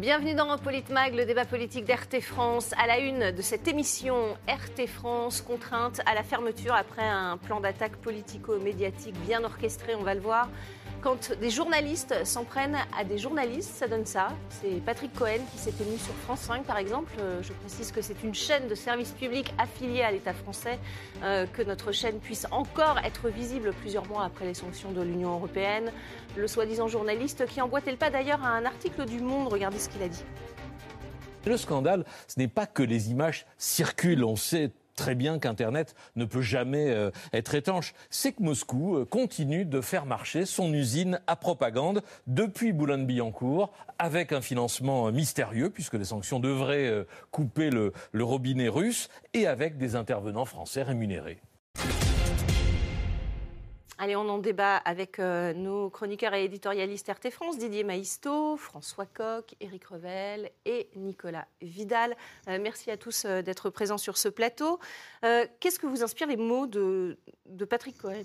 Bienvenue 0.00 0.32
dans 0.32 0.56
Politmag, 0.56 1.14
le 1.14 1.26
débat 1.26 1.44
politique 1.44 1.84
d'RT 1.84 2.22
France. 2.22 2.72
À 2.78 2.86
la 2.86 3.00
une 3.00 3.32
de 3.32 3.42
cette 3.42 3.68
émission, 3.68 4.34
RT 4.48 4.86
France 4.86 5.42
contrainte 5.42 6.00
à 6.06 6.14
la 6.14 6.22
fermeture 6.22 6.72
après 6.72 7.06
un 7.06 7.36
plan 7.36 7.60
d'attaque 7.60 7.96
politico-médiatique 7.96 9.14
bien 9.26 9.44
orchestré, 9.44 9.94
on 9.94 10.02
va 10.02 10.14
le 10.14 10.22
voir. 10.22 10.48
Quand 11.02 11.32
des 11.40 11.48
journalistes 11.48 12.26
s'en 12.26 12.44
prennent 12.44 12.76
à 12.98 13.04
des 13.04 13.16
journalistes, 13.16 13.70
ça 13.74 13.88
donne 13.88 14.04
ça. 14.04 14.28
C'est 14.50 14.84
Patrick 14.84 15.14
Cohen 15.14 15.38
qui 15.50 15.58
s'est 15.58 15.72
ému 15.80 15.96
sur 15.96 16.12
France 16.24 16.40
5, 16.40 16.64
par 16.64 16.76
exemple. 16.76 17.10
Euh, 17.20 17.42
je 17.42 17.54
précise 17.54 17.90
que 17.90 18.02
c'est 18.02 18.22
une 18.22 18.34
chaîne 18.34 18.68
de 18.68 18.74
service 18.74 19.12
public 19.12 19.54
affiliée 19.56 20.02
à 20.02 20.10
l'État 20.10 20.34
français, 20.34 20.78
euh, 21.22 21.46
que 21.46 21.62
notre 21.62 21.90
chaîne 21.92 22.18
puisse 22.18 22.46
encore 22.50 22.98
être 23.02 23.30
visible 23.30 23.72
plusieurs 23.80 24.06
mois 24.08 24.24
après 24.24 24.44
les 24.44 24.52
sanctions 24.52 24.92
de 24.92 25.00
l'Union 25.00 25.32
européenne. 25.32 25.90
Le 26.36 26.46
soi-disant 26.46 26.86
journaliste 26.86 27.46
qui 27.46 27.62
emboîtait 27.62 27.92
le 27.92 27.96
pas 27.96 28.10
d'ailleurs 28.10 28.44
à 28.44 28.48
un 28.48 28.66
article 28.66 29.06
du 29.06 29.20
Monde. 29.20 29.48
Regardez 29.48 29.78
ce 29.78 29.88
qu'il 29.88 30.02
a 30.02 30.08
dit. 30.08 30.24
Le 31.46 31.56
scandale, 31.56 32.04
ce 32.28 32.38
n'est 32.38 32.48
pas 32.48 32.66
que 32.66 32.82
les 32.82 33.10
images 33.10 33.46
circulent. 33.56 34.24
On 34.24 34.36
sait 34.36 34.70
très 35.00 35.14
bien 35.14 35.38
qu'Internet 35.38 35.94
ne 36.14 36.26
peut 36.26 36.42
jamais 36.42 36.90
euh, 36.90 37.10
être 37.32 37.54
étanche. 37.54 37.94
C'est 38.10 38.32
que 38.32 38.42
Moscou 38.42 38.96
euh, 38.96 39.06
continue 39.06 39.64
de 39.64 39.80
faire 39.80 40.04
marcher 40.04 40.44
son 40.44 40.74
usine 40.74 41.22
à 41.26 41.36
propagande 41.36 42.02
depuis 42.26 42.74
Boulogne-Billancourt 42.74 43.72
avec 43.98 44.30
un 44.30 44.42
financement 44.42 45.08
euh, 45.08 45.10
mystérieux 45.10 45.70
puisque 45.70 45.94
les 45.94 46.04
sanctions 46.04 46.38
devraient 46.38 47.06
couper 47.30 47.70
le 47.70 47.92
robinet 48.24 48.68
russe 48.68 49.08
et 49.32 49.46
avec 49.46 49.78
des 49.78 49.96
intervenants 49.96 50.44
français 50.44 50.82
rémunérés. 50.82 51.40
Allez, 54.02 54.16
on 54.16 54.30
en 54.30 54.38
débat 54.38 54.78
avec 54.78 55.18
euh, 55.18 55.52
nos 55.52 55.90
chroniqueurs 55.90 56.32
et 56.32 56.44
éditorialistes 56.44 57.12
RT 57.12 57.30
France, 57.30 57.58
Didier 57.58 57.84
Maïsto, 57.84 58.56
François 58.56 59.04
Coq, 59.04 59.54
Éric 59.60 59.84
Revel 59.84 60.50
et 60.64 60.88
Nicolas 60.96 61.46
Vidal. 61.60 62.16
Euh, 62.48 62.58
merci 62.62 62.90
à 62.90 62.96
tous 62.96 63.26
euh, 63.26 63.42
d'être 63.42 63.68
présents 63.68 63.98
sur 63.98 64.16
ce 64.16 64.30
plateau. 64.30 64.78
Qu'est-ce 65.20 65.78
que 65.78 65.86
vous 65.86 66.02
inspirent 66.02 66.28
les 66.28 66.38
mots 66.38 66.66
de, 66.66 67.18
Patrick 67.68 67.98
Cohen, 67.98 68.22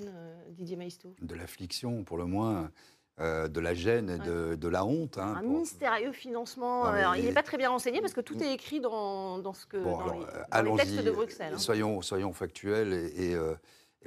Didier 0.52 0.78
Maïsto 0.78 1.14
De 1.22 1.36
l'affliction, 1.36 2.06
pour 2.06 2.18
le 2.18 2.24
moins. 2.24 2.72
de 3.20 3.60
la 3.60 3.74
gêne 3.74 4.10
et 4.10 4.18
de, 4.58 4.68
la 4.70 4.86
honte. 4.86 5.18
Hein, 5.18 5.36
un 5.40 5.42
mystérieux 5.42 6.14
financement. 6.14 6.96
il 7.16 7.26
n'est 7.26 7.34
pas 7.34 7.44
très 7.44 7.58
bien 7.58 7.70
renseigné 7.70 8.00
parce 8.00 8.14
que 8.14 8.22
tout 8.22 8.42
est 8.42 8.54
écrit 8.54 8.80
dans, 8.80 9.54
ce 9.54 9.66
que, 9.66 9.76
les, 9.76 10.78
textes 10.78 11.04
de 11.04 11.12
Bruxelles. 11.12 11.54
Hein. 11.54 11.58
Soyons, 11.58 12.02
soyons 12.02 12.32
factuels 12.32 12.94
et, 12.94 13.32
et 13.32 13.38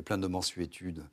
plein 0.03 0.19
de 0.19 0.27
mensuétudes. 0.27 1.05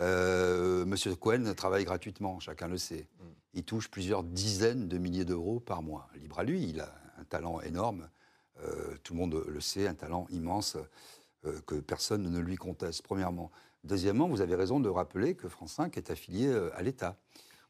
Euh, 0.00 0.84
Monsieur 0.84 1.14
Cohen 1.14 1.54
travaille 1.54 1.84
gratuitement, 1.84 2.40
chacun 2.40 2.68
le 2.68 2.78
sait. 2.78 3.08
Mm. 3.18 3.24
Il 3.54 3.64
touche 3.64 3.90
plusieurs 3.90 4.22
dizaines 4.24 4.88
de 4.88 4.98
milliers 4.98 5.24
d'euros 5.24 5.60
par 5.60 5.82
mois. 5.82 6.08
Libre 6.16 6.38
à 6.38 6.44
lui, 6.44 6.62
il 6.62 6.80
a 6.80 6.92
un 7.18 7.24
talent 7.24 7.60
énorme, 7.60 8.08
euh, 8.62 8.96
tout 9.02 9.14
le 9.14 9.20
monde 9.20 9.44
le 9.46 9.60
sait, 9.60 9.86
un 9.86 9.94
talent 9.94 10.26
immense 10.30 10.76
euh, 11.44 11.60
que 11.66 11.76
personne 11.76 12.22
ne 12.22 12.38
lui 12.40 12.56
conteste, 12.56 13.02
premièrement. 13.02 13.50
Deuxièmement, 13.84 14.28
vous 14.28 14.40
avez 14.40 14.54
raison 14.54 14.80
de 14.80 14.88
rappeler 14.88 15.34
que 15.34 15.48
France 15.48 15.74
5 15.74 15.96
est 15.96 16.10
affilié 16.10 16.52
à 16.74 16.82
l'État. 16.82 17.16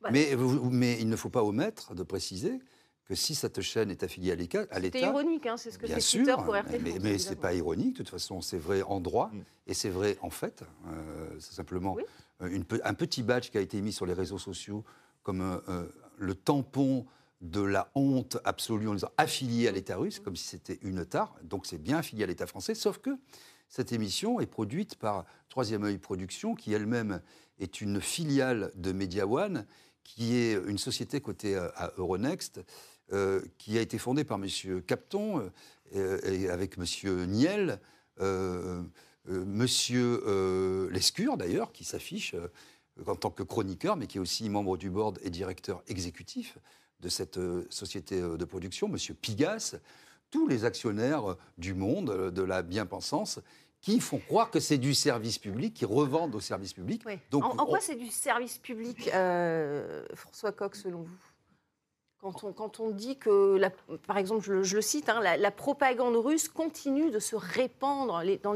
Bah, 0.01 0.11
mais, 0.13 0.37
mais, 0.71 0.97
il 1.01 1.09
ne 1.09 1.17
faut 1.17 1.31
pas 1.31 1.43
omettre 1.43 1.95
de 1.95 2.03
préciser 2.03 2.61
que 3.05 3.15
si 3.15 3.35
cette 3.35 3.61
chaîne 3.61 3.91
est 3.91 4.03
affiliée 4.03 4.33
à 4.33 4.35
l'État... 4.35 4.67
C'est 4.71 5.01
ironique, 5.01 5.47
hein, 5.47 5.57
c'est 5.57 5.71
ce 5.71 5.79
que 5.79 5.87
c'est 5.87 6.01
sûr, 6.01 6.43
pour 6.43 6.55
RT 6.55 6.81
Mais, 6.81 6.99
mais 7.01 7.19
ce 7.19 7.31
n'est 7.31 7.37
pas 7.37 7.53
ironique, 7.53 7.93
de 7.93 7.99
toute 7.99 8.09
façon, 8.09 8.41
c'est 8.41 8.59
vrai 8.59 8.83
en 8.83 9.01
droit, 9.01 9.31
mm. 9.33 9.43
et 9.67 9.75
c'est 9.75 9.91
vrai 9.91 10.17
en 10.23 10.31
fait. 10.31 10.63
Euh, 10.89 11.37
c'est 11.39 11.55
simplement 11.55 11.97
une, 12.41 12.65
un 12.83 12.95
petit 12.95 13.23
badge 13.23 13.51
qui 13.51 13.59
a 13.59 13.61
été 13.61 13.81
mis 13.81 13.93
sur 13.93 14.07
les 14.07 14.15
réseaux 14.15 14.39
sociaux 14.39 14.85
comme 15.23 15.43
euh, 15.43 15.59
euh, 15.69 15.89
le 16.17 16.35
tampon 16.35 17.07
de 17.41 17.61
la 17.61 17.91
honte 17.95 18.39
absolue 18.45 18.89
en 18.89 18.95
disant 18.95 19.11
affilié 19.19 19.69
à 19.69 19.73
l'État 19.73 19.97
russe, 19.97 20.19
comme 20.19 20.37
si 20.37 20.49
c'était 20.49 20.79
une 20.81 21.05
tare. 21.05 21.35
Donc 21.43 21.67
c'est 21.67 21.79
bien 21.79 21.99
affilié 21.99 22.25
à 22.25 22.27
l'État 22.27 22.47
français, 22.47 22.75
sauf 22.75 22.99
que 22.99 23.11
cette 23.69 23.93
émission 23.93 24.41
est 24.41 24.47
produite 24.47 24.97
par 24.97 25.27
Troisième 25.51 25.85
œil 25.85 25.99
Productions, 25.99 26.55
qui 26.55 26.73
elle-même 26.73 27.21
est 27.59 27.81
une 27.81 28.01
filiale 28.01 28.73
de 28.77 28.93
Media 28.93 29.27
One, 29.27 29.67
qui 30.05 30.37
est 30.37 30.55
une 30.67 30.79
société 30.79 31.21
cotée 31.21 31.57
à 31.57 31.93
Euronext, 31.97 32.61
euh, 33.13 33.43
qui 33.59 33.77
a 33.77 33.83
été 33.83 33.99
fondé 33.99 34.25
par 34.25 34.39
M. 34.43 34.81
Capton 34.87 35.51
euh, 35.95 36.21
et 36.25 36.49
avec 36.49 36.79
M. 36.79 37.27
Niel, 37.27 37.79
euh, 38.21 38.83
M. 39.29 39.67
Lescure 40.91 41.37
d'ailleurs, 41.37 41.71
qui 41.73 41.85
s'affiche 41.85 42.35
en 43.07 43.15
tant 43.15 43.31
que 43.31 43.43
chroniqueur, 43.43 43.97
mais 43.97 44.07
qui 44.07 44.17
est 44.17 44.21
aussi 44.21 44.49
membre 44.49 44.79
du 44.79 44.89
board 44.89 45.19
et 45.23 45.29
directeur 45.29 45.83
exécutif 45.87 46.57
de 47.01 47.11
cette 47.11 47.39
société 47.69 48.23
de 48.23 48.45
production, 48.47 48.89
M. 48.89 48.97
Pigas, 49.21 49.77
tous 50.31 50.49
les 50.49 50.65
actionnaires 50.65 51.37
du 51.59 51.75
monde, 51.75 52.31
de 52.31 52.43
la 52.43 52.63
bien-pensance, 52.63 53.39
qui 53.83 54.01
font 54.01 54.19
croire 54.19 54.51
que 54.51 54.61
c'est 54.61 54.79
du 54.79 54.95
service 54.95 55.39
public, 55.39 55.75
qui 55.75 55.85
revendent 55.85 56.35
au 56.35 56.41
service 56.41 56.73
public. 56.73 57.05
Donc, 57.31 57.45
en, 57.45 57.67
quoi 57.67 57.81
c'est 57.81 57.97
du 57.97 58.09
service 58.09 58.57
public, 58.57 59.11
François 60.15 60.53
Coq, 60.53 60.75
selon 60.75 61.03
vous? 61.03 61.34
Quand 62.33 62.81
on, 62.81 62.91
dit 62.91 63.17
que, 63.17 63.61
par 64.07 64.17
exemple, 64.17 64.43
je, 64.43 64.75
le 64.77 64.83
cite, 64.83 65.09
hein, 65.09 65.21
la, 65.21 65.51
propagande 65.51 66.17
russe 66.17 66.49
continue 66.49 67.11
de 67.11 67.19
se 67.19 67.37
répandre 67.37 68.23
dans, 68.43 68.53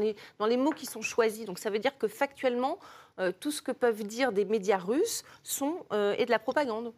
les, 0.47 0.57
mots 0.57 0.71
qui 0.71 0.85
sont 0.85 1.01
choisis. 1.01 1.45
Donc 1.45 1.59
ça 1.59 1.69
veut 1.69 1.79
dire 1.79 1.97
que 1.97 2.07
factuellement, 2.07 2.79
euh, 3.19 3.31
tout 3.37 3.51
ce 3.51 3.61
que 3.61 3.71
peuvent 3.71 4.03
dire 4.03 4.31
des 4.31 4.45
médias 4.45 4.77
russes 4.77 5.23
sont, 5.43 5.85
euh, 5.93 6.15
est 6.17 6.25
de 6.25 6.31
la 6.31 6.39
propagande. 6.39 6.93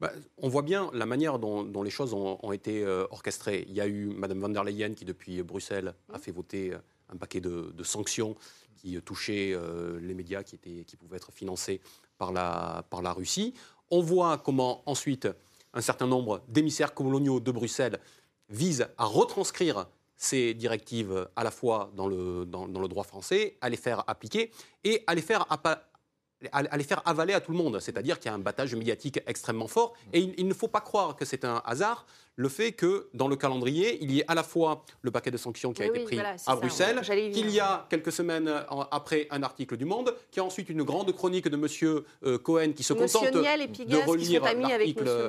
Bah, 0.00 0.12
on 0.38 0.48
voit 0.48 0.62
bien 0.62 0.90
la 0.92 1.06
manière 1.06 1.38
dont, 1.38 1.82
les 1.82 1.90
choses 1.90 2.12
ont, 2.14 2.52
été 2.52 2.84
euh, 2.84 3.06
orchestrées. 3.10 3.64
Il 3.68 3.74
y 3.74 3.80
a 3.80 3.86
eu 3.86 4.06
Mme 4.06 4.40
von 4.40 4.48
der 4.48 4.64
Leyen 4.64 4.94
qui, 4.94 5.04
depuis 5.04 5.42
Bruxelles, 5.42 5.94
a 6.12 6.18
fait 6.18 6.32
voter 6.32 6.74
un 7.08 7.16
paquet 7.16 7.40
de, 7.40 7.82
sanctions 7.82 8.36
qui 8.76 9.00
touchaient 9.00 9.56
les 10.00 10.14
médias 10.14 10.42
qui, 10.42 10.54
étaient, 10.54 10.84
qui 10.84 10.96
pouvaient 10.96 11.16
être 11.16 11.32
financés 11.32 11.80
par 12.18 12.30
la, 12.32 12.84
par 12.90 13.00
la 13.00 13.12
Russie. 13.12 13.54
On 13.90 14.00
voit 14.00 14.36
comment 14.36 14.82
ensuite 14.86 15.28
un 15.76 15.82
certain 15.82 16.06
nombre 16.06 16.42
d'émissaires 16.48 16.94
coloniaux 16.94 17.38
de 17.38 17.52
Bruxelles 17.52 18.00
visent 18.48 18.88
à 18.96 19.04
retranscrire 19.04 19.86
ces 20.16 20.54
directives 20.54 21.28
à 21.36 21.44
la 21.44 21.50
fois 21.50 21.92
dans 21.94 22.08
le, 22.08 22.46
droit 22.88 23.04
français, 23.04 23.58
à 23.60 23.68
les 23.68 23.76
faire 23.76 24.02
appliquer 24.06 24.50
et 24.82 25.04
à 25.06 25.14
les 25.14 25.20
faire 25.20 25.46
à, 26.52 26.76
les 26.76 26.84
faire 26.84 27.02
avaler 27.04 27.34
à 27.34 27.40
tout 27.40 27.52
le 27.52 27.58
monde. 27.58 27.78
C'est-à-dire 27.80 28.18
qu'il 28.18 28.30
y 28.30 28.32
a 28.32 28.34
un 28.34 28.38
battage 28.38 28.74
médiatique 28.74 29.20
extrêmement 29.26 29.68
fort. 29.68 29.94
Et 30.12 30.34
il 30.38 30.48
ne 30.48 30.54
faut 30.54 30.68
pas 30.68 30.80
croire 30.80 31.14
que 31.16 31.24
c'est 31.24 31.44
un 31.44 31.62
hasard 31.64 32.06
le 32.36 32.48
fait 32.48 32.72
que 32.72 33.08
dans 33.14 33.28
le 33.28 33.36
calendrier, 33.36 33.98
il 34.02 34.12
y 34.12 34.20
ait 34.20 34.24
à 34.28 34.34
la 34.34 34.42
fois 34.42 34.84
le 35.02 35.10
paquet 35.10 35.30
de 35.30 35.36
sanctions 35.36 35.72
qui 35.72 35.82
a 35.82 35.86
été 35.86 36.00
pris 36.00 36.18
à 36.18 36.56
Bruxelles, 36.56 37.00
qu'il 37.32 37.50
y 37.50 37.60
a 37.60 37.86
quelques 37.88 38.12
semaines 38.12 38.52
après 38.90 39.26
un 39.30 39.42
article 39.42 39.76
du 39.76 39.84
Monde, 39.84 40.14
qu'il 40.30 40.40
y 40.40 40.44
a 40.44 40.44
ensuite 40.44 40.68
une 40.68 40.82
grande 40.82 41.12
chronique 41.14 41.48
de 41.48 41.56
M. 41.56 42.02
Euh, 42.24 42.38
Cohen 42.38 42.72
qui 42.72 42.82
se 42.82 42.92
contente 42.92 43.32
de 43.32 44.06
relire 44.06 44.42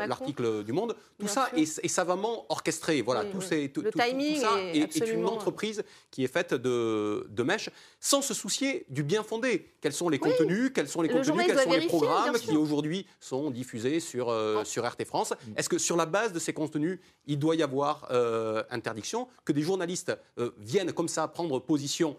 l'article 0.07 0.63
du 0.63 0.73
Monde. 0.73 0.95
Tout 1.19 1.27
ça 1.27 1.49
est, 1.55 1.87
savamment 1.87 2.45
orchestré. 2.49 3.01
Voilà, 3.01 3.23
tout, 3.25 3.39
le 3.39 3.91
timing 3.91 4.35
ça 4.35 4.59
est, 4.73 5.09
une 5.09 5.25
entreprise 5.25 5.83
qui 6.11 6.23
est 6.23 6.31
faite 6.31 6.53
de, 6.53 7.25
de 7.29 7.43
mèches, 7.43 7.69
sans 7.99 8.21
se 8.21 8.33
soucier 8.33 8.85
du 8.89 9.03
bien 9.03 9.23
fondé. 9.23 9.71
Quels 9.81 9.93
sont 9.93 10.09
les 10.09 10.19
contenus, 10.19 10.71
quels 10.73 10.89
sont 10.89 11.01
les 11.01 11.09
contenus, 11.09 11.45
quels 11.45 11.59
sont 11.59 11.71
les 11.71 11.87
programmes 11.87 12.37
qui 12.37 12.57
aujourd'hui 12.57 13.05
sont 13.19 13.51
diffusés 13.51 13.99
sur, 13.99 14.29
euh, 14.29 14.63
sur 14.63 14.85
RT 14.85 15.05
France. 15.05 15.33
Est-ce 15.55 15.69
que 15.69 15.77
sur 15.77 15.95
la 15.95 16.05
base 16.05 16.33
de 16.33 16.39
ces 16.39 16.53
contenus, 16.53 16.96
il 17.25 17.39
doit 17.39 17.55
y 17.55 17.63
avoir 17.63 18.07
euh, 18.11 18.63
interdiction. 18.69 19.27
Que 19.45 19.51
des 19.51 19.61
journalistes 19.61 20.17
euh, 20.39 20.51
viennent 20.57 20.93
comme 20.93 21.07
ça 21.07 21.27
prendre 21.27 21.59
position 21.59 22.17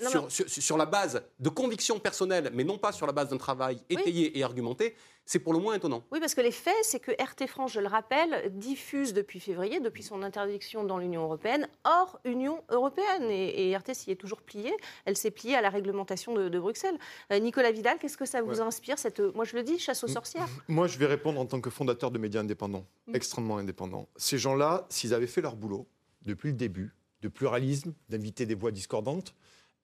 euh, 0.00 0.28
sur, 0.28 0.76
la 0.76 0.86
base 0.86 1.22
de 1.38 1.48
convictions 1.48 1.98
personnelles, 1.98 2.50
mais 2.54 2.64
non 2.64 2.78
pas 2.78 2.92
sur 2.92 3.06
la 3.06 3.12
base 3.12 3.28
d'un 3.28 3.36
travail 3.36 3.78
étayé 3.90 4.38
et 4.38 4.42
argumenté, 4.42 4.96
c'est 5.24 5.38
pour 5.38 5.52
le 5.52 5.58
moins 5.58 5.74
étonnant. 5.74 6.02
Oui, 6.10 6.18
parce 6.18 6.34
que 6.34 6.40
les 6.40 6.50
faits, 6.50 6.74
c'est 6.82 6.98
que 6.98 7.12
RT 7.12 7.46
France, 7.46 7.72
je 7.72 7.80
le 7.80 7.86
rappelle, 7.86 8.50
diffuse 8.56 9.12
depuis 9.12 9.38
février, 9.38 9.80
depuis 9.80 10.02
son 10.02 10.22
interdiction 10.22 10.82
dans 10.82 10.98
l'Union 10.98 11.22
européenne, 11.22 11.68
hors 11.84 12.18
Union 12.24 12.64
européenne. 12.70 13.30
Et, 13.30 13.76
RT 13.76 13.94
s'y 13.94 14.10
est 14.10 14.16
toujours 14.16 14.42
pliée. 14.42 14.74
Elle 15.04 15.16
s'est 15.16 15.30
pliée 15.30 15.54
à 15.54 15.60
la 15.60 15.70
réglementation 15.70 16.34
de, 16.34 16.58
Bruxelles. 16.58 16.98
Euh, 17.30 17.38
Nicolas 17.38 17.70
Vidal, 17.70 17.98
qu'est-ce 17.98 18.16
que 18.16 18.26
ça 18.26 18.40
vous 18.42 18.60
inspire, 18.60 18.98
cette, 18.98 19.20
moi 19.20 19.44
je 19.44 19.56
le 19.56 19.62
dis, 19.62 19.78
chasse 19.78 20.02
aux 20.04 20.08
sorcières 20.08 20.48
Moi, 20.68 20.86
je 20.86 20.98
vais 20.98 21.06
répondre 21.06 21.40
en 21.40 21.46
tant 21.46 21.60
que 21.60 21.70
fondateur 21.70 22.10
de 22.10 22.18
médias 22.18 22.40
indépendants, 22.40 22.86
mm. 23.06 23.14
extrêmement 23.14 23.58
indépendants. 23.58 24.08
Ces 24.16 24.38
gens-là, 24.38 24.86
s'ils 24.88 25.12
avaient 25.12 25.26
fait 25.26 25.40
leur 25.40 25.56
boulot 25.56 25.86
depuis 26.22 26.48
le 26.48 26.54
début, 26.54 26.94
de 27.22 27.28
pluralisme, 27.28 27.94
d'inviter 28.08 28.46
des 28.46 28.54
voix 28.54 28.72
discordantes, 28.72 29.34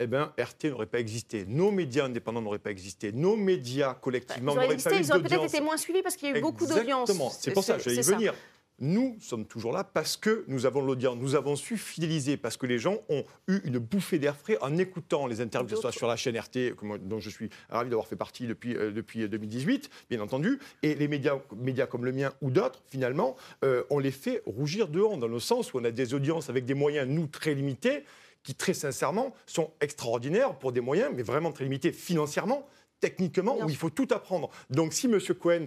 eh 0.01 0.07
bien, 0.07 0.33
RT 0.39 0.67
n'aurait 0.67 0.87
pas 0.87 1.01
existé. 1.01 1.45
Nos 1.47 1.71
médias 1.71 2.05
indépendants 2.05 2.41
n'auraient 2.41 2.59
pas 2.59 2.71
existé. 2.71 3.13
Nos 3.13 3.37
médias 3.37 3.95
collectivement 3.95 4.55
n'auraient 4.55 4.69
pas 4.69 4.75
existé, 4.75 4.97
Ils 4.99 5.11
auraient 5.11 5.23
peut-être 5.23 5.45
été 5.45 5.61
moins 5.61 5.77
suivis 5.77 6.03
parce 6.03 6.17
qu'il 6.17 6.29
y 6.29 6.33
a 6.33 6.39
eu 6.39 6.41
beaucoup 6.41 6.67
d'audience. 6.67 7.11
Exactement. 7.11 7.31
C'est 7.31 7.53
pour 7.53 7.65
ça, 7.65 7.79
j'allais 7.79 7.97
y 7.97 8.03
venir. 8.03 8.35
nous 8.81 9.17
sommes 9.21 9.45
toujours 9.45 9.73
là 9.73 9.83
parce 9.83 10.17
que 10.17 10.45
nous 10.47 10.67
avons 10.67 10.81
l'audience, 10.81 11.17
nous 11.19 11.35
avons 11.35 11.57
su 11.57 11.77
fidéliser, 11.77 12.37
parce 12.37 12.57
que 12.57 12.67
les 12.67 12.79
gens 12.79 12.99
ont 13.09 13.25
eu 13.49 13.59
une 13.65 13.79
bouffée 13.79 14.21
d'air 14.21 14.37
frais 14.37 14.57
en 14.61 14.77
écoutant 14.77 15.27
les 15.27 15.41
interviews, 15.41 15.71
que 15.71 15.75
ce 15.75 15.83
soit 15.83 15.93
sur 15.93 16.07
la 16.07 16.15
chaîne 16.15 16.39
RT, 16.39 16.75
dont 17.01 17.19
je 17.19 17.31
suis 17.31 17.51
ravi 17.69 17.91
d'avoir 17.91 18.07
fait 18.07 18.15
partie 18.15 18.47
depuis, 18.47 18.77
euh, 18.77 18.93
depuis 18.93 19.29
2018, 19.29 19.91
bien 20.11 20.21
entendu, 20.21 20.61
et 20.85 20.95
les 20.95 21.09
médias, 21.09 21.41
médias 21.57 21.87
comme 21.87 22.05
le 22.05 22.13
mien 22.13 22.33
ou 22.41 22.53
d'autres, 22.53 22.83
finalement, 22.87 23.35
euh, 23.65 23.83
on 23.91 23.99
les 23.99 24.13
fait 24.13 24.43
rougir 24.47 24.87
de 24.87 25.01
honte, 25.01 25.19
dans 25.19 25.27
le 25.27 25.41
sens 25.41 25.75
où 25.75 25.79
on 25.79 25.85
a 25.85 25.91
des 25.91 26.15
audiences 26.15 26.49
avec 26.49 26.65
des 26.65 26.75
moyens, 26.75 27.09
nous, 27.09 27.27
très 27.27 27.55
limités, 27.55 28.05
qui, 28.43 28.55
très 28.55 28.75
sincèrement, 28.75 29.35
sont 29.47 29.73
extraordinaires 29.81 30.59
pour 30.59 30.73
des 30.73 30.81
moyens, 30.81 31.11
mais 31.15 31.23
vraiment 31.23 31.53
très 31.53 31.65
limités 31.65 31.93
financièrement, 31.93 32.67
techniquement, 33.01 33.59
où 33.59 33.69
il 33.69 33.77
faut 33.77 33.91
tout 33.91 34.09
apprendre. 34.11 34.51
Donc 34.71 34.93
si 34.93 35.07
M. 35.07 35.21
Cohen 35.39 35.67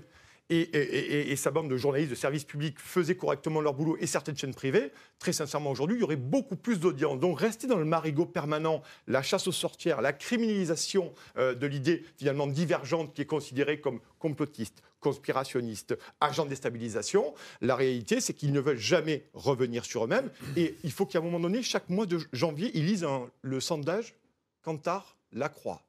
et, 0.51 1.35
sa 1.37 1.51
bande 1.51 1.69
de 1.69 1.77
journalistes 1.77 2.09
de 2.09 2.15
services 2.15 2.43
publics 2.43 2.77
faisaient 2.77 3.15
correctement 3.15 3.61
leur 3.61 3.73
boulot 3.73 3.97
et 3.99 4.07
certaines 4.07 4.35
chaînes 4.35 4.53
privées, 4.53 4.91
très 5.17 5.31
sincèrement 5.31 5.71
aujourd'hui, 5.71 5.97
il 5.97 6.01
y 6.01 6.03
aurait 6.03 6.17
beaucoup 6.17 6.57
plus 6.57 6.79
d'audience. 6.79 7.19
Donc 7.19 7.39
rester 7.39 7.67
dans 7.67 7.77
le 7.77 7.85
marigot 7.85 8.25
permanent, 8.25 8.81
la 9.07 9.21
chasse 9.21 9.47
aux 9.47 9.53
sorcières, 9.53 10.01
la 10.01 10.13
criminalisation 10.13 11.13
euh, 11.37 11.55
de 11.55 11.67
l'idée 11.67 12.03
finalement 12.17 12.47
divergente 12.47 13.13
qui 13.13 13.21
est 13.21 13.25
considérée 13.25 13.79
comme 13.79 14.01
complotiste, 14.19 14.83
conspirationniste, 15.01 15.97
agent 16.21 16.45
de 16.45 16.49
déstabilisation, 16.49 17.33
la 17.59 17.75
réalité 17.75 18.21
c'est 18.21 18.33
qu'ils 18.33 18.53
ne 18.53 18.61
veulent 18.61 18.77
jamais 18.77 19.25
revenir 19.33 19.83
sur 19.83 20.05
eux-mêmes 20.05 20.29
et 20.55 20.75
il 20.83 20.91
faut 20.91 21.05
qu'à 21.05 21.19
un 21.19 21.21
moment 21.21 21.39
donné, 21.39 21.61
chaque 21.61 21.89
mois 21.89 22.05
de 22.05 22.19
janvier, 22.31 22.71
ils 22.73 22.85
lisent 22.85 23.05
le 23.41 23.59
sondage 23.59 24.15
Cantar 24.63 25.17
Lacroix 25.33 25.81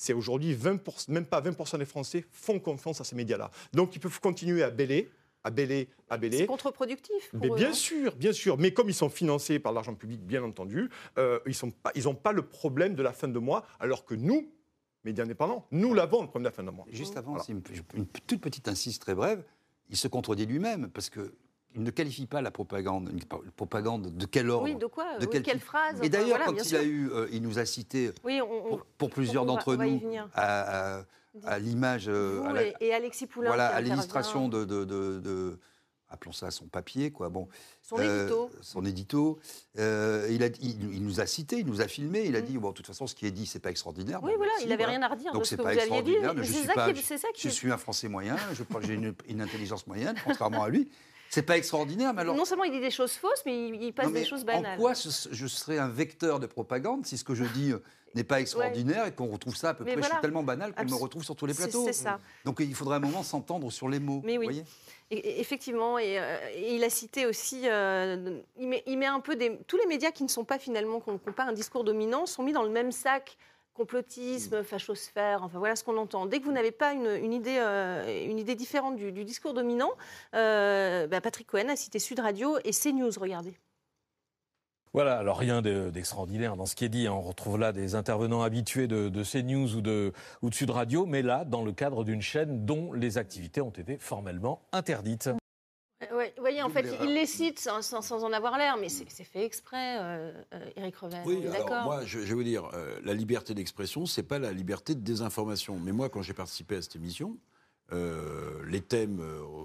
c'est 0.00 0.14
aujourd'hui 0.14 0.54
20%, 0.54 1.10
même 1.10 1.26
pas 1.26 1.42
20% 1.42 1.78
des 1.78 1.84
Français 1.84 2.24
font 2.32 2.58
confiance 2.58 3.02
à 3.02 3.04
ces 3.04 3.14
médias-là. 3.14 3.50
Donc 3.74 3.94
ils 3.94 3.98
peuvent 3.98 4.18
continuer 4.18 4.62
à 4.62 4.70
bêler, 4.70 5.10
à 5.44 5.50
bêler, 5.50 5.88
à 6.08 6.16
bêler. 6.16 6.38
C'est 6.38 6.46
contre-productif. 6.46 7.30
Mais 7.34 7.50
bien 7.50 7.68
hein. 7.68 7.74
sûr, 7.74 8.14
bien 8.16 8.32
sûr. 8.32 8.56
Mais 8.56 8.72
comme 8.72 8.88
ils 8.88 8.94
sont 8.94 9.10
financés 9.10 9.58
par 9.58 9.72
l'argent 9.72 9.94
public, 9.94 10.22
bien 10.22 10.42
entendu, 10.42 10.88
euh, 11.18 11.38
ils 11.46 11.54
n'ont 11.62 11.70
pas, 11.70 11.92
pas 12.14 12.32
le 12.32 12.42
problème 12.42 12.94
de 12.94 13.02
la 13.02 13.12
fin 13.12 13.28
de 13.28 13.38
mois, 13.38 13.66
alors 13.78 14.06
que 14.06 14.14
nous, 14.14 14.50
médias 15.04 15.24
indépendants, 15.24 15.66
nous 15.70 15.94
l'avons 15.94 16.22
le 16.22 16.28
problème 16.28 16.44
de 16.44 16.48
la 16.48 16.54
fin 16.54 16.62
de 16.62 16.70
mois. 16.70 16.86
Juste 16.90 17.16
avant, 17.16 17.36
une, 17.48 17.62
une, 17.94 18.06
toute 18.06 18.40
petite 18.40 18.68
insiste 18.68 19.02
très 19.02 19.14
brève, 19.14 19.44
il 19.88 19.96
se 19.96 20.08
contredit 20.08 20.46
lui-même, 20.46 20.90
parce 20.90 21.10
que 21.10 21.34
il 21.74 21.82
ne 21.82 21.90
qualifie 21.90 22.26
pas 22.26 22.42
la 22.42 22.50
propagande, 22.50 23.10
une 23.12 23.20
propagande 23.52 24.16
de 24.16 24.26
quel 24.26 24.50
ordre 24.50 24.64
Oui, 24.64 24.74
de 24.74 24.86
quoi 24.86 25.18
De 25.18 25.26
quelle 25.26 25.60
phrase 25.60 26.00
Et 26.02 26.08
d'ailleurs, 26.08 26.40
quand 26.44 26.54
il 26.54 26.76
a 26.76 26.82
eu, 26.82 27.10
euh, 27.10 27.28
il 27.32 27.42
nous 27.42 27.58
a 27.58 27.64
cité, 27.64 28.10
pour, 28.98 29.10
plusieurs 29.10 29.46
d'entre 29.46 29.76
nous, 29.76 30.00
à, 30.34 31.04
l'image, 31.60 32.08
euh, 32.08 32.72
et, 32.80 32.92
Alexis 32.92 33.28
Poulain, 33.28 33.50
voilà, 33.50 33.68
à 33.68 33.80
l'illustration 33.80 34.48
de, 34.48 34.64
de, 34.64 35.58
appelons 36.10 36.32
ça 36.32 36.50
son 36.50 36.66
papier, 36.66 37.10
quoi. 37.10 37.28
Bon, 37.28 37.48
son 37.82 37.98
euh, 37.98 38.22
édito. 38.22 38.50
Son 38.60 38.84
édito. 38.84 39.38
il, 39.76 40.42
a, 40.42 40.48
il, 40.60 41.02
nous 41.02 41.20
a 41.20 41.26
cité, 41.26 41.58
il 41.58 41.66
nous 41.66 41.80
a 41.80 41.88
filmé, 41.88 42.24
il 42.26 42.36
a 42.36 42.42
mm. 42.42 42.44
dit 42.44 42.58
bon, 42.58 42.70
de 42.70 42.74
toute 42.74 42.86
façon, 42.86 43.06
ce 43.06 43.14
qui 43.14 43.26
est 43.26 43.30
dit, 43.30 43.46
c'est 43.46 43.60
pas 43.60 43.70
extraordinaire. 43.70 44.20
Oui, 44.22 44.32
voilà, 44.36 44.52
il 44.62 44.68
n'avait 44.68 44.86
rien 44.86 45.02
à 45.02 45.08
redire. 45.08 45.32
Donc 45.32 45.46
c'est 45.46 45.56
pas 45.56 45.74
extraordinaire. 45.74 46.34
Je, 46.36 46.42
suis, 46.42 46.66
pas, 46.66 46.92
je 46.92 47.48
suis 47.48 47.70
un 47.70 47.78
Français 47.78 48.08
moyen, 48.08 48.36
j'ai 48.82 48.94
une, 48.94 49.14
une 49.28 49.40
intelligence 49.40 49.86
moyenne, 49.86 50.16
contrairement 50.24 50.64
à 50.64 50.68
lui. 50.68 50.88
C'est 51.30 51.42
pas 51.42 51.56
extraordinaire, 51.56 52.12
mais 52.12 52.22
alors. 52.22 52.34
Non 52.34 52.44
seulement 52.44 52.64
il 52.64 52.72
dit 52.72 52.80
des 52.80 52.90
choses 52.90 53.12
fausses, 53.12 53.44
mais 53.46 53.68
il, 53.68 53.92
passe 53.92 54.12
des 54.12 54.24
choses 54.24 54.44
banales. 54.44 54.76
En 54.76 54.82
quoi 54.82 54.94
je 54.94 55.46
serais 55.46 55.78
un 55.78 55.88
vecteur 55.88 56.40
de 56.40 56.46
propagande 56.46 57.06
si 57.06 57.16
ce 57.16 57.22
que 57.22 57.36
je 57.36 57.44
dis 57.44 57.70
euh, 57.70 57.78
n'est 58.14 58.24
pas 58.24 58.40
extraordinaire 58.40 59.06
et 59.06 59.12
qu'on 59.12 59.28
retrouve 59.28 59.56
ça 59.56 59.70
à 59.70 59.74
peu 59.74 59.84
près. 59.84 59.96
Je 59.96 60.02
suis 60.02 60.20
tellement 60.20 60.42
banal 60.42 60.74
qu'on 60.74 60.84
me 60.84 60.94
retrouve 60.94 61.24
sur 61.24 61.36
tous 61.36 61.46
les 61.46 61.54
plateaux. 61.54 61.84
C'est 61.86 61.92
ça. 61.92 62.18
Donc 62.44 62.60
il 62.60 62.74
faudrait 62.74 62.96
un 62.96 63.00
moment 63.00 63.22
s'entendre 63.22 63.70
sur 63.70 63.88
les 63.88 64.00
mots. 64.00 64.22
Mais 64.24 64.38
oui. 64.38 64.46
Voyez 64.46 64.64
effectivement, 65.10 65.98
et, 65.98 66.18
euh, 66.18 66.38
il 66.56 66.84
a 66.84 66.90
cité 66.90 67.26
aussi, 67.26 67.62
euh, 67.64 68.40
il, 68.58 68.68
met, 68.68 68.82
il, 68.86 68.98
met, 68.98 69.06
un 69.06 69.20
peu 69.20 69.36
des, 69.36 69.58
tous 69.66 69.76
les 69.76 69.86
médias 69.86 70.12
qui 70.12 70.22
ne 70.22 70.28
sont 70.28 70.44
pas 70.44 70.58
finalement, 70.58 71.02
n'ont 71.06 71.18
pas 71.18 71.44
un 71.44 71.52
discours 71.52 71.84
dominant, 71.84 72.26
sont 72.26 72.42
mis 72.42 72.52
dans 72.52 72.62
le 72.62 72.70
même 72.70 72.92
sac 72.92 73.36
complotisme, 73.74 74.62
fachosphère, 74.62 75.42
enfin 75.42 75.58
voilà 75.58 75.74
ce 75.74 75.82
qu'on 75.84 75.96
entend. 75.96 76.26
Dès 76.26 76.40
que 76.40 76.44
vous 76.44 76.52
n'avez 76.52 76.70
pas 76.70 76.92
une, 76.92 77.32
idée, 77.32 77.56
euh, 77.58 78.26
une 78.26 78.38
idée 78.38 78.54
différente 78.54 78.96
du, 78.96 79.24
discours 79.24 79.54
dominant, 79.54 79.92
bah, 80.32 81.20
Patrick 81.22 81.46
Cohen 81.46 81.68
a 81.68 81.76
cité 81.76 81.98
Sud 81.98 82.20
Radio 82.20 82.58
et 82.64 82.72
CNews, 82.72 83.12
regardez. 83.18 83.54
Voilà, 84.92 85.18
alors 85.18 85.38
rien 85.38 85.62
d'extraordinaire 85.62 86.56
dans 86.56 86.66
ce 86.66 86.74
qui 86.74 86.84
est 86.84 86.88
dit. 86.88 87.06
Hein. 87.06 87.12
On 87.12 87.20
retrouve 87.20 87.58
là 87.58 87.72
des 87.72 87.94
intervenants 87.94 88.42
habitués 88.42 88.88
de, 88.88 89.08
de 89.08 89.22
CNews 89.22 89.76
ou 89.76 89.80
de, 89.80 90.12
ou 90.42 90.50
de 90.50 90.54
Sud 90.54 90.70
Radio, 90.70 91.06
mais 91.06 91.22
là, 91.22 91.44
dans 91.44 91.64
le 91.64 91.72
cadre 91.72 92.02
d'une 92.02 92.22
chaîne 92.22 92.66
dont 92.66 92.92
les 92.92 93.16
activités 93.16 93.60
ont 93.60 93.70
été 93.70 93.98
formellement 93.98 94.62
interdites. 94.72 95.30
Ouais, 96.12 96.32
vous 96.36 96.42
voyez, 96.42 96.62
en 96.62 96.70
fait, 96.70 96.86
il 97.02 97.12
les 97.12 97.26
cite 97.26 97.58
sans, 97.58 98.24
en 98.24 98.32
avoir 98.32 98.56
l'air, 98.56 98.78
mais 98.78 98.88
c'est 98.88 99.06
fait 99.06 99.44
exprès, 99.44 99.98
euh, 100.00 100.32
Eric 100.76 100.94
euh, 100.94 101.06
Revel. 101.06 101.22
Oui, 101.26 101.46
alors 101.46 101.84
moi, 101.84 102.04
je, 102.06 102.18
vais 102.18 102.34
vous 102.34 102.42
dire, 102.42 102.70
euh, 102.72 102.98
la 103.04 103.12
liberté 103.12 103.52
d'expression, 103.52 104.06
c'est 104.06 104.22
pas 104.22 104.38
la 104.38 104.52
liberté 104.52 104.94
de 104.94 105.00
désinformation. 105.00 105.78
Mais 105.78 105.92
moi, 105.92 106.08
quand 106.08 106.22
j'ai 106.22 106.32
participé 106.32 106.76
à 106.76 106.82
cette 106.82 106.96
émission, 106.96 107.36
euh, 107.92 108.62
les 108.68 108.80
thèmes, 108.80 109.20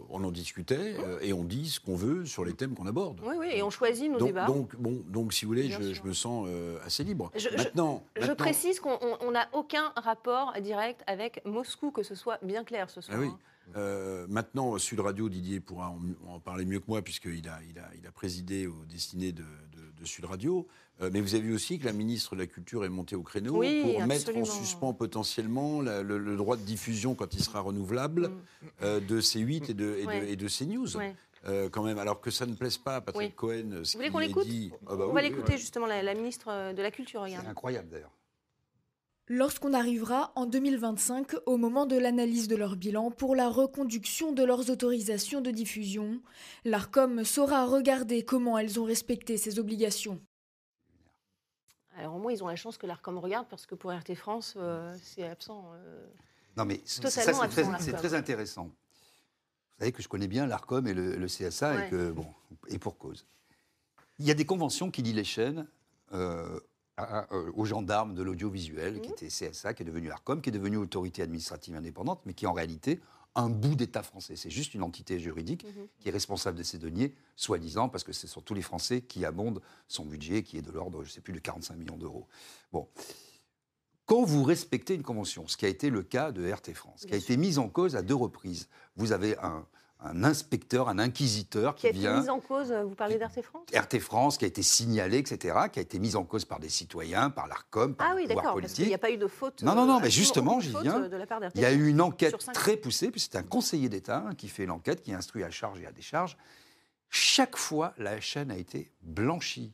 on 0.10 0.24
en 0.24 0.31
discutait 0.31 0.95
et 1.22 1.33
on 1.33 1.44
dit 1.44 1.69
ce 1.69 1.80
qu'on 1.80 1.95
veut 1.95 2.25
sur 2.25 2.45
les 2.45 2.54
thèmes 2.54 2.74
qu'on 2.74 2.88
aborde. 2.88 3.19
Oui, 3.24 3.36
oui, 3.38 3.48
et 3.54 3.63
on 3.63 3.69
choisit 3.69 4.12
nos 4.12 4.19
donc, 4.19 4.27
débats. 4.27 4.45
Donc, 4.45 4.75
bon, 4.75 5.04
donc, 5.07 5.33
si 5.33 5.45
vous 5.45 5.50
voulez, 5.50 5.69
je, 5.69 6.04
me 6.04 6.13
sens 6.13 6.48
assez 6.86 7.04
libre. 7.04 7.31
Je, 7.36 7.50
maintenant, 7.50 8.04
je, 8.19 8.31
précise 8.31 8.80
qu'on 8.80 9.31
n'a 9.31 9.48
aucun 9.54 9.92
rapport 9.95 10.54
direct 10.62 11.04
avec 11.07 11.42
Moscou, 11.45 11.92
que 11.92 12.04
ce 12.04 12.16
soit 12.16 12.39
bien 12.42 12.63
clair 12.63 12.89
ce 12.89 13.01
soir. 13.01 13.18
Ah 13.19 13.22
oui. 13.22 13.27
Hein. 13.27 13.38
Euh, 13.75 14.25
maintenant, 14.30 14.78
Sud 14.78 15.00
Radio, 15.00 15.30
Didier 15.30 15.60
pourra 15.60 15.94
en, 16.28 16.39
parler 16.39 16.66
mieux 16.66 16.80
que 16.80 16.86
moi, 16.88 17.01
puisqu'il 17.01 17.48
a, 17.50 17.60
il 17.69 17.80
a, 17.80 17.89
il 18.00 18.06
a 18.07 18.12
présidé 18.12 18.68
aux 18.68 18.86
destinées 18.89 19.31
de, 19.31 19.44
Sud 20.04 20.25
Radio. 20.25 20.68
Euh, 21.01 21.09
mais 21.12 21.19
vous 21.19 21.36
avez 21.36 21.44
vu 21.44 21.53
aussi 21.53 21.77
que 21.77 21.86
la 21.86 21.94
ministre 21.94 22.36
de 22.36 22.42
la 22.42 22.47
Culture 22.47 22.86
est 22.86 22.89
montée 22.89 23.15
au 23.15 23.21
créneau 23.21 23.53
pour 23.53 24.06
mettre 24.06 24.36
en 24.36 24.45
suspens 24.45 24.94
potentiellement 24.94 25.81
le, 25.81 26.36
droit 26.38 26.56
de 26.57 26.62
diffusion, 26.62 27.15
quand 27.15 27.33
il 27.33 27.44
sera 27.44 27.59
renouvelable, 27.59 28.30
mm. 28.30 28.31
euh, 28.83 29.00
de 29.00 29.19
C8 29.19 29.71
et 29.71 29.74
de, 29.74 29.97
et 30.27 30.36
de, 30.36 30.47
CNews. 30.47 30.88
quand 31.71 31.83
même, 31.83 32.00
alors 32.00 32.21
que 32.21 32.31
ça 32.31 32.45
ne 32.45 32.53
plaise 32.53 32.77
pas 32.77 32.97
à 32.97 33.01
Patrick 33.01 33.36
Cohen. 33.36 33.81
Ce 33.83 33.94
vous 33.94 34.00
voulez 34.00 34.09
qu'on 34.09 34.19
l'écoute 34.19 34.47
ah 34.88 34.95
bah 34.95 35.06
On 35.09 35.13
va 35.13 35.21
l'écouter 35.21 35.57
justement, 35.57 35.86
la, 35.86 36.01
la, 36.01 36.13
ministre 36.13 36.74
de 36.74 36.81
la 36.81 36.92
Culture. 36.92 37.25
C'est 37.27 37.47
incroyable 37.47 37.89
d'ailleurs. 37.89 38.12
Lorsqu'on 39.27 39.74
arrivera 39.74 40.31
en 40.36 40.45
2025 40.45 41.31
au 41.47 41.57
moment 41.57 41.88
de 41.88 41.97
l'analyse 41.97 42.47
de 42.47 42.56
leur 42.56 42.75
bilan 42.75 43.09
pour 43.09 43.36
la 43.36 43.50
reconduction 43.50 44.31
de 44.31 44.44
leurs 44.44 44.69
autorisations 44.69 45.42
de 45.42 45.50
diffusion, 45.50 46.21
l'ARCOM 46.63 47.24
saura 47.24 47.65
regarder 47.65 48.24
comment 48.24 48.56
elles 48.56 48.80
ont 48.80 48.83
respecté 48.83 49.38
ces 49.38 49.57
obligations. 49.57 50.21
Alors 51.97 52.15
au 52.15 52.19
moins 52.19 52.31
ils 52.31 52.44
ont 52.44 52.47
la 52.47 52.56
chance 52.56 52.77
que 52.77 52.86
l'ARCOM 52.86 53.18
regarde 53.18 53.47
parce 53.50 53.66
que 53.66 53.75
pour 53.75 53.92
RT 53.92 54.16
France 54.16 54.56
euh, 54.57 54.95
c'est 55.02 55.23
absent. 55.23 55.71
Euh, 55.73 56.06
non 56.57 56.66
mais 56.66 56.81
ça 56.85 57.09
c'est 57.09 57.21
très, 57.21 58.14
intéressant. 58.14 58.64
Vous 58.66 58.71
savez 59.80 59.92
que 59.92 60.02
je 60.02 60.07
connais 60.07 60.28
bien 60.28 60.45
l'ARCOM 60.45 60.87
et 60.87 60.94
le, 60.94 61.25
CSA 61.28 61.85
et 61.85 61.90
que 61.90 62.11
bon 62.11 62.28
et 62.68 62.80
pour 62.80 62.97
cause. 62.97 63.25
Il 64.19 64.25
y 64.25 64.31
a 64.31 64.33
des 64.33 64.45
conventions 64.45 64.92
qui 64.92 65.02
lient 65.02 65.14
les 65.14 65.23
chaînes. 65.23 65.68
Euh, 66.14 66.59
aux 67.54 67.66
gendarmes 67.66 68.16
de 68.16 68.23
l'audiovisuel, 68.23 69.02
qui 69.02 69.09
mmh. 69.09 69.11
était 69.11 69.28
CSA, 69.28 69.73
qui 69.73 69.83
est 69.83 69.85
devenu 69.85 70.11
ARCOM, 70.11 70.40
qui 70.42 70.47
est 70.47 70.54
devenu 70.54 70.78
autorité 70.78 71.23
administrative 71.23 71.75
indépendante, 71.75 72.21
mais 72.25 72.33
qui 72.33 72.47
en 72.47 72.54
réalité 72.54 73.02
un 73.35 73.49
bout 73.49 73.75
d'État 73.75 74.04
français. 74.04 74.35
C'est 74.35 74.49
juste 74.49 74.73
une 74.73 74.83
entité 74.83 75.19
juridique 75.19 75.65
mmh. 75.65 75.81
qui 75.99 76.09
est 76.09 76.11
responsable 76.11 76.57
de 76.57 76.63
ces 76.63 76.77
deniers, 76.77 77.13
soi-disant, 77.35 77.89
parce 77.89 78.04
que 78.04 78.13
ce 78.13 78.27
sont 78.27 78.42
tous 78.42 78.54
les 78.54 78.61
Français 78.61 79.01
qui 79.01 79.25
abondent 79.25 79.61
son 79.87 80.06
budget, 80.06 80.44
qui 80.44 80.57
est 80.57 80.61
de 80.61 80.71
l'ordre, 80.71 81.04
je 81.04 81.09
ne 81.09 81.13
sais 81.13 81.21
plus, 81.21 81.33
de 81.33 81.39
45 81.39 81.75
millions 81.75 81.97
d'euros. 81.97 82.27
Bon. 82.71 82.87
Quand 84.06 84.23
vous 84.23 84.44
respectez 84.44 84.94
une 84.94 85.04
convention, 85.04 85.47
ce 85.47 85.57
qui 85.57 85.65
a 85.65 85.69
été 85.69 85.89
le 85.89 86.04
cas 86.04 86.31
de 86.31 86.49
RT 86.49 86.73
France, 86.73 87.06
qui 87.07 87.13
a 87.13 87.18
été 87.18 87.37
mise 87.37 87.57
en 87.57 87.69
cause 87.69 87.95
à 87.95 88.04
deux 88.04 88.15
reprises, 88.15 88.69
vous 88.95 89.11
avez 89.11 89.35
un, 89.39 89.65
un 90.06 90.24
inspecteur, 90.24 90.88
un 90.90 91.00
inquisiteur 91.00 91.76
qui, 91.76 91.81
qui 91.81 91.88
a 91.88 92.12
été 92.12 92.21
mis 92.21 92.30
en 92.30 92.40
cause, 92.40 92.71
euh, 92.71 92.83
vous 92.83 92.95
parlez 92.95 93.18
d'RT 93.18 93.42
France? 93.42 93.66
RT 93.74 94.00
France, 94.00 94.38
qui 94.38 94.45
a 94.45 94.47
été 94.47 94.62
signalé, 94.62 95.18
etc., 95.18 95.57
qui 95.71 95.80
a 95.80 95.81
été 95.81 96.00
mis 96.00 96.16
en 96.16 96.24
cause 96.24 96.45
par 96.45 96.59
des 96.59 96.69
citoyens, 96.69 97.30
par 97.30 97.47
l'ARCOM, 97.47 97.95
par 97.95 98.09
ah, 98.12 98.16
oui, 98.16 98.28
pouvoir 98.28 98.54
politique. 98.54 98.85
Il 98.85 98.90
n'y 98.90 98.94
a 98.94 99.00
pas 99.00 99.12
eu 99.12 99.18
de 99.18 99.28
faute. 99.28 99.64
Non, 99.64 99.76
non, 99.76 99.85
non, 99.85 99.97
euh, 99.97 100.02
mais 100.04 100.09
justement, 100.09 100.59
j'y 100.59 100.74
viens. 100.81 101.09
Il 101.56 101.62
y 101.62 101.66
a 101.66 101.71
eu 101.71 101.88
une 101.88 102.02
enquête 102.02 102.38
très 102.54 102.78
poussée, 102.78 103.12
puis 103.12 103.19
c'est 103.19 103.35
un 103.35 103.44
conseiller 103.44 103.90
d'État 103.90 104.26
hein, 104.28 104.35
qui 104.35 104.47
fait 104.47 104.66
l'enquête, 104.66 105.02
qui 105.02 105.14
instruit 105.14 105.44
à 105.44 105.50
charge 105.50 105.81
et 105.81 105.88
à 105.88 105.92
décharge. 105.92 106.38
Chaque 107.09 107.57
fois, 107.57 107.94
la 107.97 108.19
chaîne 108.19 108.52
a 108.52 108.57
été 108.57 108.92
blanchie. 109.02 109.74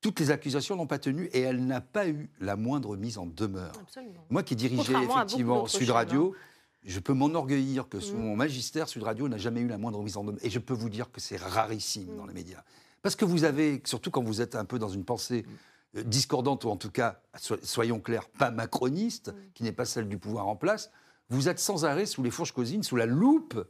Toutes 0.00 0.20
les 0.20 0.30
accusations 0.30 0.76
n'ont 0.76 0.86
pas 0.86 0.98
tenu 0.98 1.30
et 1.32 1.40
elle 1.40 1.64
n'a 1.64 1.80
pas 1.80 2.06
eu 2.08 2.28
la 2.38 2.56
moindre 2.56 2.96
mise 2.96 3.16
en 3.16 3.24
demeure. 3.24 3.72
Absolument. 3.80 4.26
Moi 4.28 4.42
qui 4.42 4.54
dirigeais 4.54 4.92
effectivement 5.02 5.66
Sud 5.66 5.88
Radio, 5.88 6.34
hein 6.34 6.38
je 6.84 7.00
peux 7.00 7.14
m'enorgueillir 7.14 7.88
que 7.88 8.00
sous 8.00 8.16
mm. 8.16 8.20
mon 8.20 8.36
magistère, 8.36 8.88
Sud 8.88 9.02
Radio 9.02 9.28
n'a 9.28 9.38
jamais 9.38 9.60
eu 9.60 9.68
la 9.68 9.78
moindre 9.78 10.02
mise 10.02 10.16
en 10.16 10.24
demeure. 10.24 10.44
Et 10.44 10.50
je 10.50 10.58
peux 10.58 10.74
vous 10.74 10.90
dire 10.90 11.10
que 11.10 11.20
c'est 11.20 11.36
rarissime 11.36 12.12
mm. 12.12 12.16
dans 12.16 12.26
les 12.26 12.34
médias. 12.34 12.62
Parce 13.02 13.16
que 13.16 13.24
vous 13.24 13.44
avez, 13.44 13.82
surtout 13.84 14.10
quand 14.10 14.22
vous 14.22 14.40
êtes 14.40 14.54
un 14.54 14.64
peu 14.64 14.78
dans 14.78 14.88
une 14.88 15.04
pensée 15.04 15.42
mm. 15.42 15.98
euh, 15.98 16.02
discordante, 16.04 16.64
ou 16.64 16.70
en 16.70 16.76
tout 16.76 16.90
cas, 16.90 17.20
soyons 17.62 18.00
clairs, 18.00 18.28
pas 18.28 18.50
macroniste, 18.50 19.34
qui 19.54 19.62
n'est 19.62 19.72
pas 19.72 19.84
celle 19.84 20.08
du 20.08 20.18
pouvoir 20.18 20.46
en 20.46 20.56
place, 20.56 20.90
vous 21.30 21.48
êtes 21.48 21.58
sans 21.58 21.84
arrêt 21.84 22.06
sous 22.06 22.22
les 22.22 22.30
fourches 22.30 22.52
cosines, 22.52 22.82
sous 22.82 22.96
la 22.96 23.06
loupe 23.06 23.66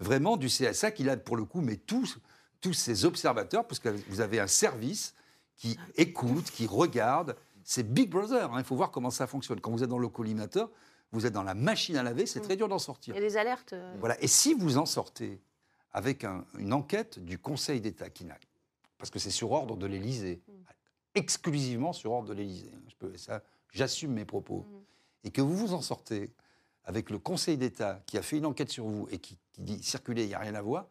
vraiment 0.00 0.36
du 0.36 0.48
CSA 0.48 0.90
qu'il 0.90 1.08
a 1.10 1.16
pour 1.16 1.36
le 1.36 1.44
coup, 1.44 1.60
mais 1.60 1.76
tous, 1.76 2.18
tous 2.60 2.72
ces 2.72 3.04
observateurs, 3.04 3.66
parce 3.66 3.78
que 3.78 3.90
vous 4.08 4.20
avez 4.20 4.40
un 4.40 4.46
service 4.46 5.14
qui 5.56 5.78
écoute, 5.96 6.50
qui 6.50 6.66
regarde. 6.66 7.36
C'est 7.62 7.88
Big 7.92 8.10
Brother, 8.10 8.52
hein. 8.52 8.58
il 8.58 8.64
faut 8.64 8.76
voir 8.76 8.90
comment 8.90 9.10
ça 9.10 9.26
fonctionne. 9.26 9.60
Quand 9.60 9.70
vous 9.70 9.84
êtes 9.84 9.88
dans 9.88 9.98
le 9.98 10.08
collimateur, 10.08 10.70
vous 11.14 11.26
êtes 11.26 11.32
dans 11.32 11.44
la 11.44 11.54
machine 11.54 11.96
à 11.96 12.02
laver, 12.02 12.26
c'est 12.26 12.40
très 12.40 12.56
dur 12.56 12.68
d'en 12.68 12.78
sortir. 12.78 13.14
Il 13.14 13.22
y 13.22 13.24
a 13.24 13.28
des 13.28 13.36
alertes. 13.36 13.72
Euh. 13.72 13.94
Voilà. 14.00 14.20
Et 14.22 14.26
si 14.26 14.52
vous 14.52 14.78
en 14.78 14.86
sortez 14.86 15.40
avec 15.92 16.24
une 16.58 16.72
enquête 16.72 17.24
du 17.24 17.38
Conseil 17.38 17.80
d'État, 17.80 18.10
qui 18.10 18.24
n'a, 18.24 18.36
parce 18.98 19.10
que 19.10 19.20
c'est 19.20 19.30
sur 19.30 19.52
ordre 19.52 19.76
de 19.76 19.86
l'Élysée, 19.86 20.42
mm. 20.48 20.52
exclusivement 21.14 21.92
sur 21.92 22.10
ordre 22.12 22.28
de 22.28 22.34
l'Élysée, 22.34 22.72
ça, 23.16 23.42
j'assume 23.70 24.12
mes 24.12 24.24
propos, 24.24 24.66
mm. 24.68 25.28
et 25.28 25.30
que 25.30 25.40
vous 25.40 25.56
vous 25.56 25.72
en 25.72 25.80
sortez 25.80 26.32
avec 26.84 27.10
le 27.10 27.18
Conseil 27.18 27.56
d'État 27.56 28.02
qui 28.06 28.18
a 28.18 28.22
fait 28.22 28.38
une 28.38 28.46
enquête 28.46 28.70
sur 28.70 28.86
vous 28.86 29.06
et 29.10 29.18
qui, 29.18 29.38
dit 29.56 29.82
circuler, 29.82 30.24
il 30.24 30.28
n'y 30.28 30.34
a 30.34 30.40
rien 30.40 30.56
à 30.56 30.62
voir, 30.62 30.86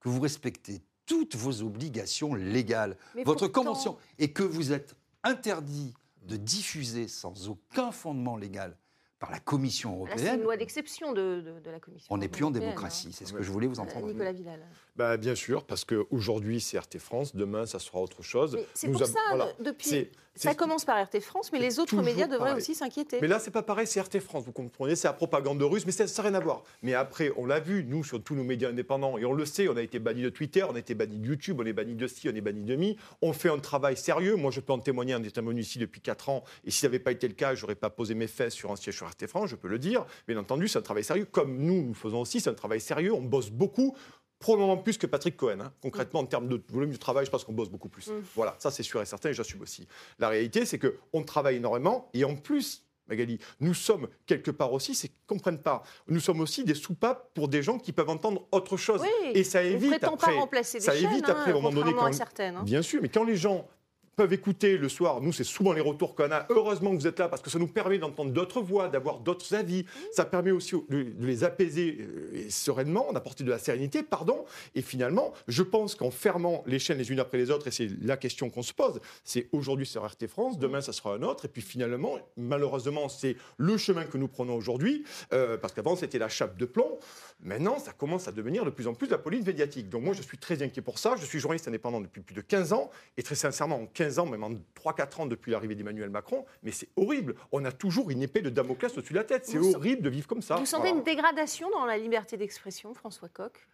que 0.00 0.08
vous 0.08 0.20
respectez 0.20 0.82
toutes 1.04 1.36
vos 1.36 1.62
obligations 1.62 2.34
légales, 2.34 2.96
votre 3.24 3.46
convention, 3.46 3.98
et 4.18 4.32
que 4.32 4.42
vous 4.42 4.72
êtes 4.72 4.96
interdit 5.22 5.92
de 6.22 6.36
diffuser 6.36 7.08
sans 7.08 7.48
aucun 7.48 7.92
fondement 7.92 8.36
légal 8.36 8.76
par 9.18 9.30
la 9.30 9.38
Commission 9.38 9.94
européenne. 9.94 10.18
C'est 10.18 10.34
une 10.34 10.42
loi 10.42 10.56
d'exception 10.56 11.12
de, 11.12 11.42
la 11.64 11.80
Commission. 11.80 12.14
On 12.14 12.18
n'est 12.18 12.28
plus 12.28 12.44
en 12.44 12.50
démocratie, 12.50 13.12
c'est 13.12 13.26
ce 13.26 13.32
que 13.32 13.42
je 13.42 13.50
voulais 13.50 13.66
vous 13.66 13.80
entendre. 13.80 14.06
Nicolas 14.06 14.32
Villal. 14.32 14.60
Bah, 14.96 15.16
bien 15.16 15.34
sûr, 15.34 15.64
parce 15.64 15.84
qu'aujourd'hui 15.84 16.60
c'est 16.60 16.78
RT 16.78 16.98
France, 16.98 17.34
demain 17.34 17.66
ça 17.66 17.78
sera 17.78 18.00
autre 18.00 18.22
chose. 18.22 18.58
C'est 18.74 18.90
pour 18.90 19.04
ça, 19.06 19.20
depuis, 19.60 20.10
ça 20.36 20.54
commence 20.54 20.84
par 20.84 21.02
RT 21.02 21.20
France, 21.20 21.50
mais 21.52 21.58
les 21.58 21.78
autres 21.78 22.00
médias 22.02 22.26
devraient 22.26 22.54
aussi 22.54 22.74
s'inquiéter. 22.74 23.18
Mais 23.20 23.28
là 23.28 23.38
c'est 23.38 23.50
pas 23.50 23.62
pareil, 23.62 23.86
c'est 23.86 24.00
RT 24.00 24.20
France, 24.20 24.44
vous 24.44 24.52
comprenez, 24.52 24.96
c'est 24.96 25.08
la 25.08 25.12
propagande 25.12 25.62
russe, 25.62 25.84
mais 25.86 25.92
ça 25.92 26.04
n'a 26.04 26.28
rien 26.28 26.34
à 26.34 26.40
voir. 26.40 26.62
Mais 26.82 26.94
après, 26.94 27.32
on 27.36 27.46
l'a 27.46 27.60
vu, 27.60 27.84
nous, 27.84 28.04
sur 28.04 28.22
tous 28.22 28.34
nos 28.34 28.44
médias 28.44 28.68
indépendants, 28.68 29.18
et 29.18 29.24
on 29.24 29.32
le 29.32 29.44
sait, 29.44 29.68
on 29.68 29.76
a 29.76 29.82
été 29.82 29.98
banni 29.98 30.22
de 30.22 30.28
Twitter, 30.28 30.64
on 30.64 30.74
a 30.74 30.78
été 30.78 30.94
banni 30.94 31.18
de 31.18 31.26
YouTube, 31.26 31.60
on 31.60 31.66
est 31.66 31.72
banni 31.72 31.94
de 31.94 32.06
ci, 32.06 32.28
on 32.28 32.34
est 32.34 32.40
banni 32.40 32.62
de 32.64 32.76
mi. 32.76 32.96
On 33.22 33.32
fait 33.32 33.48
un 33.48 33.58
travail 33.58 33.96
sérieux. 33.96 34.36
Moi, 34.36 34.50
je 34.50 34.60
peux 34.60 34.72
en 34.72 34.78
témoigner 34.78 35.14
en 35.14 35.22
étant 35.22 35.48
ici 35.52 35.78
depuis 35.78 36.00
4 36.00 36.28
ans, 36.28 36.44
et 36.64 36.70
si 36.70 36.80
ça 36.80 36.88
n'avait 36.88 36.98
pas 36.98 37.12
été 37.12 37.28
le 37.28 37.34
cas, 37.34 37.54
j'aurais 37.54 37.74
pas 37.74 37.90
posé 37.90 38.14
mes 38.14 38.26
fesses 38.26 38.54
sur 38.54 38.72
un 38.72 38.76
siège 38.76 38.96
sur 38.96 39.08
RT 39.08 39.26
France, 39.26 39.50
je 39.50 39.56
peux 39.56 39.68
le 39.68 39.78
dire. 39.78 40.04
Bien 40.26 40.38
entendu, 40.38 40.68
c'est 40.68 40.78
un 40.78 40.82
travail 40.82 41.04
sérieux, 41.04 41.26
comme 41.26 41.58
nous, 41.58 41.82
nous 41.82 41.94
faisons 41.94 42.20
aussi, 42.20 42.40
c'est 42.40 42.50
un 42.50 42.54
travail 42.54 42.80
sérieux, 42.80 43.12
on 43.12 43.22
bosse 43.22 43.50
beaucoup 43.50 43.96
probablement 44.38 44.76
plus 44.76 44.98
que 44.98 45.06
Patrick 45.06 45.36
Cohen. 45.36 45.60
Hein. 45.60 45.72
Concrètement, 45.80 46.20
en 46.20 46.26
termes 46.26 46.48
de 46.48 46.62
volume 46.68 46.90
du 46.90 46.98
travail, 46.98 47.26
je 47.26 47.30
pense 47.30 47.44
qu'on 47.44 47.52
bosse 47.52 47.70
beaucoup 47.70 47.88
plus. 47.88 48.08
Mm. 48.08 48.22
Voilà, 48.34 48.54
ça 48.58 48.70
c'est 48.70 48.82
sûr 48.82 49.00
et 49.00 49.06
certain 49.06 49.30
et 49.30 49.34
j'assume 49.34 49.62
aussi. 49.62 49.86
La 50.18 50.28
réalité, 50.28 50.66
c'est 50.66 50.78
qu'on 50.78 51.22
travaille 51.22 51.56
énormément 51.56 52.10
et 52.14 52.24
en 52.24 52.36
plus, 52.36 52.86
Magali, 53.08 53.38
nous 53.60 53.74
sommes 53.74 54.08
quelque 54.26 54.50
part 54.50 54.72
aussi, 54.72 54.94
c'est 54.94 55.08
qu'ils 55.08 55.16
ne 55.30 55.36
comprennent 55.36 55.62
pas, 55.62 55.82
nous 56.08 56.20
sommes 56.20 56.40
aussi 56.40 56.64
des 56.64 56.74
soupapes 56.74 57.30
pour 57.34 57.48
des 57.48 57.62
gens 57.62 57.78
qui 57.78 57.92
peuvent 57.92 58.10
entendre 58.10 58.46
autre 58.50 58.76
chose. 58.76 59.02
et 59.32 59.44
ça 59.44 59.62
évite 59.62 60.02
après, 60.02 60.32
pas 60.32 60.40
remplacer 60.40 60.80
ça 60.80 60.94
évite 60.94 61.28
après, 61.28 61.52
hein, 61.52 61.54
à 61.54 61.58
un 61.58 61.60
moment 61.60 61.70
donné, 61.70 61.92
quand, 61.92 62.12
certaines, 62.12 62.56
hein. 62.56 62.62
bien 62.64 62.82
sûr, 62.82 63.00
mais 63.00 63.08
quand 63.08 63.24
les 63.24 63.36
gens 63.36 63.68
peuvent 64.16 64.32
écouter 64.32 64.78
le 64.78 64.88
soir. 64.88 65.20
Nous, 65.20 65.32
c'est 65.32 65.44
souvent 65.44 65.72
les 65.72 65.82
retours 65.82 66.14
qu'on 66.14 66.30
a. 66.32 66.46
Heureusement 66.48 66.90
que 66.90 66.96
vous 66.96 67.06
êtes 67.06 67.18
là 67.18 67.28
parce 67.28 67.42
que 67.42 67.50
ça 67.50 67.58
nous 67.58 67.68
permet 67.68 67.98
d'entendre 67.98 68.32
d'autres 68.32 68.62
voix, 68.62 68.88
d'avoir 68.88 69.20
d'autres 69.20 69.54
avis. 69.54 69.84
Ça 70.12 70.24
permet 70.24 70.50
aussi 70.50 70.74
de 70.88 71.12
les 71.20 71.44
apaiser 71.44 71.98
euh, 72.00 72.46
sereinement, 72.48 73.12
d'apporter 73.12 73.44
de 73.44 73.50
la 73.50 73.58
sérénité, 73.58 74.02
pardon. 74.02 74.46
Et 74.74 74.80
finalement, 74.80 75.34
je 75.48 75.62
pense 75.62 75.94
qu'en 75.94 76.10
fermant 76.10 76.64
les 76.66 76.78
chaînes 76.78 76.96
les 76.96 77.12
unes 77.12 77.20
après 77.20 77.36
les 77.36 77.50
autres, 77.50 77.68
et 77.68 77.70
c'est 77.70 77.90
la 78.02 78.16
question 78.16 78.48
qu'on 78.48 78.62
se 78.62 78.72
pose, 78.72 79.00
c'est 79.22 79.48
aujourd'hui 79.52 79.86
sur 79.86 80.04
RT 80.04 80.26
France, 80.28 80.58
demain 80.58 80.80
ça 80.80 80.94
sera 80.94 81.14
un 81.14 81.22
autre. 81.22 81.44
Et 81.44 81.48
puis 81.48 81.62
finalement, 81.62 82.18
malheureusement, 82.38 83.10
c'est 83.10 83.36
le 83.58 83.76
chemin 83.76 84.04
que 84.04 84.16
nous 84.16 84.28
prenons 84.28 84.56
aujourd'hui, 84.56 85.04
euh, 85.34 85.58
parce 85.58 85.74
qu'avant 85.74 85.94
c'était 85.94 86.18
la 86.18 86.30
chape 86.30 86.56
de 86.56 86.64
plomb. 86.64 86.98
Maintenant, 87.40 87.78
ça 87.78 87.92
commence 87.92 88.28
à 88.28 88.32
devenir 88.32 88.64
de 88.64 88.70
plus 88.70 88.86
en 88.86 88.94
plus 88.94 89.08
la 89.08 89.18
police 89.18 89.44
médiatique. 89.44 89.90
Donc 89.90 90.02
moi, 90.02 90.14
je 90.14 90.22
suis 90.22 90.38
très 90.38 90.62
inquiet 90.62 90.80
pour 90.80 90.98
ça. 90.98 91.16
Je 91.20 91.26
suis 91.26 91.38
journaliste 91.38 91.68
indépendant 91.68 92.00
depuis 92.00 92.22
plus 92.22 92.34
de 92.34 92.40
15 92.40 92.72
ans, 92.72 92.90
et 93.18 93.22
très 93.22 93.34
sincèrement, 93.34 93.82
en 93.82 93.86
15 93.86 94.05
ans, 94.18 94.26
même 94.26 94.44
en 94.44 94.52
3-4 94.74 95.22
ans 95.22 95.26
depuis 95.26 95.52
l'arrivée 95.52 95.74
d'Emmanuel 95.74 96.10
Macron, 96.10 96.44
mais 96.62 96.72
c'est 96.72 96.88
horrible. 96.96 97.34
On 97.52 97.64
a 97.64 97.72
toujours 97.72 98.10
une 98.10 98.22
épée 98.22 98.42
de 98.42 98.50
Damoclès 98.50 98.96
au-dessus 98.96 99.12
de 99.12 99.18
la 99.18 99.24
tête. 99.24 99.46
C'est 99.46 99.58
horrible 99.58 100.02
de 100.02 100.10
vivre 100.10 100.26
comme 100.26 100.42
ça. 100.42 100.56
Vous 100.56 100.66
sentez 100.66 100.90
une 100.90 101.02
dégradation 101.02 101.70
dans 101.70 101.84
la 101.84 101.98
liberté 101.98 102.36
d'expression, 102.36 102.94
François 102.94 103.28
Coq? 103.28 103.66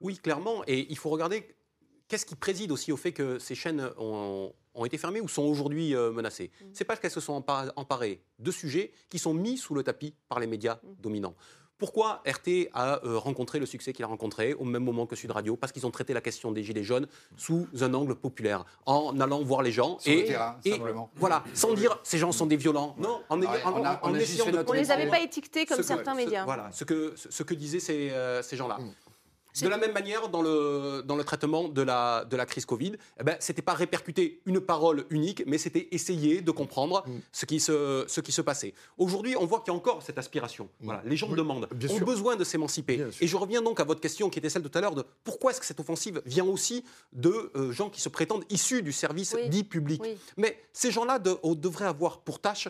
Oui, 0.00 0.18
clairement. 0.18 0.62
Et 0.66 0.86
il 0.90 0.98
faut 0.98 1.10
regarder 1.10 1.48
qu'est-ce 2.08 2.26
qui 2.26 2.36
préside 2.36 2.70
aussi 2.72 2.92
au 2.92 2.96
fait 2.96 3.12
que 3.12 3.38
ces 3.38 3.54
chaînes 3.54 3.90
ont, 3.98 4.52
été 4.84 4.98
fermées 4.98 5.20
ou 5.20 5.28
sont 5.28 5.44
aujourd'hui 5.44 5.94
euh, 5.94 6.12
menacées 6.12 6.50
mm. 6.60 6.64
C'est 6.72 6.84
parce 6.84 7.00
qu'elles 7.00 7.10
se 7.10 7.20
sont 7.20 7.44
emparées 7.76 8.22
de 8.38 8.50
sujets 8.50 8.92
qui 9.08 9.18
sont 9.18 9.34
mis 9.34 9.56
sous 9.56 9.74
le 9.74 9.82
tapis 9.82 10.14
par 10.28 10.40
les 10.40 10.46
médias 10.46 10.76
mm. 10.82 11.00
dominants. 11.00 11.34
Pourquoi 11.78 12.22
RT 12.26 12.68
a 12.72 13.04
euh, 13.04 13.18
rencontré 13.18 13.58
le 13.58 13.66
succès 13.66 13.92
qu'il 13.92 14.04
a 14.04 14.08
rencontré 14.08 14.54
au 14.54 14.64
même 14.64 14.84
moment 14.84 15.06
que 15.06 15.16
Sud 15.16 15.30
Radio? 15.30 15.56
Parce 15.56 15.72
qu'ils 15.72 15.86
ont 15.86 15.90
traité 15.90 16.12
la 16.14 16.20
question 16.20 16.52
des 16.52 16.62
gilets 16.62 16.84
jaunes 16.84 17.06
sous 17.36 17.66
un 17.80 17.92
angle 17.94 18.14
populaire, 18.14 18.64
en 18.86 19.18
allant 19.20 19.42
voir 19.42 19.62
les 19.62 19.72
gens 19.72 19.98
et, 20.06 20.32
simplement. 20.64 21.10
voilà, 21.16 21.42
sans 21.52 21.74
dire 21.74 21.98
ces 22.02 22.18
gens 22.18 22.32
sont 22.32 22.46
des 22.46 22.56
violents. 22.56 22.94
Non, 22.98 23.22
en, 23.28 23.40
on, 24.02 24.72
les 24.72 24.90
avait 24.90 25.08
pas 25.08 25.20
étiquetés 25.20 25.66
comme 25.66 25.82
certains 25.82 26.14
médias. 26.14 26.44
Voilà, 26.44 26.70
ce 26.72 26.84
que 26.84 27.14
ce 27.16 27.42
que 27.42 27.54
disaient 27.54 27.80
ces, 27.80 28.10
euh, 28.10 28.42
ces 28.42 28.56
gens-là. 28.56 28.78
Mm. 28.78 28.92
De 29.62 29.68
la 29.68 29.76
même 29.76 29.92
manière, 29.92 30.28
dans 30.28 30.42
le, 30.42 31.02
dans 31.04 31.16
le 31.16 31.24
traitement 31.24 31.68
de 31.68 31.82
la, 31.82 32.24
de 32.24 32.36
la 32.36 32.46
crise 32.46 32.66
Covid, 32.66 32.92
eh 33.20 33.22
ben, 33.22 33.36
ce 33.38 33.52
n'était 33.52 33.62
pas 33.62 33.74
répercuter 33.74 34.40
une 34.46 34.60
parole 34.60 35.04
unique, 35.10 35.44
mais 35.46 35.58
c'était 35.58 35.88
essayer 35.92 36.40
de 36.40 36.50
comprendre 36.50 37.04
mm. 37.06 37.20
ce, 37.32 37.46
qui 37.46 37.60
se, 37.60 38.04
ce 38.08 38.20
qui 38.20 38.32
se 38.32 38.42
passait. 38.42 38.74
Aujourd'hui, 38.98 39.36
on 39.38 39.46
voit 39.46 39.60
qu'il 39.60 39.72
y 39.72 39.74
a 39.74 39.78
encore 39.78 40.02
cette 40.02 40.18
aspiration. 40.18 40.64
Mm. 40.80 40.84
Voilà, 40.84 41.02
les 41.04 41.16
gens 41.16 41.28
demandent, 41.28 41.68
ont 41.72 42.04
besoin 42.04 42.36
de 42.36 42.44
s'émanciper. 42.44 43.06
Et 43.20 43.26
je 43.26 43.36
reviens 43.36 43.62
donc 43.62 43.78
à 43.80 43.84
votre 43.84 44.00
question 44.00 44.28
qui 44.28 44.38
était 44.38 44.50
celle 44.50 44.62
tout 44.62 44.76
à 44.76 44.80
l'heure 44.80 44.94
de 44.94 45.04
pourquoi 45.22 45.52
est-ce 45.52 45.60
que 45.60 45.66
cette 45.66 45.80
offensive 45.80 46.20
vient 46.26 46.46
aussi 46.46 46.84
de 47.12 47.52
euh, 47.54 47.70
gens 47.70 47.90
qui 47.90 48.00
se 48.00 48.08
prétendent 48.08 48.44
issus 48.50 48.82
du 48.82 48.92
service 48.92 49.36
dit 49.48 49.64
public. 49.64 50.02
Mais 50.36 50.60
ces 50.72 50.90
gens-là 50.90 51.18
devraient 51.18 51.86
avoir 51.86 52.20
pour 52.20 52.40
tâche 52.40 52.68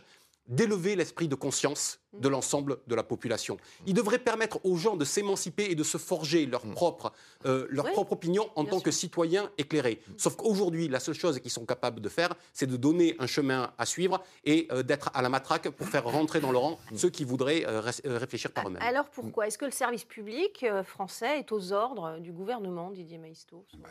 d'élever 0.49 0.97
l'esprit 0.97 1.29
de 1.29 1.35
conscience 1.35 2.01
de 2.21 2.29
l'ensemble 2.29 2.79
de 2.87 2.95
la 2.95 3.03
population. 3.03 3.57
Il 3.87 3.95
devrait 3.95 4.19
permettre 4.19 4.65
aux 4.65 4.77
gens 4.77 4.97
de 4.97 5.05
s'émanciper 5.05 5.65
et 5.71 5.75
de 5.75 5.83
se 5.83 5.99
forger 5.99 6.47
leur 6.47 6.67
mm. 6.67 6.73
propre, 6.73 7.13
euh, 7.47 7.67
leur 7.71 7.91
propre 7.93 8.13
opinion 8.13 8.49
en 8.57 8.65
tant 8.65 8.81
que 8.81 8.91
citoyens 8.91 9.51
éclairés. 9.59 10.01
Mm. 10.07 10.13
Sauf 10.19 10.37
qu'aujourd'hui, 10.37 10.89
la 10.89 11.01
seule 11.01 11.15
chose 11.15 11.39
qu'ils 11.41 11.51
sont 11.51 11.67
capables 11.67 12.01
de 12.01 12.09
faire, 12.09 12.35
c'est 12.53 12.67
de 12.67 12.77
donner 12.77 13.17
un 13.19 13.27
chemin 13.27 13.73
à 13.79 13.87
suivre 13.87 14.23
et 14.45 14.69
euh, 14.71 14.83
d'être 14.83 15.11
à 15.15 15.23
la 15.23 15.29
matraque 15.29 15.71
pour 15.71 15.87
faire 15.89 16.05
rentrer 16.05 16.41
dans 16.41 16.53
le 16.53 16.59
rang 16.59 16.79
mm. 16.91 16.97
ceux 16.97 17.11
qui 17.11 17.25
voudraient 17.25 17.65
euh, 17.67 17.81
réfléchir 18.05 18.53
par 18.53 18.69
eux-mêmes. 18.69 18.83
Alors 18.83 19.07
pourquoi? 19.07 19.47
Est-ce 19.47 19.59
que 19.59 19.65
le 19.65 19.71
service 19.71 20.05
public 20.05 20.67
français 20.85 21.41
est 21.41 21.53
aux 21.53 21.73
ordres 21.73 22.19
du 22.19 22.33
gouvernement, 22.33 22.91
Didier 22.91 23.19
Maistot 23.19 23.65
bah, 23.79 23.89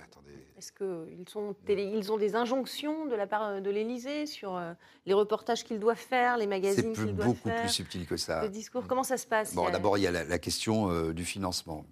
Est-ce 0.58 0.72
qu'ils 0.72 1.25
ils 1.70 2.12
ont 2.12 2.18
des 2.18 2.36
injonctions 2.36 3.06
de 3.06 3.15
la 3.15 3.27
part 3.27 3.62
de 3.62 3.70
l'Élysée 3.70 4.25
sur 4.25 4.60
les 5.06 5.13
reportages 5.13 5.63
qu'ils 5.63 5.80
doivent 5.80 5.98
faire, 5.98 6.38
les 6.38 6.48
magazines 6.48 6.94
qu'ils 6.94 7.15
doivent 7.15 7.36
faire? 7.36 7.44
C'est 7.44 7.50
beaucoup 7.50 7.62
plus 7.62 7.70
subtil 7.70 8.06
que 8.06 8.12
ça. 8.17 8.43
Le 8.43 8.50
discours, 8.50 8.86
comment 8.88 9.03
ça 9.03 9.17
se 9.17 9.27
passe 9.27 9.53
Bon, 9.53 9.70
d'abord, 9.70 9.98
il 9.98 10.01
y 10.01 10.08
a 10.08 10.12
la, 10.12 10.39
question 10.39 10.89
euh, 10.89 11.13
du 11.13 11.25
financement. 11.25 11.86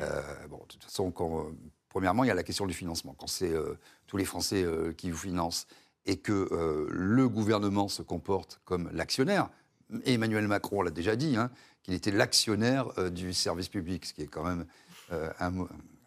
Euh, 0.00 0.22
bon, 0.48 0.58
de 0.58 0.66
toute 0.66 0.84
façon, 0.84 1.10
quand, 1.10 1.40
euh, 1.40 1.50
premièrement, 1.88 2.24
il 2.24 2.28
y 2.28 2.30
a 2.30 2.34
la 2.34 2.42
question 2.42 2.66
du 2.66 2.74
financement. 2.74 3.14
Quand 3.18 3.26
c'est 3.26 3.52
tous 4.06 4.16
les 4.16 4.24
Français 4.24 4.64
qui 4.96 5.10
vous 5.10 5.18
financent 5.18 5.66
et 6.06 6.16
que 6.16 6.88
le 6.90 7.28
gouvernement 7.28 7.88
se 7.88 8.02
comporte 8.02 8.60
comme 8.64 8.90
l'actionnaire, 8.92 9.50
Emmanuel 10.04 10.48
Macron 10.48 10.82
l'a 10.82 10.90
déjà 10.90 11.16
dit, 11.16 11.36
hein, 11.36 11.50
qu'il 11.82 11.94
était 11.94 12.10
l'actionnaire 12.10 13.10
du 13.10 13.34
service 13.34 13.68
public, 13.68 14.06
ce 14.06 14.14
qui 14.14 14.22
est 14.22 14.26
quand 14.26 14.44
même 14.44 14.66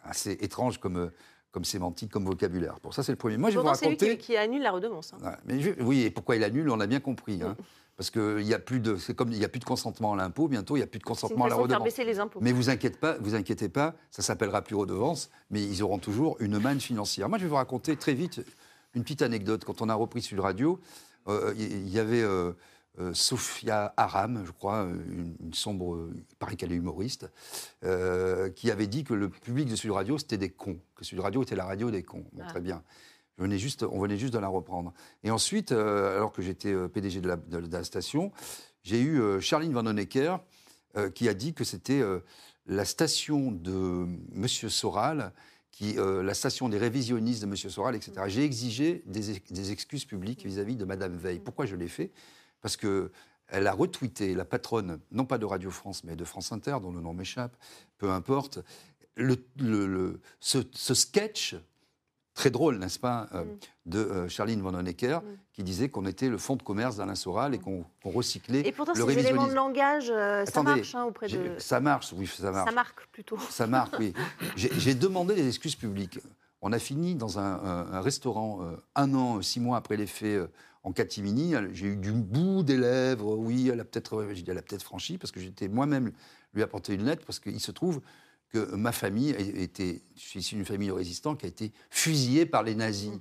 assez 0.03 0.31
étrange 0.41 0.79
comme 0.79 1.11
comme 1.55 1.63
sémantique, 1.63 2.11
comme 2.11 2.25
vocabulaire. 2.25 2.81
Pour 2.81 2.93
ça, 2.93 3.01
c'est 3.01 3.13
le 3.13 3.17
premier. 3.17 3.37
Moi, 3.37 3.49
je 3.49 3.55
vais 3.55 3.61
vous 3.61 3.69
raconter. 3.69 3.95
C'est 3.97 4.07
lui 4.09 4.17
qui, 4.17 4.35
annule 4.35 4.61
la 4.61 4.71
redevance. 4.71 5.13
Hein. 5.13 5.37
mais 5.45 5.73
oui, 5.79 6.01
et 6.01 6.09
pourquoi 6.09 6.35
il 6.35 6.43
annule, 6.43 6.69
on 6.69 6.81
a 6.81 6.85
bien 6.85 6.99
compris. 6.99 7.41
Hein. 7.41 7.55
Parce 7.97 8.09
qu'il 8.09 8.43
n'y 8.43 8.53
a 8.53 8.59
plus 8.59 8.81
de, 8.81 8.97
c'est 8.97 9.15
comme 9.15 9.31
il 9.31 9.39
n'y 9.39 9.45
a 9.45 9.49
plus 9.49 9.59
de 9.59 9.65
consentement 9.65 10.13
à 10.13 10.17
l'impôt. 10.17 10.47
Bientôt, 10.49 10.75
il 10.75 10.79
n'y 10.79 10.83
a 10.83 10.87
plus 10.87 10.99
de 10.99 11.05
consentement 11.05 11.45
à 11.45 11.49
la 11.49 11.55
redevance. 11.55 11.83
baisser 11.83 12.03
les 12.03 12.19
impôts. 12.19 12.39
Mais 12.41 12.51
vous 12.51 12.69
inquiétez 12.69 12.97
pas, 12.97 13.17
vous 13.19 13.35
inquiétez 13.35 13.69
pas, 13.69 13.95
ça 14.11 14.21
s'appellera 14.21 14.61
plus 14.61 14.75
redevance, 14.75 15.29
mais 15.49 15.63
ils 15.63 15.81
auront 15.81 15.99
toujours 15.99 16.35
une 16.41 16.59
manne 16.59 16.81
financière. 16.81 17.29
Moi, 17.29 17.37
je 17.37 17.43
vais 17.43 17.49
vous 17.49 17.55
raconter 17.55 17.95
très 17.95 18.13
vite 18.13 18.41
une 18.95 19.03
petite 19.03 19.21
anecdote. 19.21 19.63
Quand 19.63 19.81
on 19.81 19.87
a 19.87 19.93
repris 19.93 20.21
Sud 20.21 20.39
Radio, 20.41 20.79
euh, 21.27 21.53
il 21.57 21.87
y, 21.87 21.99
avait 21.99 22.21
euh, 22.21 22.51
euh, 22.99 23.13
Sophia 23.13 23.93
Aram, 23.95 24.43
je 24.45 24.51
crois, 24.51 24.87
une, 25.09 25.53
sombre, 25.53 26.09
il 26.13 26.35
paraît 26.37 26.57
qu'elle 26.57 26.73
est 26.73 26.75
humoriste, 26.75 27.29
qui 28.55 28.71
avait 28.71 28.87
dit 28.87 29.05
que 29.05 29.13
le 29.13 29.29
public 29.29 29.69
de 29.69 29.75
Sud 29.75 29.91
Radio 29.91 30.17
c'était 30.17 30.37
des 30.37 30.49
cons, 30.49 30.79
que 30.95 31.05
Sud 31.05 31.19
Radio 31.19 31.43
était 31.43 31.55
la 31.55 31.65
radio 31.65 31.91
des 31.91 32.03
cons. 32.03 32.25
Ah. 32.39 32.47
Très 32.47 32.61
bien 32.61 32.83
juste, 33.57 33.83
on 33.83 33.99
venait 33.99 34.17
juste 34.17 34.33
de 34.33 34.39
la 34.39 34.47
reprendre. 34.47 34.93
Et 35.23 35.31
ensuite, 35.31 35.71
euh, 35.71 36.15
alors 36.15 36.31
que 36.31 36.41
j'étais 36.41 36.73
euh, 36.73 36.87
PDG 36.87 37.21
de 37.21 37.27
la, 37.27 37.83
station, 37.83 38.31
j'ai 38.83 38.99
eu 38.99 39.21
euh, 39.21 39.39
Charline 39.39 39.73
Van 39.73 39.85
Honecker 39.85 40.37
qui 41.13 41.27
a 41.27 41.33
dit 41.33 41.53
que 41.53 41.65
c'était 41.65 42.01
la 42.67 42.85
station 42.85 43.51
de 43.51 44.07
M. 44.33 44.47
Soral, 44.47 45.33
qui, 45.69 45.95
la 45.97 46.33
station 46.33 46.69
des 46.69 46.77
révisionnistes 46.77 47.41
de 47.41 47.47
M. 47.47 47.55
Soral, 47.57 47.97
etc. 47.97 48.13
J'ai 48.27 48.45
exigé 48.45 49.03
des, 49.05 49.71
excuses 49.71 50.05
publiques 50.05 50.45
vis-à-vis 50.45 50.77
de 50.77 50.85
Mme 50.85 51.17
Veil. 51.17 51.39
Pourquoi 51.39 51.65
je 51.65 51.75
l'ai 51.75 51.89
fait? 51.89 52.13
Parce 52.61 52.77
que 52.77 53.11
elle 53.49 53.67
a 53.67 53.73
retweeté, 53.73 54.35
la 54.35 54.45
patronne, 54.45 55.01
non 55.11 55.25
pas 55.25 55.37
de 55.37 55.43
Radio 55.43 55.69
France, 55.69 56.05
mais 56.05 56.15
de 56.15 56.23
France 56.23 56.53
Inter, 56.53 56.77
dont 56.81 56.93
le 56.93 57.01
nom 57.01 57.13
m'échappe, 57.13 57.57
peu 57.97 58.09
importe, 58.09 58.59
le, 59.17 60.19
ce, 60.39 60.93
sketch 60.93 61.55
très 62.35 62.51
drôle, 62.51 62.77
n'est-ce 62.77 62.99
pas, 62.99 63.27
euh, 63.33 63.43
mm. 63.43 63.57
de 63.87 63.99
euh, 63.99 64.29
Charline 64.29 64.61
Van 64.61 64.73
Honecker, 64.73 65.21
mm. 65.21 65.37
qui 65.53 65.63
disait 65.63 65.89
qu'on 65.89 66.05
était 66.05 66.29
le 66.29 66.37
fonds 66.37 66.57
de 66.57 66.61
commerce 66.61 66.97
d'Alain 66.97 67.15
Soral 67.15 67.55
et 67.55 67.59
qu'on 67.59 67.85
recyclait 68.03 68.67
et 68.67 68.71
pourtant, 68.71 68.93
le 68.93 69.05
ces 69.05 69.19
éléments 69.19 69.47
de 69.47 69.53
langage, 69.53 70.11
euh, 70.11 70.45
ça 70.45 70.61
marche 70.61 70.93
hein, 70.93 71.05
auprès 71.05 71.27
de... 71.27 71.55
Ça 71.57 71.79
marche, 71.79 72.13
oui, 72.15 72.27
ça 72.27 72.51
marche. 72.51 72.69
Ça 72.69 72.75
marque 72.75 73.07
plutôt. 73.07 73.37
Ça 73.49 73.65
marque, 73.65 73.97
oui. 73.97 74.13
J'ai 74.55 74.93
demandé 74.93 75.33
des 75.33 75.47
excuses 75.47 75.75
publiques. 75.75 76.19
On 76.61 76.71
a 76.73 76.79
fini 76.79 77.15
dans 77.15 77.39
un, 77.39 78.01
restaurant 78.01 78.59
un 78.95 79.13
an, 79.13 79.41
six 79.41 79.59
mois 79.59 79.77
après 79.77 79.97
les 79.97 80.07
faits 80.07 80.41
en 80.83 80.91
catimini. 80.91 81.53
J'ai 81.73 81.87
eu 81.87 81.95
du 81.95 82.11
bout 82.11 82.63
des 82.63 82.77
lèvres, 82.77 83.35
oui, 83.35 83.69
elle 83.71 83.79
a 83.79 83.85
peut-être 83.85 84.23
peut 84.23 84.79
franchi, 84.79 85.17
parce 85.17 85.31
que 85.31 85.39
j'étais 85.39 85.67
moi-même 85.67 86.11
lui 86.53 86.63
apporter 86.63 86.95
une 86.95 87.05
lettre, 87.05 87.23
parce 87.25 87.39
qu'il 87.39 87.59
se 87.59 87.71
trouve 87.71 88.01
que 88.55 88.75
ma 88.75 88.93
famille 88.93 89.31
était, 89.31 90.01
je 90.15 90.21
suis 90.21 90.39
issu 90.39 90.55
d'une 90.55 90.65
famille 90.65 90.87
de 90.87 90.93
résistants 90.93 91.35
qui 91.35 91.45
a 91.45 91.49
été 91.49 91.73
fusillée 91.89 92.45
par 92.45 92.63
les 92.63 92.73
nazis. 92.73 93.11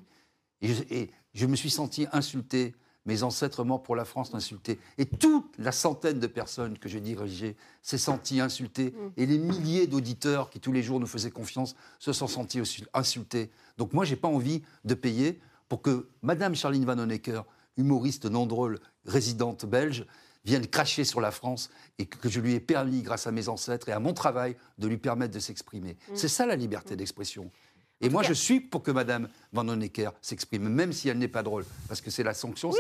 Et 0.63 1.11
je, 1.35 1.47
me 1.47 1.57
suis 1.57 1.71
senti 1.71 2.07
insulté. 2.13 2.75
Mes 3.07 3.23
ancêtres 3.23 3.65
morts 3.65 3.83
pour 3.83 3.97
la 3.97 4.07
France 4.07 4.33
insultés. 4.33 4.79
Et 4.97 5.05
toute 5.05 5.59
la 5.59 5.73
centaine 5.73 6.21
de 6.21 6.27
personnes 6.27 6.79
que 6.79 6.89
j'ai 6.89 7.01
dirigées 7.01 7.55
s'est 7.83 7.99
sentie 7.99 8.41
insultée. 8.41 8.93
Mm. 8.93 9.11
Et 9.19 9.27
les 9.27 9.39
milliers 9.39 9.87
d'auditeurs 9.87 10.49
qui 10.49 10.59
tous 10.59 10.73
les 10.73 10.83
jours 10.83 11.01
nous 11.01 11.07
faisaient 11.07 11.31
confiance 11.31 11.75
se 11.99 12.15
sont 12.15 12.29
sentis 12.29 12.63
insultés. 12.95 13.51
Donc 13.77 13.93
moi, 13.93 14.07
je 14.07 14.11
n'ai 14.13 14.17
pas 14.17 14.29
envie 14.29 14.63
de 14.85 14.95
payer 14.95 15.41
pour 15.69 15.83
que 15.83 16.09
Madame 16.23 16.55
Charline 16.55 16.87
Van 16.87 16.99
Honecker, 16.99 17.43
humoriste 17.77 18.25
non 18.25 18.47
drôle, 18.47 18.79
résidente 19.05 19.67
belge, 19.67 20.07
vienne 20.45 20.67
cracher 20.67 21.05
sur 21.05 21.21
la 21.21 21.31
France 21.31 21.71
et 21.99 22.07
que 22.07 22.29
je 22.29 22.41
lui 22.41 22.55
ai 22.55 22.61
permis, 22.61 23.03
grâce 23.03 23.27
à 23.27 23.33
mes 23.33 23.49
ancêtres 23.49 23.89
et 23.89 23.93
à 23.93 24.01
mon 24.01 24.13
travail, 24.13 24.57
de 24.79 24.89
lui 24.89 24.99
permettre 24.99 25.35
de 25.35 25.41
s'exprimer. 25.41 25.97
Mm. 26.09 26.15
C'est 26.15 26.29
ça 26.29 26.47
la 26.47 26.57
liberté 26.57 26.97
d'expression. 26.97 27.51
Et 28.01 28.09
moi, 28.11 28.23
je 28.23 28.33
suis 28.33 28.61
pour 28.61 28.83
que 28.83 28.91
Mme 28.91 29.29
Van 29.53 29.67
Honecker 29.69 30.11
s'exprime, 30.21 30.69
même 30.69 30.93
si 30.93 31.09
elle 31.09 31.19
n'est 31.19 31.29
pas 31.29 31.43
drôle, 31.43 31.65
parce 31.89 32.01
que 32.01 32.11
c'est 32.11 32.23
la 32.23 32.35
sanction, 32.35 32.71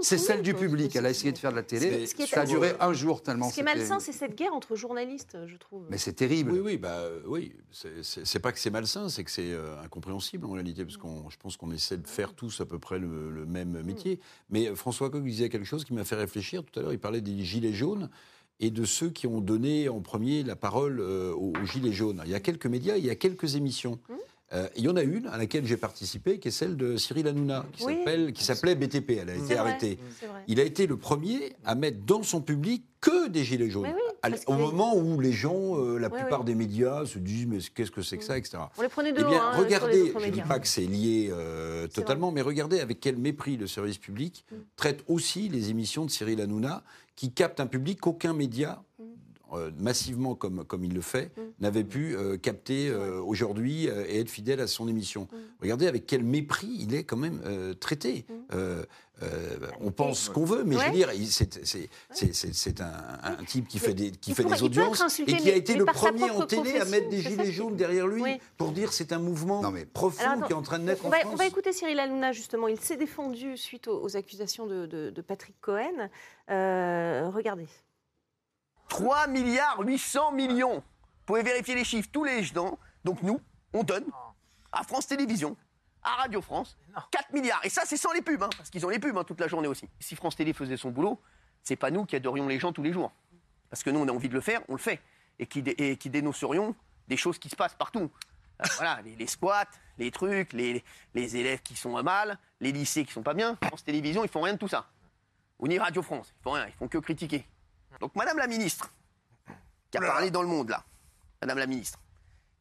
c'est 0.00 0.18
celle 0.18 0.42
du 0.42 0.54
public. 0.54 0.94
Elle 0.96 1.06
a 1.06 1.10
essayé 1.10 1.32
de 1.32 1.38
faire 1.38 1.50
de 1.50 1.56
la 1.56 1.62
télé, 1.62 2.06
ça 2.06 2.42
a 2.42 2.46
duré 2.46 2.74
un 2.80 2.92
jour 2.92 3.22
tellement. 3.22 3.48
Ce 3.48 3.54
qui 3.54 3.60
est 3.60 3.64
malsain, 3.64 4.00
c'est 4.00 4.12
cette 4.12 4.36
guerre 4.36 4.54
entre 4.54 4.76
journalistes, 4.76 5.36
je 5.46 5.56
trouve. 5.56 5.86
Mais 5.90 5.98
c'est 5.98 6.12
terrible. 6.12 6.52
Oui, 6.52 6.60
oui, 6.60 6.76
bah, 6.78 7.02
oui. 7.26 7.52
C'est 7.72 8.38
pas 8.38 8.52
que 8.52 8.58
c'est 8.58 8.70
malsain, 8.70 9.08
c'est 9.08 9.24
que 9.24 9.30
c'est 9.30 9.52
euh, 9.52 9.80
incompréhensible 9.82 10.46
en 10.46 10.52
réalité, 10.52 10.84
parce 10.84 10.96
que 10.96 11.06
je 11.28 11.36
pense 11.36 11.56
qu'on 11.56 11.72
essaie 11.72 11.96
de 11.96 12.06
faire 12.06 12.34
tous 12.34 12.60
à 12.60 12.66
peu 12.66 12.78
près 12.78 12.98
le, 12.98 13.44
même 13.46 13.82
métier. 13.82 14.20
Mais 14.50 14.68
euh, 14.68 14.74
François 14.74 15.10
Coq 15.10 15.22
disait 15.24 15.48
quelque 15.48 15.64
chose 15.64 15.84
qui 15.84 15.92
m'a 15.92 16.04
fait 16.04 16.14
réfléchir 16.14 16.62
tout 16.64 16.78
à 16.78 16.82
l'heure. 16.82 16.92
Il 16.92 16.98
parlait 16.98 17.20
des 17.20 17.44
gilets 17.44 17.72
jaunes 17.72 18.08
et 18.60 18.70
de 18.70 18.84
ceux 18.84 19.10
qui 19.10 19.26
ont 19.26 19.40
donné 19.40 19.88
en 19.88 20.00
premier 20.00 20.42
la 20.42 20.56
parole 20.56 21.00
euh, 21.00 21.32
aux, 21.32 21.52
Gilets 21.64 21.92
jaunes. 21.92 22.22
Il 22.24 22.30
y 22.30 22.34
a 22.34 22.40
quelques 22.40 22.66
médias, 22.66 22.96
il 22.96 23.04
y 23.04 23.10
a 23.10 23.16
quelques 23.16 23.56
émissions. 23.56 23.98
Mmh. 24.08 24.14
Euh, 24.52 24.68
il 24.76 24.84
y 24.84 24.88
en 24.88 24.96
a 24.96 25.02
une 25.02 25.26
à 25.28 25.36
laquelle 25.36 25.64
j'ai 25.64 25.76
participé, 25.76 26.38
qui 26.38 26.48
est 26.48 26.52
celle 26.52 26.76
de 26.76 26.96
Cyril 26.96 27.28
Hanouna, 27.28 27.66
qui 27.72 28.32
qui 28.32 28.44
s'appelait 28.44 28.74
BTP. 28.74 29.10
Elle 29.20 29.30
a 29.30 29.34
été 29.34 29.56
arrêtée. 29.56 29.98
Il 30.48 30.60
a 30.60 30.64
été 30.64 30.86
le 30.86 30.96
premier 30.96 31.54
à 31.64 31.74
mettre 31.74 31.98
dans 32.04 32.22
son 32.22 32.40
public 32.40 32.84
que 33.00 33.28
des 33.28 33.44
gilets 33.44 33.70
jaunes. 33.70 33.88
au 34.46 34.54
moment 34.54 34.96
où 34.96 35.20
les 35.20 35.32
gens, 35.32 35.78
euh, 35.78 35.98
la 35.98 36.10
plupart 36.10 36.44
des 36.44 36.54
médias 36.54 37.06
se 37.06 37.18
disent 37.18 37.46
mais 37.46 37.58
qu'est-ce 37.74 37.90
que 37.90 38.02
c'est 38.02 38.18
que 38.18 38.24
ça, 38.24 38.36
etc. 38.36 38.58
On 38.76 38.82
les 38.82 38.88
prenait 38.88 39.12
de 39.12 39.20
eh 39.20 39.24
bien, 39.24 39.42
hein, 39.42 39.56
regardez, 39.56 40.12
je 40.18 40.26
ne 40.26 40.30
dis 40.30 40.42
pas 40.42 40.58
que 40.58 40.66
c'est 40.68 40.82
lié 40.82 41.30
euh, 41.32 41.86
totalement, 41.88 42.30
mais 42.30 42.42
regardez 42.42 42.80
avec 42.80 43.00
quel 43.00 43.16
mépris 43.16 43.56
le 43.56 43.66
service 43.66 43.98
public 43.98 44.44
mm. 44.50 44.56
traite 44.76 45.04
aussi 45.08 45.48
les 45.48 45.70
émissions 45.70 46.04
de 46.04 46.10
Cyril 46.10 46.40
Hanouna, 46.40 46.82
qui 47.16 47.32
captent 47.32 47.60
un 47.60 47.66
public 47.66 48.00
qu'aucun 48.00 48.34
média 48.34 48.72
mm. 48.72 48.89
Euh, 49.52 49.70
massivement 49.78 50.34
comme, 50.34 50.64
comme 50.64 50.84
il 50.84 50.94
le 50.94 51.00
fait, 51.00 51.32
mm. 51.36 51.40
n'avait 51.60 51.82
pu 51.82 52.14
euh, 52.14 52.36
capter 52.36 52.88
euh, 52.88 53.20
aujourd'hui 53.20 53.86
et 53.86 54.20
être 54.20 54.30
fidèle 54.30 54.60
à 54.60 54.68
son 54.68 54.86
émission. 54.86 55.22
Mm. 55.22 55.36
Regardez 55.62 55.86
avec 55.88 56.06
quel 56.06 56.22
mépris 56.22 56.70
il 56.80 56.94
est 56.94 57.02
quand 57.02 57.16
même 57.16 57.40
traité. 57.80 58.26
Mm. 58.28 59.24
on 59.80 59.90
pense 59.90 60.20
ce 60.20 60.30
qu'on 60.30 60.44
veut, 60.44 60.62
mais 60.64 60.76
je 60.78 60.84
veux 60.84 60.92
dire, 60.92 61.10
c'est 61.30 62.80
un, 62.80 62.92
un, 63.22 63.44
type 63.44 63.66
qui 63.66 63.78
fait 63.78 63.94
des, 63.94 64.12
qui 64.12 64.34
fait 64.34 64.44
des 64.44 64.62
audiences 64.62 65.20
et 65.20 65.36
qui 65.36 65.50
a 65.50 65.56
été 65.56 65.74
le 65.74 65.84
premier 65.84 66.30
en 66.30 66.46
télé 66.46 66.78
à 66.78 66.84
mettre 66.84 67.08
des 67.08 67.20
gilets 67.20 67.52
jaunes 67.52 67.76
derrière 67.76 68.06
lui 68.06 68.24
pour 68.56 68.72
dire 68.72 68.92
c'est 68.92 69.12
un 69.12 69.18
mouvement 69.18 69.62
profond 69.92 70.40
qui 70.46 70.52
est 70.52 70.56
en 70.56 70.62
train 70.62 70.78
de 70.78 70.84
naître 70.84 71.04
on 71.04 71.08
en 71.08 71.10
va, 71.10 71.18
France. 71.20 71.32
On 71.34 71.36
va 71.36 71.46
écouter 71.46 71.72
Cyril 71.72 71.98
Hanouna 71.98 72.32
justement. 72.32 72.68
Il 72.68 72.80
s'est 72.80 72.96
défendu 72.96 73.56
suite 73.56 73.88
aux, 73.88 74.16
accusations 74.16 74.66
de, 74.66 74.86
de, 74.86 75.22
Patrick 75.22 75.56
Cohen. 75.60 76.08
regardez. 76.48 77.66
3 78.90 79.28
milliards 79.28 79.80
800 79.80 80.32
millions. 80.32 80.74
Vous 80.74 81.24
pouvez 81.24 81.42
vérifier 81.42 81.74
les 81.74 81.84
chiffres 81.84 82.08
tous 82.12 82.24
les 82.24 82.58
ans. 82.58 82.78
Donc 83.04 83.22
nous, 83.22 83.40
on 83.72 83.82
donne 83.82 84.04
à 84.72 84.82
France 84.82 85.06
Télévisions, 85.06 85.56
à 86.02 86.16
Radio 86.16 86.42
France, 86.42 86.76
4 87.10 87.32
milliards. 87.32 87.64
Et 87.64 87.70
ça, 87.70 87.82
c'est 87.86 87.96
sans 87.96 88.12
les 88.12 88.20
pubs, 88.20 88.42
hein, 88.42 88.50
parce 88.56 88.68
qu'ils 88.68 88.84
ont 88.84 88.90
les 88.90 88.98
pubs 88.98 89.16
hein, 89.16 89.24
toute 89.24 89.40
la 89.40 89.48
journée 89.48 89.68
aussi. 89.68 89.88
Si 90.00 90.16
France 90.16 90.36
Télé 90.36 90.52
faisait 90.52 90.76
son 90.76 90.90
boulot, 90.90 91.20
c'est 91.62 91.76
pas 91.76 91.90
nous 91.90 92.04
qui 92.04 92.16
adorions 92.16 92.46
les 92.46 92.58
gens 92.58 92.72
tous 92.72 92.82
les 92.82 92.92
jours. 92.92 93.12
Parce 93.70 93.82
que 93.82 93.90
nous, 93.90 94.00
on 94.00 94.08
a 94.08 94.12
envie 94.12 94.28
de 94.28 94.34
le 94.34 94.40
faire, 94.40 94.60
on 94.68 94.72
le 94.72 94.78
fait. 94.78 95.00
Et 95.38 95.46
qui, 95.46 95.62
qui 95.62 96.10
dénoncerions 96.10 96.74
des 97.08 97.16
choses 97.16 97.38
qui 97.38 97.48
se 97.48 97.56
passent 97.56 97.74
partout. 97.74 98.10
Euh, 98.60 98.64
voilà, 98.76 99.00
les, 99.02 99.26
squats, 99.26 99.70
les 99.98 100.10
trucs, 100.10 100.52
les, 100.52 100.84
les, 101.14 101.36
élèves 101.36 101.62
qui 101.62 101.76
sont 101.76 102.02
mal, 102.02 102.38
les 102.60 102.72
lycées 102.72 103.04
qui 103.04 103.12
sont 103.12 103.22
pas 103.22 103.34
bien. 103.34 103.56
France 103.62 103.84
Télévisions, 103.84 104.24
ils 104.24 104.28
font 104.28 104.42
rien 104.42 104.54
de 104.54 104.58
tout 104.58 104.68
ça. 104.68 104.86
Ou 105.60 105.68
ni 105.68 105.78
Radio 105.78 106.02
France, 106.02 106.34
ils 106.38 106.42
font 106.42 106.52
rien, 106.52 106.66
ils 106.66 106.72
font 106.72 106.88
que 106.88 106.98
critiquer. 106.98 107.46
Donc, 107.98 108.14
Madame 108.14 108.38
la 108.38 108.46
ministre, 108.46 108.92
qui 109.90 109.98
a 109.98 110.00
parlé 110.00 110.30
dans 110.30 110.42
le 110.42 110.48
monde, 110.48 110.68
là, 110.70 110.84
Madame 111.40 111.58
la 111.58 111.66
ministre, 111.66 111.98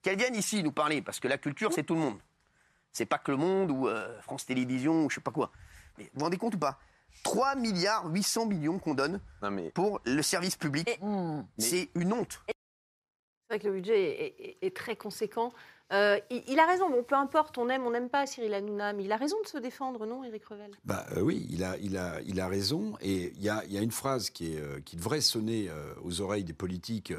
qu'elle 0.02 0.18
vienne 0.18 0.36
ici 0.36 0.64
nous 0.64 0.72
parler, 0.72 1.02
parce 1.02 1.20
que 1.20 1.28
la 1.28 1.38
culture, 1.38 1.72
c'est 1.72 1.84
tout 1.84 1.94
le 1.94 2.02
monde. 2.02 2.20
C'est 2.92 3.06
pas 3.06 3.20
que 3.20 3.32
le 3.32 3.38
monde 3.38 3.70
ou 3.72 3.88
euh, 3.88 4.20
France 4.22 4.46
Télévisions 4.46 5.06
ou 5.06 5.10
je 5.10 5.16
sais 5.16 5.22
pas 5.22 5.32
quoi. 5.32 5.52
Mais 5.98 6.06
vous 6.06 6.10
vous 6.16 6.24
rendez 6.24 6.38
compte 6.38 6.56
ou 6.56 6.60
pas? 6.60 6.80
3 7.24 7.56
milliards 7.56 8.06
800 8.08 8.48
millions 8.48 8.80
qu'on 8.80 8.94
donne 8.94 9.20
pour 9.74 10.02
le 10.06 10.22
service 10.22 10.56
public. 10.56 10.90
C'est 11.58 11.90
une 11.96 12.14
honte. 12.14 12.42
C'est 12.48 13.56
vrai 13.56 13.60
que 13.60 13.68
le 13.68 13.74
budget 13.74 14.58
est 14.62 14.76
très 14.76 14.96
conséquent. 14.96 15.54
Euh, 15.92 16.20
il, 16.30 16.60
a 16.60 16.68
raison, 16.68 16.90
bon, 16.90 17.04
peu 17.04 17.16
importe, 17.16 17.58
on 17.58 17.68
aime, 17.70 17.86
on 17.86 17.92
n'aime 17.92 18.10
pas 18.10 18.28
Cyril 18.28 18.54
Hanouna, 18.54 18.94
mais 18.94 19.06
il 19.06 19.12
a 19.12 19.18
raison 19.18 19.38
de 19.42 19.48
se 19.48 19.58
défendre, 19.58 20.06
non, 20.06 20.24
Éric 20.24 20.46
Revel? 20.46 20.72
Bah, 20.86 21.06
euh, 21.18 21.22
Oui, 21.22 21.48
il 21.50 21.64
a, 21.64 21.78
il, 21.78 21.98
a, 21.98 22.22
il 22.26 22.40
a 22.40 22.48
raison. 22.48 22.94
Et 23.02 23.34
il 23.36 23.42
y 23.42 23.50
a, 23.50 23.64
y 23.66 23.78
a, 23.78 23.82
une 23.82 23.92
phrase 23.92 24.30
qui, 24.30 24.54
est, 24.54 24.60
euh, 24.60 24.80
qui 24.86 24.96
devrait 24.98 25.22
sonner 25.22 25.70
aux 26.04 26.22
oreilles 26.22 26.44
des 26.44 26.54
politiques 26.54 27.14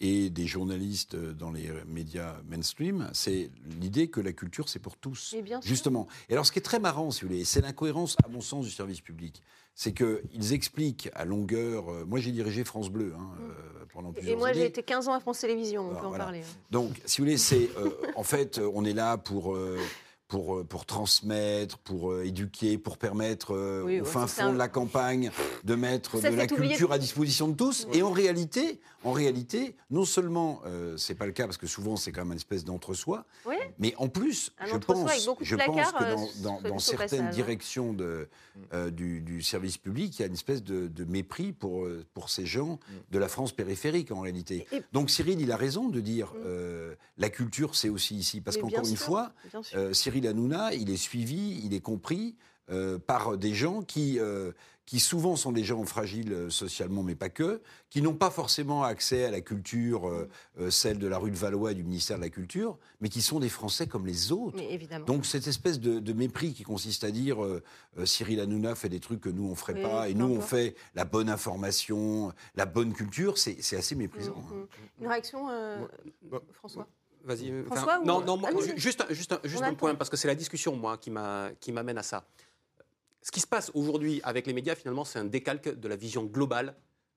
et 0.00 0.30
des 0.30 0.46
journalistes 0.46 1.16
dans 1.16 1.50
les 1.50 1.70
médias 1.86 2.36
mainstream, 2.48 3.10
c'est 3.12 3.50
l'idée 3.80 4.08
que 4.08 4.20
la 4.20 4.32
culture, 4.32 4.68
c'est 4.68 4.78
pour 4.78 4.96
tous. 4.96 5.34
justement. 5.62 6.06
Et 6.28 6.32
alors, 6.32 6.46
ce 6.46 6.52
qui 6.52 6.58
est 6.58 6.62
très 6.62 6.78
marrant, 6.78 7.10
si 7.10 7.22
vous 7.22 7.28
voulez, 7.28 7.44
c'est 7.44 7.60
l'incohérence, 7.60 8.16
à 8.24 8.28
mon 8.28 8.40
sens, 8.40 8.64
du 8.64 8.70
service 8.70 9.00
public 9.00 9.42
c'est 9.78 9.92
qu'ils 9.92 10.54
expliquent 10.54 11.08
à 11.14 11.24
longueur. 11.24 11.88
Euh, 11.88 12.04
moi, 12.04 12.18
j'ai 12.18 12.32
dirigé 12.32 12.64
France 12.64 12.90
Bleu 12.90 13.14
hein, 13.16 13.22
mm. 13.22 13.42
euh, 13.44 13.84
pendant 13.92 14.10
plusieurs 14.10 14.32
années. 14.32 14.32
Et 14.32 14.36
moi, 14.36 14.52
j'ai 14.52 14.66
été 14.66 14.82
15 14.82 15.06
ans 15.06 15.12
à 15.12 15.20
France 15.20 15.38
Télévisions, 15.38 15.88
on 15.88 15.94
peut 15.94 16.06
en 16.06 16.18
parler. 16.18 16.40
Hein. 16.40 16.56
Donc, 16.72 17.00
si 17.04 17.20
vous 17.20 17.26
voulez, 17.26 17.38
c'est. 17.38 17.70
Euh, 17.78 17.90
en 18.16 18.24
fait, 18.24 18.60
on 18.74 18.84
est 18.84 18.92
là 18.92 19.18
pour 19.18 19.56
pour, 20.28 20.58
euh, 20.58 20.64
pour 20.64 20.84
transmettre, 20.84 21.78
pour 21.78 22.12
euh, 22.12 22.24
éduquer, 22.24 22.76
pour 22.78 22.98
permettre 22.98 23.54
euh, 23.54 24.02
au 24.02 24.04
fin 24.04 24.26
fond 24.26 24.52
de 24.52 24.58
la 24.58 24.68
campagne 24.68 25.30
de 25.64 25.74
mettre 25.74 26.20
de 26.20 26.28
la 26.28 26.46
culture 26.46 26.92
à 26.92 26.98
disposition 26.98 27.48
de 27.48 27.54
tous. 27.54 27.88
Et 27.92 28.02
en 28.02 28.10
réalité, 28.10 28.80
en 29.04 29.12
réalité, 29.12 29.74
non 29.90 30.04
seulement 30.04 30.60
c'est 30.96 31.14
pas 31.14 31.26
le 31.26 31.32
cas 31.32 31.44
parce 31.44 31.56
que 31.56 31.66
souvent 31.66 31.96
c'est 31.96 32.12
quand 32.12 32.22
même 32.22 32.32
une 32.32 32.38
espèce 32.38 32.64
d'entre-soi, 32.64 33.24
mais 33.78 33.94
en 33.96 34.08
plus, 34.08 34.52
je 34.66 34.76
pense, 34.76 35.30
je 35.40 35.56
pense 35.56 35.92
que 35.92 36.42
dans, 36.42 36.60
dans, 36.60 36.78
certaines 36.78 37.30
directions 37.30 37.92
de, 37.92 38.28
du, 38.90 39.20
du, 39.20 39.42
service 39.42 39.78
public, 39.78 40.18
il 40.18 40.22
y 40.22 40.24
a 40.24 40.26
une 40.26 40.34
espèce 40.34 40.62
de, 40.62 40.88
de, 40.88 41.04
mépris 41.04 41.52
pour, 41.52 41.86
pour 42.12 42.28
ces 42.28 42.44
gens 42.44 42.74
mm. 42.74 42.94
de 43.12 43.18
la 43.18 43.28
France 43.28 43.52
périphérique 43.52 44.10
en 44.10 44.20
réalité. 44.20 44.66
Donc 44.92 45.10
Cyril, 45.10 45.40
il 45.40 45.52
a 45.52 45.56
raison 45.56 45.88
de 45.88 46.00
dire 46.00 46.34
mm. 46.34 46.96
la 47.18 47.30
culture 47.30 47.76
c'est 47.76 47.88
aussi 47.88 48.16
ici 48.16 48.40
parce 48.40 48.56
qu'encore 48.56 48.86
une 48.86 48.96
fois, 48.96 49.32
Cyril 49.92 50.17
Cyril 50.18 50.30
Hanouna, 50.30 50.74
il 50.74 50.90
est 50.90 50.96
suivi, 50.96 51.60
il 51.64 51.74
est 51.74 51.80
compris 51.80 52.34
euh, 52.70 52.98
par 52.98 53.38
des 53.38 53.54
gens 53.54 53.82
qui, 53.82 54.18
euh, 54.18 54.50
qui 54.84 54.98
souvent 54.98 55.36
sont 55.36 55.52
des 55.52 55.62
gens 55.62 55.84
fragiles 55.84 56.32
euh, 56.32 56.50
socialement, 56.50 57.04
mais 57.04 57.14
pas 57.14 57.28
que, 57.28 57.62
qui 57.88 58.02
n'ont 58.02 58.16
pas 58.16 58.30
forcément 58.30 58.82
accès 58.82 59.24
à 59.24 59.30
la 59.30 59.40
culture, 59.40 60.10
celle 60.70 60.98
de 60.98 61.06
la 61.06 61.18
rue 61.18 61.30
de 61.30 61.36
Valois 61.36 61.70
et 61.70 61.74
du 61.76 61.84
ministère 61.84 62.16
de 62.16 62.22
la 62.22 62.30
Culture, 62.30 62.78
mais 63.00 63.08
qui 63.08 63.22
sont 63.22 63.38
des 63.38 63.48
Français 63.48 63.86
comme 63.86 64.06
les 64.06 64.32
autres. 64.32 64.60
Donc 65.06 65.24
cette 65.24 65.46
espèce 65.46 65.78
de, 65.78 66.12
mépris 66.12 66.52
qui 66.52 66.64
consiste 66.64 67.04
à 67.04 67.12
dire 67.12 67.38
Cyril 68.04 68.40
Hanouna 68.40 68.74
fait 68.74 68.88
des 68.88 69.00
trucs 69.00 69.20
que 69.20 69.30
nous 69.30 69.48
on 69.48 69.54
ferait 69.54 69.80
pas, 69.80 70.08
et 70.08 70.14
nous 70.14 70.26
on 70.26 70.40
fait 70.40 70.74
la 70.96 71.04
bonne 71.04 71.30
information, 71.30 72.32
la 72.56 72.66
bonne 72.66 72.92
culture, 72.92 73.38
c'est 73.38 73.76
assez 73.76 73.94
méprisant. 73.94 74.34
Mm, 74.36 74.54
mm. 74.54 74.62
Hein. 74.62 74.88
Une 75.00 75.06
réaction, 75.06 75.46
François? 76.54 76.88
Vas-y. 77.24 77.50
non, 78.04 78.24
non, 78.24 78.40
juste, 78.76 79.04
juste, 79.10 79.34
juste 79.44 79.62
un 79.62 79.74
point, 79.74 79.94
parce 79.94 80.10
que 80.10 80.16
c'est 80.16 80.28
la 80.28 80.34
discussion, 80.34 80.76
moi, 80.76 80.98
qui 80.98 81.10
m'amène 81.72 81.98
à 81.98 82.02
ça. 82.02 82.24
Ce 83.22 83.30
qui 83.30 83.40
se 83.40 83.46
passe 83.46 83.70
aujourd'hui 83.74 84.20
avec 84.22 84.46
les 84.46 84.52
médias, 84.52 84.74
finalement, 84.74 85.04
c'est 85.04 85.18
un 85.18 85.24
décalque 85.24 85.78
de 85.78 85.88
la 85.88 85.96
vision 85.96 86.24
globale 86.24 86.74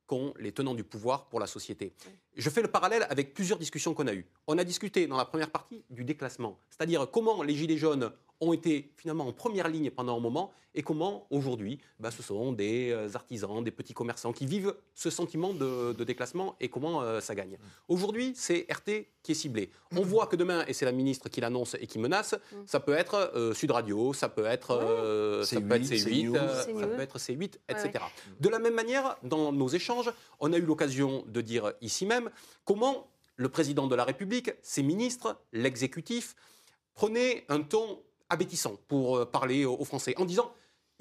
qu'ont 0.08 0.34
les 0.40 0.52
tenants 0.52 0.76
du 0.76 0.84
pouvoir 0.84 1.30
pour 1.30 1.40
la 1.40 1.48
société. 1.48 1.94
Je 2.36 2.50
fais 2.50 2.62
le 2.62 2.68
parallèle 2.68 3.08
avec 3.10 3.34
plusieurs 3.34 3.58
discussions 3.58 3.94
qu'on 3.94 4.08
a 4.08 4.14
eues. 4.14 4.26
On 4.48 4.58
a 4.58 4.64
discuté 4.64 5.08
dans 5.08 5.16
la 5.16 5.24
première 5.24 5.50
partie 5.50 5.86
du 5.90 6.04
déclassement, 6.04 6.60
c'est-à-dire 6.70 7.10
comment 7.10 7.44
les 7.44 7.56
Gilets 7.56 7.78
jaunes 7.78 8.12
ont 8.42 8.54
été 8.54 8.92
finalement 8.98 9.28
en 9.28 9.32
première 9.32 9.68
ligne 9.68 9.92
pendant 9.92 10.18
un 10.18 10.20
moment 10.20 10.52
et 10.74 10.82
comment 10.84 11.28
aujourd'hui 11.30 11.80
bah, 12.00 12.12
ce 12.12 12.24
sont 12.24 12.52
des 12.54 12.92
euh, 12.92 13.10
artisans, 13.14 13.64
des 13.64 13.72
petits 13.72 13.94
commerçants 13.94 14.34
qui 14.34 14.46
vivent 14.46 14.74
ce 14.96 15.10
sentiment 15.10 15.54
de, 15.54 15.94
déclassement 16.04 16.56
et 16.60 16.70
comment 16.70 17.02
euh, 17.02 17.20
ça 17.20 17.36
gagne. 17.36 17.58
Aujourd'hui, 17.88 18.34
c'est 18.36 18.66
RT 18.70 19.06
qui 19.22 19.34
est 19.34 19.36
ciblé. 19.36 19.70
On 19.96 20.02
voit 20.02 20.28
que 20.28 20.36
demain, 20.36 20.66
et 20.68 20.74
c'est 20.74 20.86
la 20.86 20.92
ministre 20.92 21.30
qui 21.30 21.42
l'annonce 21.42 21.76
et 21.80 21.88
qui 21.88 22.00
menace, 22.00 22.36
ça 22.66 22.80
peut 22.80 22.94
être 22.94 23.32
euh, 23.36 23.54
Sud 23.54 23.72
Radio, 23.72 24.14
ça 24.14 24.30
peut 24.30 24.46
être, 24.46 25.44
ça 25.44 25.62
peut 25.62 25.76
être 25.76 25.84
C8, 25.84 26.34
ça 26.34 26.88
peut 26.88 27.00
être 27.00 27.20
C8, 27.20 27.54
etc. 27.70 27.92
De 28.40 28.50
la 28.50 28.60
même 28.60 28.74
manière, 28.74 29.18
dans 29.24 29.52
nos 29.52 29.68
échanges, 29.68 30.12
on 30.40 30.52
a 30.54 30.58
eu 30.58 30.66
l'occasion 30.66 31.24
de 31.28 31.42
dire 31.42 31.74
ici 31.82 32.06
même 32.06 32.32
comment 32.66 33.08
le 33.36 33.50
président 33.50 33.88
de 33.88 33.96
la 33.96 34.04
République, 34.04 34.52
ses 34.62 34.84
ministres, 34.84 35.38
l'exécutif, 35.52 36.36
prenaient 36.94 37.46
un 37.50 37.62
ton 37.62 38.00
abétissant 38.32 38.78
pour 38.88 39.18
euh, 39.18 39.26
parler 39.26 39.66
aux 39.66 39.86
Français, 39.86 40.16
en 40.18 40.26
disant 40.26 40.52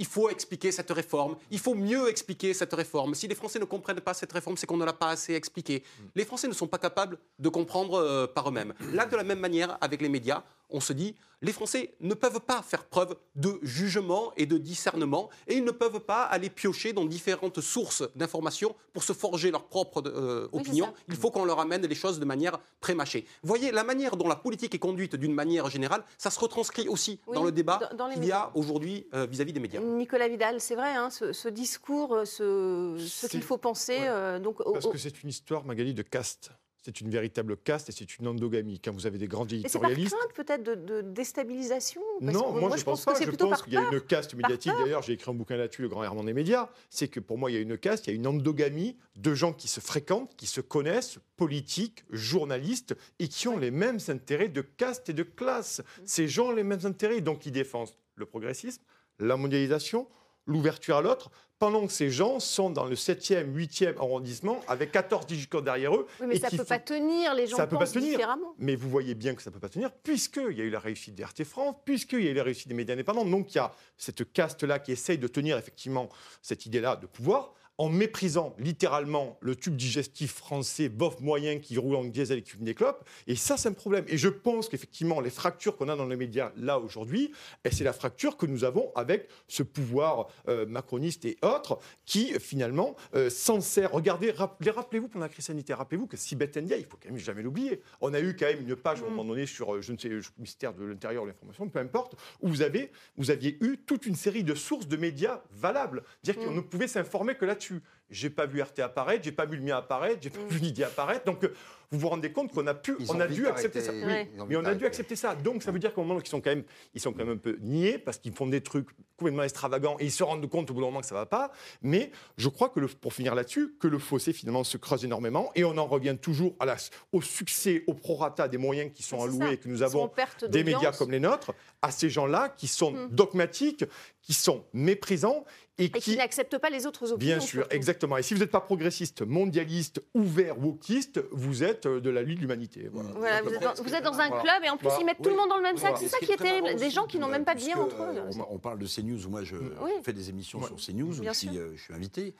il 0.00 0.06
faut 0.06 0.30
expliquer 0.30 0.72
cette 0.72 0.90
réforme, 0.90 1.36
il 1.50 1.58
faut 1.58 1.74
mieux 1.74 2.08
expliquer 2.08 2.54
cette 2.54 2.72
réforme. 2.72 3.14
Si 3.14 3.28
les 3.28 3.34
Français 3.34 3.58
ne 3.58 3.66
comprennent 3.66 4.00
pas 4.00 4.14
cette 4.14 4.32
réforme, 4.32 4.56
c'est 4.56 4.66
qu'on 4.66 4.78
ne 4.78 4.84
l'a 4.86 4.94
pas 4.94 5.10
assez 5.10 5.34
expliqué. 5.34 5.82
Mm. 5.82 6.02
Les 6.14 6.24
Français 6.24 6.48
ne 6.48 6.54
sont 6.54 6.66
pas 6.66 6.78
capables 6.78 7.18
de 7.38 7.48
comprendre 7.50 7.98
euh, 7.98 8.26
par 8.26 8.48
eux-mêmes. 8.48 8.72
Là, 8.94 9.04
de 9.04 9.14
la 9.14 9.24
même 9.24 9.40
manière, 9.40 9.76
avec 9.82 10.00
les 10.00 10.08
médias, 10.08 10.42
on 10.72 10.80
se 10.80 10.92
dit, 10.92 11.14
les 11.42 11.52
Français 11.52 11.94
ne 12.00 12.14
peuvent 12.14 12.40
pas 12.40 12.62
faire 12.62 12.84
preuve 12.84 13.16
de 13.34 13.58
jugement 13.62 14.32
et 14.36 14.46
de 14.46 14.58
discernement, 14.58 15.30
et 15.46 15.56
ils 15.56 15.64
ne 15.64 15.70
peuvent 15.70 16.00
pas 16.00 16.24
aller 16.24 16.50
piocher 16.50 16.92
dans 16.92 17.04
différentes 17.04 17.60
sources 17.60 18.02
d'informations 18.14 18.74
pour 18.92 19.02
se 19.02 19.12
forger 19.12 19.50
leur 19.50 19.64
propre 19.64 20.02
euh, 20.06 20.48
opinion. 20.52 20.92
Il 21.08 21.16
faut 21.16 21.30
qu'on 21.30 21.44
leur 21.44 21.60
amène 21.60 21.86
les 21.86 21.94
choses 21.94 22.20
de 22.20 22.24
manière 22.24 22.58
prémâchée. 22.80 23.26
Vous 23.42 23.48
voyez, 23.48 23.72
la 23.72 23.84
manière 23.84 24.16
dont 24.16 24.28
la 24.28 24.36
politique 24.36 24.74
est 24.74 24.78
conduite 24.78 25.16
d'une 25.16 25.32
manière 25.34 25.70
générale, 25.70 26.04
ça 26.18 26.30
se 26.30 26.38
retranscrit 26.38 26.88
aussi 26.88 27.20
dans 27.32 27.44
le 27.44 27.52
débat 27.52 27.80
qu'il 28.14 28.24
y 28.24 28.32
a 28.32 28.50
aujourd'hui 28.54 29.06
euh, 29.14 29.26
vis-à-vis 29.26 29.52
des 29.52 29.60
médias. 29.60 29.80
Nicolas 29.80 30.28
Vidal, 30.28 30.60
c'est 30.60 30.74
vrai, 30.74 30.94
hein, 30.94 31.08
ce, 31.10 31.48
discours, 31.48 32.14
euh, 32.14 32.24
ce, 32.24 33.26
qu'il 33.26 33.42
faut 33.42 33.58
penser. 33.58 33.98
donc, 34.42 34.58
Parce 34.62 34.88
que 34.88 34.98
c'est 34.98 35.22
une 35.22 35.30
histoire, 35.30 35.64
Magali, 35.64 35.94
de 35.94 36.02
caste 36.02 36.50
c'est 36.82 37.00
une 37.00 37.10
véritable 37.10 37.56
caste 37.56 37.88
et 37.90 37.92
c'est 37.92 38.18
une 38.18 38.26
endogamie. 38.26 38.80
Quand 38.80 38.92
vous 38.92 39.06
avez 39.06 39.18
des 39.18 39.28
grands 39.28 39.46
éditorialistes. 39.46 40.16
C'est 40.18 40.28
pas 40.28 40.44
peut-être 40.44 40.84
de, 40.84 41.02
déstabilisation? 41.02 42.00
Non, 42.20 42.52
moi, 42.52 42.76
je, 42.76 42.84
pense, 42.84 43.04
pas. 43.04 43.14
je 43.20 43.30
pense 43.30 43.62
qu'il 43.62 43.74
y 43.74 43.76
a 43.76 43.88
une 43.92 44.00
caste 44.00 44.34
médiatique. 44.34 44.72
D'ailleurs, 44.78 45.02
j'ai 45.02 45.12
écrit 45.12 45.30
un 45.30 45.34
bouquin 45.34 45.56
là-dessus, 45.56 45.82
Le 45.82 45.88
Grand 45.88 46.02
Herman 46.02 46.24
des 46.24 46.32
médias. 46.32 46.70
C'est 46.88 47.08
que 47.08 47.20
pour 47.20 47.38
moi, 47.38 47.50
il 47.50 47.54
y 47.54 47.56
a 47.58 47.60
une 47.60 47.76
caste, 47.76 48.06
il 48.06 48.10
y 48.10 48.12
a 48.12 48.16
une 48.16 48.26
endogamie 48.26 48.96
de 49.16 49.34
gens 49.34 49.52
qui 49.52 49.68
se 49.68 49.80
fréquentent, 49.80 50.34
qui 50.36 50.46
se 50.46 50.60
connaissent, 50.60 51.18
politiques, 51.36 52.04
journalistes, 52.10 52.96
et 53.18 53.28
qui 53.28 53.48
ont 53.48 53.58
les 53.58 53.70
mêmes 53.70 53.98
intérêts 54.08 54.48
de 54.48 54.62
caste 54.62 55.08
et 55.10 55.14
de 55.14 55.22
classe. 55.22 55.80
Mmh. 55.80 56.02
Ces 56.06 56.28
gens 56.28 56.48
ont 56.48 56.52
les 56.52 56.64
mêmes 56.64 56.84
intérêts, 56.84 57.20
donc 57.20 57.44
ils 57.44 57.52
défendent 57.52 57.90
le 58.16 58.26
progressisme, 58.26 58.82
la 59.18 59.36
mondialisation, 59.36 60.08
l'ouverture 60.46 60.96
à 60.96 61.02
l'autre, 61.02 61.30
pendant 61.60 61.86
que 61.86 61.92
ces 61.92 62.10
gens 62.10 62.40
sont 62.40 62.70
dans 62.70 62.86
le 62.86 62.94
7e, 62.94 63.54
8e 63.54 63.98
arrondissement 63.98 64.60
avec 64.66 64.92
14 64.92 65.26
digicores 65.26 65.62
derrière 65.62 65.94
eux. 65.94 66.06
Oui, 66.20 66.26
mais 66.28 66.38
ça 66.38 66.48
ne 66.50 66.56
peut 66.56 66.64
pas 66.64 66.78
tenir, 66.78 67.34
les 67.34 67.46
gens 67.46 67.58
ça 67.58 67.66
pensent 67.66 67.92
peut 67.92 68.00
pas 68.00 68.06
différemment. 68.06 68.54
Mais 68.58 68.74
vous 68.74 68.88
voyez 68.88 69.14
bien 69.14 69.34
que 69.34 69.42
ça 69.42 69.50
ne 69.50 69.54
peut 69.54 69.60
pas 69.60 69.68
tenir, 69.68 69.92
puisqu'il 69.92 70.56
y 70.56 70.62
a 70.62 70.64
eu 70.64 70.70
la 70.70 70.80
réussite 70.80 71.14
d'RT 71.14 71.44
France, 71.44 71.76
puisqu'il 71.84 72.22
y 72.22 72.28
a 72.28 72.30
eu 72.30 72.34
la 72.34 72.44
réussite 72.44 72.68
des 72.68 72.74
médias 72.74 72.94
indépendants. 72.94 73.26
Donc 73.26 73.54
il 73.54 73.58
y 73.58 73.60
a 73.60 73.72
cette 73.98 74.32
caste-là 74.32 74.78
qui 74.78 74.92
essaye 74.92 75.18
de 75.18 75.28
tenir 75.28 75.58
effectivement 75.58 76.08
cette 76.40 76.64
idée-là 76.64 76.96
de 76.96 77.06
pouvoir 77.06 77.52
en 77.80 77.88
méprisant 77.88 78.54
littéralement 78.58 79.38
le 79.40 79.56
tube 79.56 79.74
digestif 79.74 80.34
français 80.34 80.90
bof 80.90 81.18
moyen 81.20 81.60
qui 81.60 81.78
roule 81.78 81.96
en 81.96 82.04
diesel 82.04 82.40
et 82.40 82.42
qui 82.42 82.50
fume 82.50 82.64
des 82.64 82.74
clopes. 82.74 83.08
Et 83.26 83.36
ça, 83.36 83.56
c'est 83.56 83.70
un 83.70 83.72
problème. 83.72 84.04
Et 84.06 84.18
je 84.18 84.28
pense 84.28 84.68
qu'effectivement, 84.68 85.18
les 85.22 85.30
fractures 85.30 85.78
qu'on 85.78 85.88
a 85.88 85.96
dans 85.96 86.04
les 86.04 86.16
médias 86.16 86.52
là 86.58 86.78
aujourd'hui, 86.78 87.32
c'est 87.72 87.82
la 87.82 87.94
fracture 87.94 88.36
que 88.36 88.44
nous 88.44 88.64
avons 88.64 88.92
avec 88.94 89.30
ce 89.48 89.62
pouvoir 89.62 90.28
euh, 90.48 90.66
macroniste 90.66 91.24
et 91.24 91.38
autres 91.40 91.78
qui 92.04 92.34
finalement 92.38 92.96
euh, 93.14 93.30
s'en 93.30 93.62
sert. 93.62 93.92
Regardez, 93.92 94.30
rappelez-vous 94.30 95.08
pendant 95.08 95.24
la 95.24 95.30
crise 95.30 95.46
sanitaire, 95.46 95.78
rappelez-vous 95.78 96.06
que 96.06 96.18
Sibeth 96.18 96.58
Ndiaye, 96.58 96.80
il 96.80 96.86
faut 96.86 96.98
quand 97.02 97.08
même 97.08 97.18
jamais 97.18 97.42
l'oublier. 97.42 97.80
On 98.02 98.12
a 98.12 98.20
eu 98.20 98.36
quand 98.36 98.44
même 98.44 98.60
une 98.60 98.76
page 98.76 99.00
à 99.00 99.06
un 99.06 99.08
moment 99.08 99.24
donné 99.24 99.46
sur, 99.46 99.76
euh, 99.76 99.80
je 99.80 99.92
ne 99.92 99.96
sais, 99.96 100.10
le 100.10 100.20
mystère 100.38 100.74
de 100.74 100.84
l'intérieur, 100.84 101.24
l'information, 101.24 101.66
peu 101.66 101.78
importe, 101.78 102.14
où 102.42 102.48
vous, 102.48 102.60
avez, 102.60 102.92
vous 103.16 103.30
aviez 103.30 103.56
eu 103.64 103.78
toute 103.78 104.04
une 104.04 104.16
série 104.16 104.44
de 104.44 104.54
sources 104.54 104.86
de 104.86 104.98
médias 104.98 105.40
valables. 105.50 106.02
Dire 106.22 106.36
qu'on 106.36 106.50
mm. 106.50 106.56
ne 106.56 106.60
pouvait 106.60 106.86
s'informer 106.86 107.36
que 107.36 107.46
là-dessus. 107.46 107.69
J'ai 108.10 108.30
pas 108.30 108.46
vu 108.46 108.60
RT 108.60 108.80
apparaître, 108.80 109.22
j'ai 109.22 109.32
pas 109.32 109.46
vu 109.46 109.56
le 109.56 109.62
mien 109.62 109.76
apparaître, 109.76 110.18
j'ai 110.20 110.30
pas 110.30 110.40
mm. 110.40 110.48
vu 110.48 110.60
Nidia 110.60 110.88
apparaître. 110.88 111.24
Donc 111.24 111.44
euh, 111.44 111.54
vous 111.92 111.98
vous 111.98 112.08
rendez 112.08 112.30
compte 112.30 112.52
qu'on 112.52 112.66
a 112.66 112.74
pu, 112.74 112.96
on 113.08 113.18
a 113.18 113.26
dû 113.26 113.46
accepter 113.46 113.80
ça. 113.80 113.92
Oui, 113.92 114.28
mais 114.48 114.56
on 114.56 114.64
a 114.64 114.74
dû 114.74 114.86
accepter 114.86 115.16
ça. 115.16 115.34
Donc 115.34 115.62
ça 115.62 115.72
veut 115.72 115.78
dire 115.78 115.92
qu'au 115.92 116.02
moment 116.02 116.16
où 116.16 116.20
ils 116.22 116.28
sont 116.28 116.40
quand 116.40 116.50
même, 116.50 116.64
ils 116.94 117.00
sont 117.00 117.12
quand 117.12 117.24
même 117.24 117.34
un 117.34 117.36
peu 117.36 117.56
niais 117.60 117.98
parce 117.98 118.18
qu'ils 118.18 118.32
font 118.32 118.46
des 118.46 118.60
trucs 118.60 118.88
complètement 119.16 119.42
extravagants 119.42 119.96
et 119.98 120.04
ils 120.04 120.12
se 120.12 120.22
rendent 120.22 120.48
compte 120.48 120.70
au 120.70 120.74
bout 120.74 120.80
d'un 120.80 120.86
moment 120.86 121.00
que 121.00 121.06
ça 121.06 121.16
va 121.16 121.26
pas. 121.26 121.50
Mais 121.82 122.12
je 122.36 122.48
crois 122.48 122.68
que 122.68 122.78
le, 122.78 122.86
pour 122.86 123.12
finir 123.12 123.34
là-dessus, 123.34 123.74
que 123.80 123.88
le 123.88 123.98
fossé 123.98 124.32
finalement 124.32 124.62
se 124.62 124.76
creuse 124.76 125.04
énormément 125.04 125.50
et 125.56 125.64
on 125.64 125.76
en 125.78 125.86
revient 125.86 126.16
toujours 126.20 126.54
à 126.60 126.64
la, 126.64 126.76
au 127.12 127.22
succès, 127.22 127.82
au 127.88 127.94
prorata 127.94 128.46
des 128.46 128.58
moyens 128.58 128.92
qui 128.94 129.02
sont 129.02 129.22
alloués 129.22 129.54
et 129.54 129.56
que 129.56 129.68
nous 129.68 129.82
avons 129.82 130.10
des 130.48 130.62
médias 130.62 130.92
comme 130.92 131.10
les 131.10 131.20
nôtres, 131.20 131.52
à 131.82 131.90
ces 131.90 132.08
gens-là 132.08 132.50
qui 132.50 132.68
sont 132.68 132.92
mm. 132.92 133.08
dogmatiques, 133.10 133.84
qui 134.22 134.32
sont 134.32 134.64
méprisants 134.72 135.44
et, 135.80 135.90
qui, 135.90 136.16
n'acceptent 136.16 136.58
pas 136.58 136.70
les 136.70 136.86
autres 136.86 137.12
opinions. 137.12 137.36
Bien 137.36 137.40
sûr, 137.40 137.66
exactement. 137.70 138.16
Et 138.16 138.22
si 138.22 138.34
vous 138.34 138.40
n'êtes 138.40 138.50
pas 138.50 138.60
progressiste, 138.60 139.22
mondialiste, 139.22 140.02
ouvert, 140.14 140.58
wokiste, 140.58 141.20
vous 141.32 141.64
êtes 141.64 141.86
euh, 141.86 142.00
de 142.00 142.10
la 142.10 142.22
lutte 142.22 142.36
de 142.36 142.42
l'humanité. 142.42 142.88
Voilà. 142.92 143.10
vous, 143.42 143.94
êtes 143.94 144.04
dans, 144.04 144.20
un 144.20 144.30
club 144.30 144.64
et 144.64 144.70
en 144.70 144.76
plus 144.76 144.90
ils 145.00 145.06
mettent 145.06 145.22
tout 145.22 145.30
le 145.30 145.36
monde 145.36 145.48
dans 145.48 145.56
le 145.56 145.62
même 145.62 145.76
sac. 145.76 145.94
C'est 145.98 146.08
ça 146.08 146.18
qui 146.18 146.32
est 146.32 146.36
terrible. 146.36 146.74
Des 146.76 146.90
gens 146.90 147.06
qui 147.06 147.18
n'ont 147.18 147.28
même 147.28 147.44
pas 147.44 147.54
de 147.54 147.60
lien 147.60 147.76
entre 147.76 148.02
eux. 148.02 148.16
Euh, 148.16 148.42
on, 148.50 148.58
parle 148.58 148.78
de 148.78 148.86
CNews. 148.86 149.28
Moi, 149.28 149.42
je 149.44 149.56
fais 150.02 150.12
des 150.12 150.28
émissions 150.28 150.62
sur 150.62 150.76
CNews 150.76 151.20
où 151.20 151.24
euh, 151.24 151.32
je 151.32 151.82
suis 151.82 151.94
invité. 151.94 152.34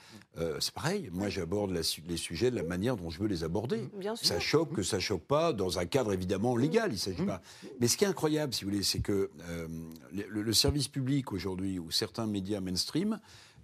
c'est 0.59 0.75
pareil. 0.75 1.09
Moi, 1.13 1.29
j'aborde 1.29 1.73
les 1.73 2.17
sujets 2.17 2.51
de 2.51 2.57
la 2.57 2.63
manière 2.63 2.97
dont 2.97 3.11
je 3.11 3.21
veux 3.21 3.29
les 3.29 3.45
aborder. 3.45 3.83
Ça 4.17 4.39
choque 4.39 4.75
que 4.75 4.83
ça 4.83 5.01
choque 5.01 5.25
pas 5.25 5.53
dans 5.53 5.79
un 5.79 5.87
cadre 5.87 6.13
évidemment 6.13 6.57
légal. 6.57 6.91
Il 6.93 6.99
s'agit 6.99 7.25
pas. 7.25 7.41
Mais 7.81 7.89
ce 7.89 7.97
qui 7.97 8.05
est 8.05 8.09
incroyable, 8.09 8.53
si 8.53 8.65
vous 8.65 8.71
voulez, 8.71 8.83
c'est 8.83 9.01
que 9.01 9.31
le 10.13 10.53
service 10.53 10.89
public 10.89 11.33
aujourd'hui 11.33 11.79
ou 11.79 11.91
certains 11.91 12.27
médias 12.27 12.61
mainstream 12.61 13.21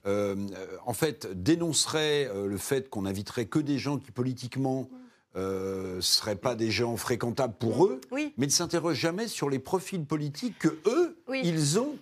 euh, 0.06 0.36
en 0.84 0.92
fait, 0.92 1.28
dénoncerait 1.42 2.28
euh, 2.28 2.46
le 2.46 2.58
fait 2.58 2.88
qu'on 2.88 3.06
inviterait 3.06 3.46
que 3.46 3.58
des 3.58 3.78
gens 3.78 3.98
qui 3.98 4.12
politiquement 4.12 4.88
ne 5.34 5.40
euh, 5.40 6.00
seraient 6.00 6.36
pas 6.36 6.54
des 6.54 6.70
gens 6.70 6.96
fréquentables 6.96 7.54
pour 7.58 7.86
eux, 7.86 8.00
mais 8.12 8.46
ne 8.46 8.50
s'interrogent 8.50 8.98
jamais 8.98 9.28
sur 9.28 9.50
les 9.50 9.58
profils 9.58 10.04
politiques 10.04 10.58
que 10.58 10.78
eux, 10.86 11.18
ils 11.32 11.78
ont 11.78 11.96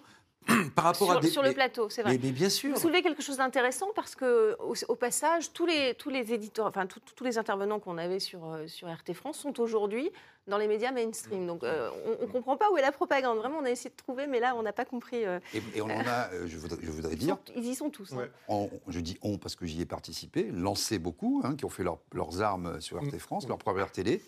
par 0.74 0.84
rapport 0.84 1.08
sur, 1.08 1.16
à 1.16 1.20
des, 1.20 1.28
sur 1.28 1.42
le 1.42 1.52
plateau, 1.52 1.88
c'est 1.88 2.02
vrai. 2.02 2.18
Mais, 2.22 2.32
bien 2.32 2.48
sûr. 2.48 2.74
Vous 2.74 2.80
soulevez 2.80 3.02
quelque 3.02 3.22
chose 3.22 3.38
d'intéressant 3.38 3.88
parce 3.94 4.14
que, 4.14 4.56
au, 4.60 4.94
passage, 4.94 5.52
tous 5.52 5.66
les, 5.66 5.94
tous 5.94 6.10
les 6.10 6.32
éditeurs, 6.32 6.66
enfin 6.66 6.86
tous 6.86 7.24
les 7.24 7.38
intervenants 7.38 7.80
qu'on 7.80 7.98
avait 7.98 8.20
sur, 8.20 8.44
euh, 8.44 8.66
sur 8.66 8.88
RT 8.88 9.14
France 9.14 9.38
sont 9.38 9.60
aujourd'hui 9.60 10.10
dans 10.46 10.58
les 10.58 10.68
médias 10.68 10.92
mainstream. 10.92 11.46
Donc, 11.46 11.64
euh, 11.64 11.90
on 12.20 12.26
ne 12.26 12.30
comprend 12.30 12.56
pas 12.56 12.70
où 12.70 12.76
est 12.76 12.82
la 12.82 12.92
propagande. 12.92 13.38
Vraiment, 13.38 13.58
on 13.60 13.64
a 13.64 13.70
essayé 13.70 13.90
de 13.90 13.96
trouver, 13.96 14.26
mais 14.26 14.40
là, 14.40 14.54
on 14.56 14.62
n'a 14.62 14.72
pas 14.72 14.84
compris. 14.84 15.24
Euh, 15.24 15.40
et, 15.74 15.80
on 15.80 15.86
en 15.86 16.06
a, 16.06 16.28
je 16.46 16.56
voudrais, 16.58 16.78
je 16.82 16.90
voudrais 16.90 17.16
dire. 17.16 17.38
ils 17.56 17.64
y 17.64 17.74
sont 17.74 17.90
tous. 17.90 18.12
Hein. 18.12 18.68
je 18.88 19.00
dis 19.00 19.18
on 19.22 19.38
parce 19.38 19.56
que 19.56 19.66
j'y 19.66 19.80
ai 19.80 19.86
participé, 19.86 20.50
lancé 20.52 20.98
beaucoup, 20.98 21.40
hein, 21.44 21.56
qui 21.56 21.64
ont 21.64 21.70
fait 21.70 21.84
leurs 21.84 22.42
armes 22.42 22.80
sur 22.80 22.98
RT 22.98 23.18
France, 23.18 23.48
leur 23.48 23.58
première 23.58 23.90
télé 23.90 24.22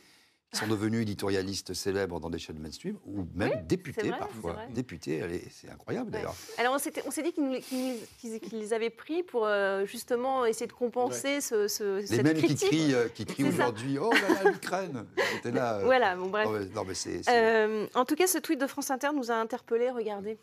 qui 0.53 0.59
sont 0.61 0.67
devenus 0.69 1.03
éditorialistes 1.03 1.75
célèbres 1.75 2.21
dans 2.21 2.31
des 2.31 2.39
chaînes 2.39 2.59
mainstream, 2.59 2.97
ou 3.05 3.27
même 3.35 3.67
députés 3.67 4.11
parfois. 4.11 4.57
Députés, 4.71 5.23
c'est 5.51 5.69
incroyable 5.71 6.11
d'ailleurs. 6.11 6.35
Alors 6.59 6.75
on 6.75 6.79
s'est 6.79 7.23
dit 7.23 7.33
qu'ils 7.33 8.59
les 8.59 8.73
avaient 8.73 8.91
pris 8.91 9.23
pour 9.23 9.47
euh, 9.47 9.85
justement 9.87 10.45
essayer 10.47 10.67
de 10.67 10.73
compenser 10.73 11.41
ce, 11.41 11.69
ce, 11.69 12.01
Les 12.15 12.23
mêmes 12.23 12.41
qui 12.41 12.55
crient, 12.55 12.95
euh, 12.95 13.09
qui 13.09 13.25
crient 13.25 13.45
aujourd'hui 13.45 13.99
Oh 13.99 14.13
là 14.13 14.45
là, 14.45 14.51
l'Ukraine 14.51 15.07
là. 15.45 15.79
Euh, 15.79 15.85
voilà, 15.85 16.17
bon 16.17 16.29
bref. 16.29 16.47
Non, 16.75 16.85
mais 16.85 17.89
en 17.95 18.05
tout 18.05 18.15
cas, 18.15 18.27
ce 18.27 18.39
tweet 18.39 18.61
de 18.61 18.67
France 18.67 18.91
Inter 18.91 19.11
nous 19.15 19.31
a 19.31 19.35
interpellés, 19.35 19.91
regardez. 19.91 20.39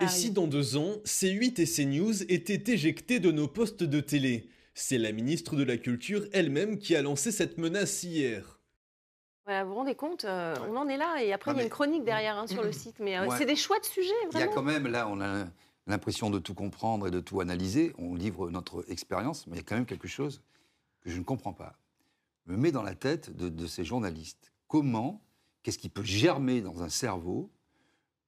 Et 0.00 0.08
si 0.08 0.32
dans 0.32 0.48
deux 0.48 0.76
ans, 0.76 0.96
C8 1.04 1.60
et 1.60 1.66
CNews 1.66 2.22
étaient 2.24 2.72
éjectés 2.72 3.20
de 3.20 3.30
nos 3.30 3.46
postes 3.46 3.84
de 3.84 4.00
télé? 4.00 4.48
C'est 4.74 4.98
la 4.98 5.12
ministre 5.12 5.56
de 5.56 5.64
la 5.64 5.76
Culture 5.76 6.26
elle-même 6.32 6.78
qui 6.78 6.96
a 6.96 7.02
lancé 7.02 7.30
cette 7.30 7.58
menace 7.58 8.02
hier. 8.02 8.60
vous 9.46 9.52
vous 9.66 9.74
rendez 9.74 9.94
compte, 9.94 10.24
euh, 10.24 10.54
on 10.68 10.76
en 10.76 10.88
est 10.88 10.96
là, 10.96 11.22
et 11.22 11.32
après 11.32 11.52
il 11.52 11.58
y 11.58 11.60
a 11.60 11.64
une 11.64 11.68
chronique 11.68 12.04
derrière 12.04 12.38
hein, 12.38 12.46
sur 12.46 12.62
le 12.62 12.72
site, 12.72 12.96
mais 12.98 13.18
euh, 13.18 13.28
c'est 13.36 13.46
des 13.46 13.56
choix 13.56 13.78
de 13.78 13.84
sujets, 13.84 14.12
Il 14.32 14.38
y 14.38 14.42
a 14.42 14.48
quand 14.48 14.62
même, 14.62 14.86
là, 14.86 15.08
on 15.08 15.20
a 15.20 15.44
l'impression 15.86 16.30
de 16.30 16.38
tout 16.38 16.54
comprendre 16.54 17.06
et 17.06 17.10
de 17.10 17.20
tout 17.20 17.40
analyser, 17.40 17.92
on 17.98 18.14
livre 18.14 18.50
notre 18.50 18.84
expérience, 18.90 19.46
mais 19.46 19.54
il 19.54 19.58
y 19.58 19.60
a 19.60 19.64
quand 19.64 19.76
même 19.76 19.86
quelque 19.86 20.08
chose 20.08 20.42
que 21.00 21.10
je 21.10 21.18
ne 21.18 21.24
comprends 21.24 21.52
pas. 21.52 21.76
Je 22.46 22.52
me 22.52 22.56
mets 22.56 22.72
dans 22.72 22.82
la 22.82 22.94
tête 22.94 23.34
de, 23.36 23.48
de 23.48 23.66
ces 23.66 23.84
journalistes. 23.84 24.52
Comment, 24.68 25.22
qu'est-ce 25.62 25.78
qui 25.78 25.88
peut 25.88 26.02
germer 26.02 26.60
dans 26.60 26.82
un 26.82 26.88
cerveau 26.88 27.50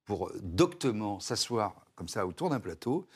pour 0.05 0.31
doctement 0.41 1.19
s'asseoir 1.19 1.85
comme 1.95 2.07
ça 2.07 2.27
autour 2.27 2.49
d'un 2.49 2.59
plateau 2.59 3.07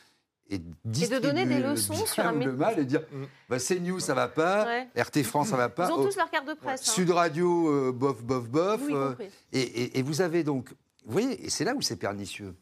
et, 0.49 0.57
de 0.59 1.19
donner 1.19 1.45
des 1.45 1.59
leçons 1.59 2.05
sur 2.05 2.25
un 2.25 2.33
le 2.33 2.53
mal 2.53 2.79
et 2.79 2.85
dire 2.85 3.01
mm. 3.11 3.25
bah, 3.49 3.57
CNews 3.59 3.99
ça 3.99 4.13
va 4.13 4.27
pas, 4.27 4.85
RT 4.97 5.23
France 5.23 5.49
ça 5.49 5.57
va 5.57 5.69
pas. 5.69 5.87
Ils 5.87 5.93
ont 5.93 6.05
tous 6.05 6.17
leur 6.17 6.29
carte 6.29 6.47
de 6.47 6.53
presse. 6.53 6.81
Hein. 6.81 6.91
Sud 6.91 7.11
Radio 7.11 7.69
euh, 7.69 7.91
bof 7.91 8.23
bof 8.23 8.49
bof. 8.49 8.81
Euh, 8.89 9.15
et, 9.51 10.01
vous 10.01 10.21
avez 10.21 10.43
donc, 10.43 10.69
vous 11.05 11.11
voyez, 11.11 11.45
et 11.45 11.49
c'est 11.49 11.63
là 11.63 11.75
où 11.75 11.81
c'est 11.81 11.97
pernicieux. 11.97 12.55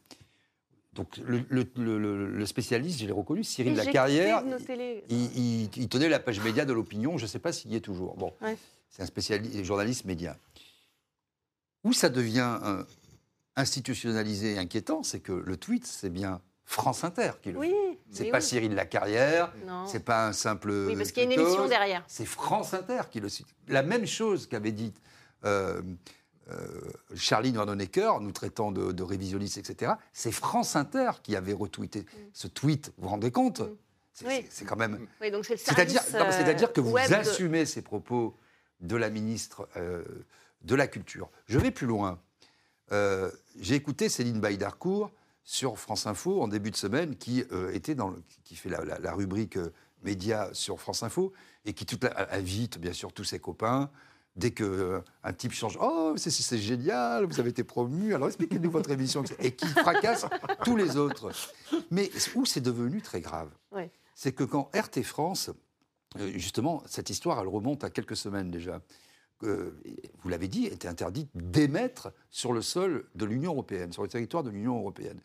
Donc 0.92 1.16
le, 1.18 2.44
spécialiste, 2.44 3.00
je 3.00 3.06
l'ai 3.06 3.12
reconnu, 3.12 3.44
Cyril 3.44 3.74
Lacarrière, 3.76 4.42
il, 5.08 5.68
il, 5.76 5.88
tenait 5.88 6.08
la 6.08 6.18
page 6.18 6.40
média 6.40 6.64
de 6.64 6.72
l'opinion, 6.72 7.18
je 7.18 7.22
ne 7.22 7.28
sais 7.28 7.38
pas 7.38 7.52
s'il 7.52 7.72
y 7.72 7.76
est 7.76 7.80
toujours. 7.80 8.16
Bon, 8.16 8.32
c'est 8.90 9.02
un 9.02 9.06
spécialiste, 9.06 9.62
journaliste 9.62 10.04
média. 10.06 10.36
Où 11.84 11.92
ça 11.92 12.08
devient 12.08 12.58
euh, 12.64 12.82
institutionnalisé 13.54 14.54
et 14.54 14.58
inquiétant, 14.58 15.04
c'est 15.04 15.20
que 15.20 15.32
le 15.32 15.56
tweet, 15.56 15.86
c'est 15.86 16.10
bien 16.10 16.40
France 16.68 17.02
Inter 17.02 17.30
qui 17.40 17.50
le 17.50 17.58
oui, 17.58 17.70
fait. 17.70 17.98
C'est 18.10 18.30
pas 18.30 18.42
Cyril 18.42 18.74
Lacarrière, 18.74 19.50
c'est 19.86 20.04
pas 20.04 20.26
un 20.26 20.34
simple. 20.34 20.70
Oui, 20.70 20.96
parce 20.96 21.12
qu'il 21.12 21.22
y 21.22 21.26
a 21.26 21.32
une 21.32 21.40
émission 21.40 21.66
derrière. 21.66 22.04
C'est 22.06 22.26
France 22.26 22.74
Inter 22.74 23.00
qui 23.10 23.20
le 23.20 23.30
cite. 23.30 23.46
La 23.68 23.82
même 23.82 24.06
chose 24.06 24.46
qu'avait 24.46 24.72
dit 24.72 24.92
euh, 25.46 25.80
euh, 26.50 26.92
Charlie 27.14 27.52
nous 27.52 28.32
traitant 28.32 28.70
de, 28.70 28.92
de 28.92 29.02
révisionnistes, 29.02 29.56
etc. 29.56 29.92
C'est 30.12 30.30
France 30.30 30.76
Inter 30.76 31.12
qui 31.22 31.36
avait 31.36 31.54
retweeté 31.54 32.00
mm. 32.00 32.04
ce 32.34 32.48
tweet. 32.48 32.92
Vous 32.98 33.04
vous 33.04 33.08
rendez 33.08 33.30
compte 33.30 33.62
mm. 33.62 34.26
C'est 34.50 34.66
quand 34.66 34.76
même. 34.76 35.06
Oui, 35.22 35.30
donc 35.30 35.46
c'est 35.46 35.56
C'est-à-dire 35.56 36.02
euh, 36.14 36.72
que 36.72 36.80
vous 36.82 36.98
assumez 36.98 37.64
ces 37.64 37.80
propos 37.80 38.36
de 38.80 38.96
la 38.96 39.08
ministre 39.08 39.66
de 39.74 40.74
la 40.74 40.86
Culture. 40.86 41.30
Je 41.46 41.58
vais 41.58 41.70
plus 41.70 41.86
loin. 41.86 42.20
J'ai 42.90 43.74
écouté 43.74 44.10
Céline 44.10 44.38
Baïdarcourt 44.38 45.10
sur 45.48 45.78
France 45.78 46.06
Info 46.06 46.42
en 46.42 46.46
début 46.46 46.70
de 46.70 46.76
semaine, 46.76 47.16
qui, 47.16 47.42
euh, 47.52 47.72
était 47.72 47.94
dans 47.94 48.14
qui 48.44 48.54
fait 48.54 48.68
la, 48.68 49.14
rubrique 49.14 49.56
euh, 49.56 49.72
médias 50.02 50.52
sur 50.52 50.78
France 50.78 51.02
Info, 51.02 51.32
et 51.64 51.72
qui 51.72 51.86
tout, 51.86 51.98
invite 52.30 52.78
bien 52.78 52.92
sûr 52.92 53.14
tous 53.14 53.24
ses 53.24 53.38
copains. 53.38 53.90
Dès 54.36 54.50
qu'un 54.50 54.64
euh, 54.64 55.00
un 55.24 55.32
type 55.32 55.52
change, 55.52 55.78
oh, 55.80 56.12
c'est 56.18 56.58
génial, 56.58 57.24
vous 57.24 57.40
avez 57.40 57.48
été 57.48 57.64
promu, 57.64 58.14
alors 58.14 58.28
expliquez-nous 58.28 58.70
votre 58.70 58.90
émission, 58.90 59.24
et 59.38 59.52
qui 59.52 59.66
fracasse 59.68 60.26
tous 60.64 60.76
les 60.76 60.98
autres. 60.98 61.32
Mais 61.90 62.10
où 62.34 62.44
c'est 62.44 62.60
devenu 62.60 63.00
très 63.00 63.22
grave, 63.22 63.48
c'est 64.14 64.32
que 64.32 64.44
quand 64.44 64.70
RT 64.76 65.02
France, 65.02 65.50
justement, 66.34 66.82
cette 66.84 67.08
histoire, 67.08 67.40
elle 67.40 67.48
remonte 67.48 67.84
à 67.84 67.90
quelques 67.90 68.18
semaines 68.18 68.50
déjà, 68.50 68.82
vous 69.42 70.28
l'avez 70.28 70.48
dit, 70.48 70.66
était 70.66 70.88
interdit 70.88 71.28
d'émettre 71.34 72.12
sur 72.30 72.52
le 72.52 72.62
sol 72.62 73.06
de 73.14 73.24
l'Union 73.24 73.52
européenne, 73.52 73.92
sur 73.92 74.02
le 74.02 74.08
territoire 74.08 74.42
de 74.42 74.50
l'Union 74.50 74.78
européenne. 74.78 75.20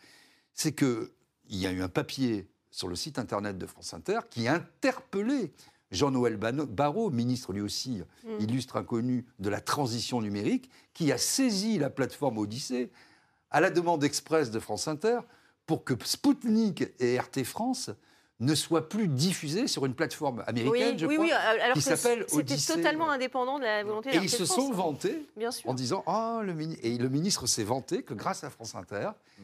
C'est 0.54 0.74
qu'il 0.74 1.10
y 1.50 1.66
a 1.66 1.72
eu 1.72 1.82
un 1.82 1.90
papier 1.90 2.48
sur 2.72 2.88
le 2.88 2.96
site 2.96 3.20
internet 3.20 3.58
de 3.58 3.66
France 3.66 3.94
Inter 3.94 4.20
qui 4.30 4.48
interpellait 4.48 5.52
Jean-Noël 5.92 6.38
Barrot, 6.38 7.12
ministre 7.12 7.54
lui 7.54 7.62
aussi 7.62 8.02
mm. 8.24 8.42
illustre 8.42 8.78
inconnu 8.78 9.26
de 9.40 9.50
la 9.50 9.62
transition 9.62 10.22
numérique, 10.22 10.70
qui 10.94 11.12
a 11.12 11.18
saisi 11.18 11.78
la 11.78 11.90
plateforme 11.90 12.40
Odyssée 12.40 12.92
à 13.52 13.62
la 13.62 13.70
demande 13.70 14.04
expresse 14.04 14.50
de 14.50 14.60
France 14.60 14.88
Inter 14.88 15.20
pour 15.66 15.84
que 15.84 15.94
Spoutnik 16.04 16.84
et 17.00 17.18
RT 17.18 17.44
France 17.44 17.92
ne 18.40 18.56
soit 18.56 18.90
plus 18.90 19.08
diffusé 19.08 19.68
sur 19.68 19.86
une 19.86 19.94
plateforme 19.94 20.44
américaine, 20.48 20.98
je 20.98 21.06
crois, 21.06 21.74
qui 21.74 21.82
s'appelle 21.82 22.26
Odyssey. 22.32 22.58
C'était 22.58 22.82
totalement 22.82 23.10
indépendant 23.10 23.60
de 23.60 23.64
la 23.64 23.84
volonté 23.84 24.16
Et 24.16 24.18
ils 24.18 24.30
se 24.30 24.46
sont 24.46 24.72
vantés 24.72 25.26
en 25.66 25.74
disant 25.74 26.04
oh, 26.08 26.40
le 26.42 26.54
et 26.84 26.98
le 26.98 27.10
ministre 27.10 27.48
s'est 27.48 27.64
vanté 27.64 28.04
que 28.04 28.14
grâce 28.14 28.44
à 28.44 28.50
France 28.50 28.76
Inter, 28.76 29.10
mm. 29.40 29.44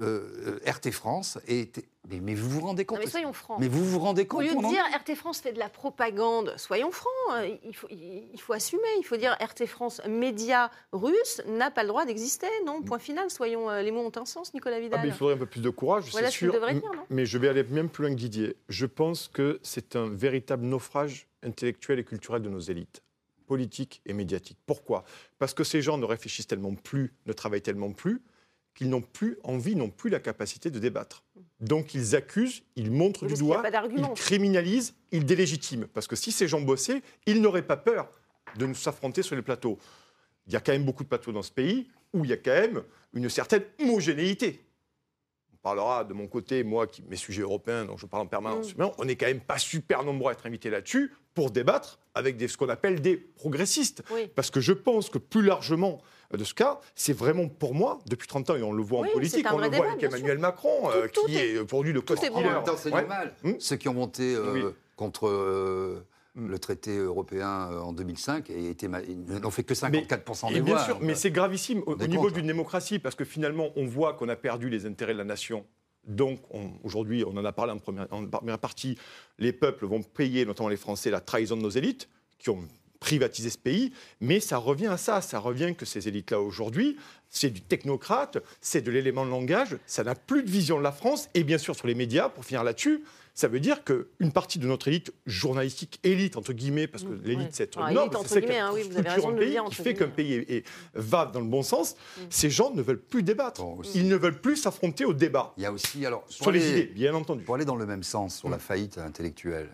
Euh, 0.00 0.58
euh, 0.64 0.70
RT 0.70 0.92
France 0.92 1.38
était. 1.46 1.84
Mais, 2.08 2.34
vous 2.34 2.48
vous 2.48 2.60
rendez 2.60 2.84
compte 2.86 3.00
mais 3.00 3.06
soyons 3.06 3.34
francs. 3.34 3.58
Mais 3.60 3.68
vous 3.68 3.84
vous 3.84 3.98
rendez 3.98 4.26
compte 4.26 4.40
Au 4.40 4.42
lieu 4.42 4.54
de 4.54 4.68
dire 4.68 4.82
RT 4.98 5.14
France 5.14 5.40
fait 5.40 5.52
de 5.52 5.58
la 5.58 5.68
propagande, 5.68 6.54
soyons 6.56 6.90
francs. 6.90 7.10
Euh, 7.34 7.54
il 7.64 7.76
faut, 7.76 7.86
il 7.90 8.40
faut 8.40 8.54
assumer. 8.54 8.82
Il 8.98 9.04
faut 9.04 9.16
dire 9.16 9.36
RT 9.40 9.66
France, 9.66 10.00
média 10.08 10.70
russe, 10.92 11.42
n'a 11.46 11.70
pas 11.70 11.82
le 11.82 11.88
droit 11.88 12.06
d'exister. 12.06 12.46
Non, 12.66 12.82
point 12.82 12.98
final. 12.98 13.30
Soyons. 13.30 13.70
les 13.70 13.90
mots 13.90 14.00
ont 14.00 14.20
un 14.20 14.24
sens, 14.24 14.54
Nicolas 14.54 14.80
Vidal. 14.80 15.00
Ah, 15.02 15.06
il 15.06 15.12
faudrait 15.12 15.34
un 15.34 15.38
peu 15.38 15.46
plus 15.46 15.60
de 15.60 15.70
courage, 15.70 16.04
voilà 16.12 16.30
ce 16.30 16.38
sûr. 16.38 16.52
dire, 16.52 16.74
non 16.74 16.82
mais 17.10 17.26
je 17.26 17.38
vais 17.38 17.48
aller 17.48 17.62
même 17.64 17.90
plus 17.90 18.04
loin 18.04 18.14
que 18.14 18.18
Didier. 18.18 18.56
Je 18.68 18.86
pense 18.86 19.28
que 19.28 19.60
c'est 19.62 19.96
un 19.96 20.08
véritable 20.08 20.64
naufrage 20.64 21.28
intellectuel 21.42 21.98
et 21.98 22.04
culturel 22.04 22.42
de 22.42 22.48
nos 22.48 22.60
élites 22.60 23.02
politiques 23.46 24.00
et 24.06 24.12
médiatiques. 24.12 24.58
Pourquoi? 24.64 25.02
Parce 25.40 25.54
que 25.54 25.64
ces 25.64 25.82
gens 25.82 25.98
ne 25.98 26.04
réfléchissent 26.04 26.46
tellement 26.46 26.74
plus, 26.76 27.12
ne 27.26 27.32
travaillent 27.32 27.60
tellement 27.60 27.90
plus, 27.90 28.22
qu'ils 28.80 28.88
n'ont 28.88 29.02
plus 29.02 29.36
envie, 29.44 29.76
n'ont 29.76 29.90
plus 29.90 30.08
la 30.08 30.20
capacité 30.20 30.70
de 30.70 30.78
débattre. 30.78 31.22
Donc 31.60 31.92
ils 31.92 32.16
accusent, 32.16 32.62
ils 32.76 32.90
montrent 32.90 33.26
du 33.26 33.34
doigt, 33.34 33.62
ils 33.94 34.08
criminalisent, 34.14 34.94
ils 35.12 35.26
délégitiment. 35.26 35.84
Parce 35.92 36.06
que 36.06 36.16
si 36.16 36.32
ces 36.32 36.48
gens 36.48 36.62
bossaient, 36.62 37.02
ils 37.26 37.42
n'auraient 37.42 37.66
pas 37.66 37.76
peur 37.76 38.08
de 38.56 38.64
nous 38.64 38.74
s'affronter 38.74 39.22
sur 39.22 39.36
les 39.36 39.42
plateaux. 39.42 39.78
Il 40.46 40.54
y 40.54 40.56
a 40.56 40.60
quand 40.60 40.72
même 40.72 40.86
beaucoup 40.86 41.02
de 41.02 41.10
plateaux 41.10 41.30
dans 41.30 41.42
ce 41.42 41.52
pays 41.52 41.88
où 42.14 42.24
il 42.24 42.30
y 42.30 42.32
a 42.32 42.38
quand 42.38 42.52
même 42.52 42.82
une 43.12 43.28
certaine 43.28 43.64
homogénéité. 43.82 44.64
On 45.52 45.58
parlera 45.58 46.02
de 46.04 46.14
mon 46.14 46.26
côté, 46.26 46.64
moi, 46.64 46.86
qui 46.86 47.02
mes 47.02 47.16
sujets 47.16 47.42
européens, 47.42 47.84
dont 47.84 47.98
je 47.98 48.06
parle 48.06 48.22
en 48.22 48.28
permanence. 48.28 48.74
Mm. 48.74 48.92
On 48.96 49.04
n'est 49.04 49.16
quand 49.16 49.26
même 49.26 49.42
pas 49.42 49.58
super 49.58 50.04
nombreux 50.04 50.30
à 50.30 50.32
être 50.32 50.46
invités 50.46 50.70
là-dessus 50.70 51.12
pour 51.34 51.50
débattre 51.50 51.98
avec 52.14 52.38
des, 52.38 52.48
ce 52.48 52.56
qu'on 52.56 52.70
appelle 52.70 53.02
des 53.02 53.18
progressistes. 53.18 54.02
Parce 54.34 54.50
que 54.50 54.60
je 54.60 54.72
pense 54.72 55.10
que 55.10 55.18
plus 55.18 55.42
largement, 55.42 56.00
de 56.36 56.44
ce 56.44 56.54
cas, 56.54 56.80
c'est 56.94 57.12
vraiment 57.12 57.48
pour 57.48 57.74
moi, 57.74 57.98
depuis 58.06 58.28
30 58.28 58.50
ans, 58.50 58.56
et 58.56 58.62
on 58.62 58.72
le 58.72 58.82
voit 58.82 59.00
en 59.00 59.04
politique, 59.04 59.46
on 59.52 59.58
le 59.58 59.68
voit 59.68 59.90
avec 59.90 60.02
Emmanuel 60.02 60.38
Macron, 60.38 60.90
euh, 60.90 61.08
qui 61.08 61.36
est, 61.36 61.64
pour 61.64 61.82
lui 61.82 61.92
le 61.92 62.00
coach 62.00 62.18
C'est 62.20 62.30
normal. 62.30 63.34
Hmm 63.42 63.52
Ceux 63.58 63.76
qui 63.76 63.88
ont 63.88 63.94
monté 63.94 64.34
euh, 64.34 64.70
contre 64.96 65.26
euh, 65.28 66.06
le 66.36 66.58
traité 66.58 66.96
européen 66.96 67.70
en 67.82 67.92
2005 67.92 68.48
et 68.50 68.76
n'ont 69.42 69.50
fait 69.50 69.64
que 69.64 69.74
54% 69.74 70.52
des 70.52 70.60
bien 70.60 70.78
Sûr, 70.78 70.98
mais 71.00 71.14
c'est 71.14 71.32
gravissime 71.32 71.82
au, 71.86 71.96
niveau 71.96 72.30
d'une 72.30 72.46
démocratie, 72.46 73.00
parce 73.00 73.16
que 73.16 73.24
finalement, 73.24 73.70
on 73.76 73.86
voit 73.86 74.14
qu'on 74.14 74.28
a 74.28 74.36
perdu 74.36 74.68
les 74.68 74.86
intérêts 74.86 75.14
de 75.14 75.18
la 75.18 75.24
nation. 75.24 75.66
Donc, 76.06 76.38
aujourd'hui, 76.82 77.24
on 77.26 77.36
en 77.36 77.44
a 77.44 77.52
parlé 77.52 77.72
en 77.72 77.78
première, 77.78 78.06
en 78.10 78.24
première 78.26 78.58
partie, 78.58 78.96
les 79.38 79.52
peuples 79.52 79.84
vont 79.84 80.02
payer, 80.02 80.46
notamment 80.46 80.68
les 80.68 80.76
Français, 80.76 81.10
la 81.10 81.20
trahison 81.20 81.56
de 81.56 81.62
nos 81.62 81.70
élites, 81.70 82.08
qui 82.38 82.50
ont 82.50 82.66
privatiser 83.00 83.48
ce 83.48 83.58
pays, 83.58 83.92
mais 84.20 84.40
ça 84.40 84.58
revient 84.58 84.86
à 84.86 84.98
ça, 84.98 85.22
ça 85.22 85.38
revient 85.38 85.74
que 85.74 85.86
ces 85.86 86.06
élites-là 86.06 86.40
aujourd'hui, 86.40 86.96
c'est 87.30 87.50
du 87.50 87.62
technocrate, 87.62 88.38
c'est 88.60 88.82
de 88.82 88.90
l'élément 88.90 89.24
de 89.24 89.30
langage, 89.30 89.78
ça 89.86 90.04
n'a 90.04 90.14
plus 90.14 90.42
de 90.42 90.50
vision 90.50 90.78
de 90.78 90.82
la 90.82 90.92
France, 90.92 91.30
et 91.34 91.42
bien 91.42 91.58
sûr 91.58 91.74
sur 91.74 91.86
les 91.86 91.94
médias, 91.94 92.28
pour 92.28 92.44
finir 92.44 92.62
là-dessus, 92.62 93.02
ça 93.32 93.48
veut 93.48 93.60
dire 93.60 93.84
qu'une 93.84 94.32
partie 94.32 94.58
de 94.58 94.66
notre 94.66 94.88
élite 94.88 95.14
journalistique, 95.24 95.98
élite 96.04 96.36
entre 96.36 96.52
guillemets, 96.52 96.86
parce 96.86 97.04
que 97.04 97.08
mmh, 97.08 97.22
l'élite 97.24 97.48
c'est 97.52 97.74
ah, 97.78 97.90
noble, 97.90 98.14
c'est 98.26 98.46
ça 98.46 98.66
hein, 98.66 98.70
oui, 98.74 98.82
vous 98.82 98.98
avez 98.98 99.08
raison 99.08 99.30
de 99.30 99.38
le 99.38 99.46
dire, 99.46 99.64
qui 99.64 99.76
fait 99.76 99.94
qu'un 99.94 100.08
pays 100.08 100.62
va 100.92 101.24
dans 101.24 101.40
le 101.40 101.46
bon 101.46 101.62
sens, 101.62 101.94
mmh. 101.94 102.20
ces 102.28 102.50
gens 102.50 102.70
ne 102.74 102.82
veulent 102.82 103.00
plus 103.00 103.22
débattre, 103.22 103.62
ils 103.94 104.08
ne 104.08 104.16
veulent 104.16 104.40
plus 104.40 104.56
s'affronter 104.56 105.06
au 105.06 105.14
débat. 105.14 105.54
Il 105.56 105.62
y 105.62 105.66
a 105.66 105.72
aussi, 105.72 106.04
alors, 106.04 106.24
sur 106.28 106.50
les 106.50 106.68
idées, 106.70 106.84
bien 106.84 107.14
entendu. 107.14 107.44
Pour 107.44 107.54
aller 107.54 107.64
dans 107.64 107.76
le 107.76 107.86
même 107.86 108.02
sens 108.02 108.36
sur 108.36 108.50
la 108.50 108.58
faillite 108.58 108.98
intellectuelle, 108.98 109.70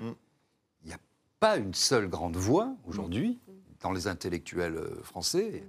pas 1.40 1.56
une 1.56 1.74
seule 1.74 2.08
grande 2.08 2.36
voix 2.36 2.74
aujourd'hui 2.86 3.38
dans 3.80 3.92
les 3.92 4.06
intellectuels 4.06 4.76
euh, 4.76 5.02
français 5.02 5.64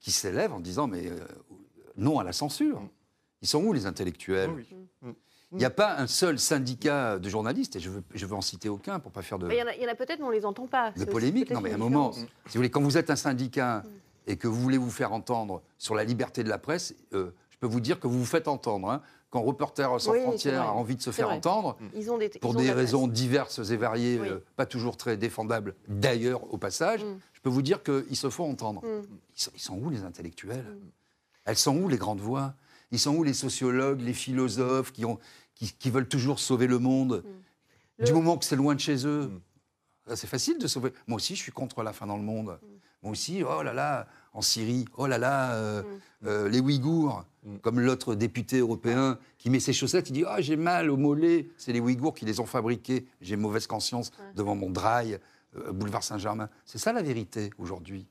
qui 0.00 0.12
s'élève 0.12 0.52
en 0.52 0.60
disant 0.60 0.86
mais 0.86 1.08
euh, 1.08 1.18
non 1.96 2.18
à 2.18 2.24
la 2.24 2.32
censure. 2.32 2.82
Ils 3.42 3.48
sont 3.48 3.62
où 3.62 3.72
les 3.72 3.86
intellectuels? 3.86 4.50
Il 5.52 5.58
n'y 5.58 5.64
a 5.64 5.70
pas 5.70 5.96
un 5.98 6.06
seul 6.06 6.38
syndicat 6.38 7.18
de 7.18 7.28
journalistes, 7.28 7.74
et 7.74 7.80
je 7.80 7.90
veux, 7.90 8.04
je 8.14 8.24
veux 8.24 8.34
en 8.34 8.40
citer 8.40 8.68
aucun 8.68 9.00
pour 9.00 9.10
pas 9.10 9.22
faire 9.22 9.36
de. 9.38 9.50
Il 9.50 9.56
y 9.56 9.86
en 9.86 9.90
a, 9.90 9.94
peut-être, 9.96 10.20
mais 10.20 10.26
on 10.26 10.30
les 10.30 10.46
entend 10.46 10.68
pas. 10.68 10.92
De 10.92 11.04
polémique, 11.04 11.50
non, 11.50 11.60
mais 11.60 11.72
à 11.72 11.74
un 11.74 11.78
moment, 11.78 12.12
si 12.12 12.22
vous 12.22 12.28
voulez, 12.54 12.70
quand 12.70 12.80
vous 12.80 12.96
êtes 12.96 13.10
un 13.10 13.16
syndicat 13.16 13.82
et 14.28 14.36
que 14.36 14.46
vous 14.46 14.60
voulez 14.60 14.78
vous 14.78 14.90
faire 14.90 15.12
entendre 15.12 15.60
sur 15.76 15.96
la 15.96 16.04
liberté 16.04 16.44
de 16.44 16.48
la 16.48 16.58
presse, 16.58 16.94
euh, 17.14 17.32
je 17.48 17.58
peux 17.58 17.66
vous 17.66 17.80
dire 17.80 17.98
que 17.98 18.06
vous 18.06 18.20
vous 18.20 18.24
faites 18.24 18.46
entendre. 18.46 18.90
Hein 18.90 19.02
quand 19.30 19.42
Reporters 19.42 20.00
sans 20.00 20.14
frontières 20.14 20.62
a 20.62 20.72
envie 20.72 20.96
de 20.96 21.02
se 21.02 21.10
faire 21.10 21.30
entendre, 21.30 21.78
pour 22.40 22.54
des, 22.54 22.72
raisons 22.72 23.06
diverses 23.06 23.70
et 23.70 23.76
variées, 23.76 24.18
euh, 24.18 24.44
pas 24.56 24.66
toujours 24.66 24.96
très 24.96 25.16
défendables 25.16 25.74
d'ailleurs 25.88 26.52
au 26.52 26.58
passage, 26.58 27.04
mm. 27.04 27.18
je 27.32 27.40
peux 27.40 27.48
vous 27.48 27.62
dire 27.62 27.82
qu'ils 27.82 28.16
se 28.16 28.28
font 28.28 28.50
entendre. 28.50 28.82
Mm. 28.82 29.02
Ils, 29.54 29.60
sont, 29.60 29.78
où 29.78 29.88
les 29.88 30.02
intellectuels? 30.02 30.64
Mm. 30.64 30.90
Elles 31.44 31.56
sont 31.56 31.76
où 31.76 31.88
les 31.88 31.96
grandes 31.96 32.20
voix? 32.20 32.54
Ils 32.90 32.98
sont 32.98 33.14
où 33.14 33.22
les 33.22 33.32
sociologues, 33.32 34.00
les 34.00 34.12
philosophes 34.12 34.90
qui, 34.90 35.04
ont, 35.04 35.20
qui, 35.54 35.90
veulent 35.90 36.08
toujours 36.08 36.40
sauver 36.40 36.66
le 36.66 36.80
monde? 36.80 37.24
Du 38.00 38.12
moment 38.12 38.36
que 38.36 38.44
c'est 38.44 38.56
loin 38.56 38.74
de 38.74 38.80
chez 38.80 39.06
eux. 39.06 39.30
C'est 40.14 40.26
facile 40.26 40.58
de 40.58 40.66
sauver. 40.66 40.92
Moi 41.06 41.16
aussi, 41.16 41.36
je 41.36 41.42
suis 41.42 41.52
contre 41.52 41.82
la 41.82 41.92
fin 41.92 42.06
dans 42.06 42.16
le 42.16 42.22
monde. 42.22 42.58
Moi 43.02 43.12
aussi, 43.12 43.44
oh 43.44 43.62
là 43.62 43.72
là, 43.72 44.08
en 44.32 44.42
Syrie, 44.42 44.84
oh 44.96 45.06
là 45.06 45.18
là, 45.18 45.54
euh, 45.54 45.82
euh, 46.24 46.48
les 46.48 46.60
Ouïghours. 46.60 47.24
Mm. 47.44 47.56
Comme 47.58 47.80
l'autre 47.80 48.14
député 48.14 48.58
européen 48.58 49.18
qui 49.38 49.50
met 49.50 49.60
ses 49.60 49.72
chaussettes, 49.72 50.10
il 50.10 50.12
dit 50.12 50.24
Ah, 50.26 50.40
j'ai 50.40 50.56
mal 50.56 50.90
au 50.90 50.96
mollet. 50.96 51.48
C'est 51.56 51.72
les 51.72 51.80
Ouïghours 51.80 52.14
qui 52.14 52.24
les 52.24 52.40
ont 52.40 52.46
fabriqués. 52.46 53.06
J'ai 53.20 53.36
mauvaise 53.36 53.66
conscience 53.66 54.12
devant 54.36 54.54
mon 54.54 54.70
drail, 54.70 55.18
euh, 55.56 55.72
boulevard 55.72 56.04
Saint-Germain. 56.04 56.48
C'est 56.64 56.78
ça 56.78 56.92
la 56.92 57.02
vérité 57.02 57.50
aujourd'hui. 57.58 58.06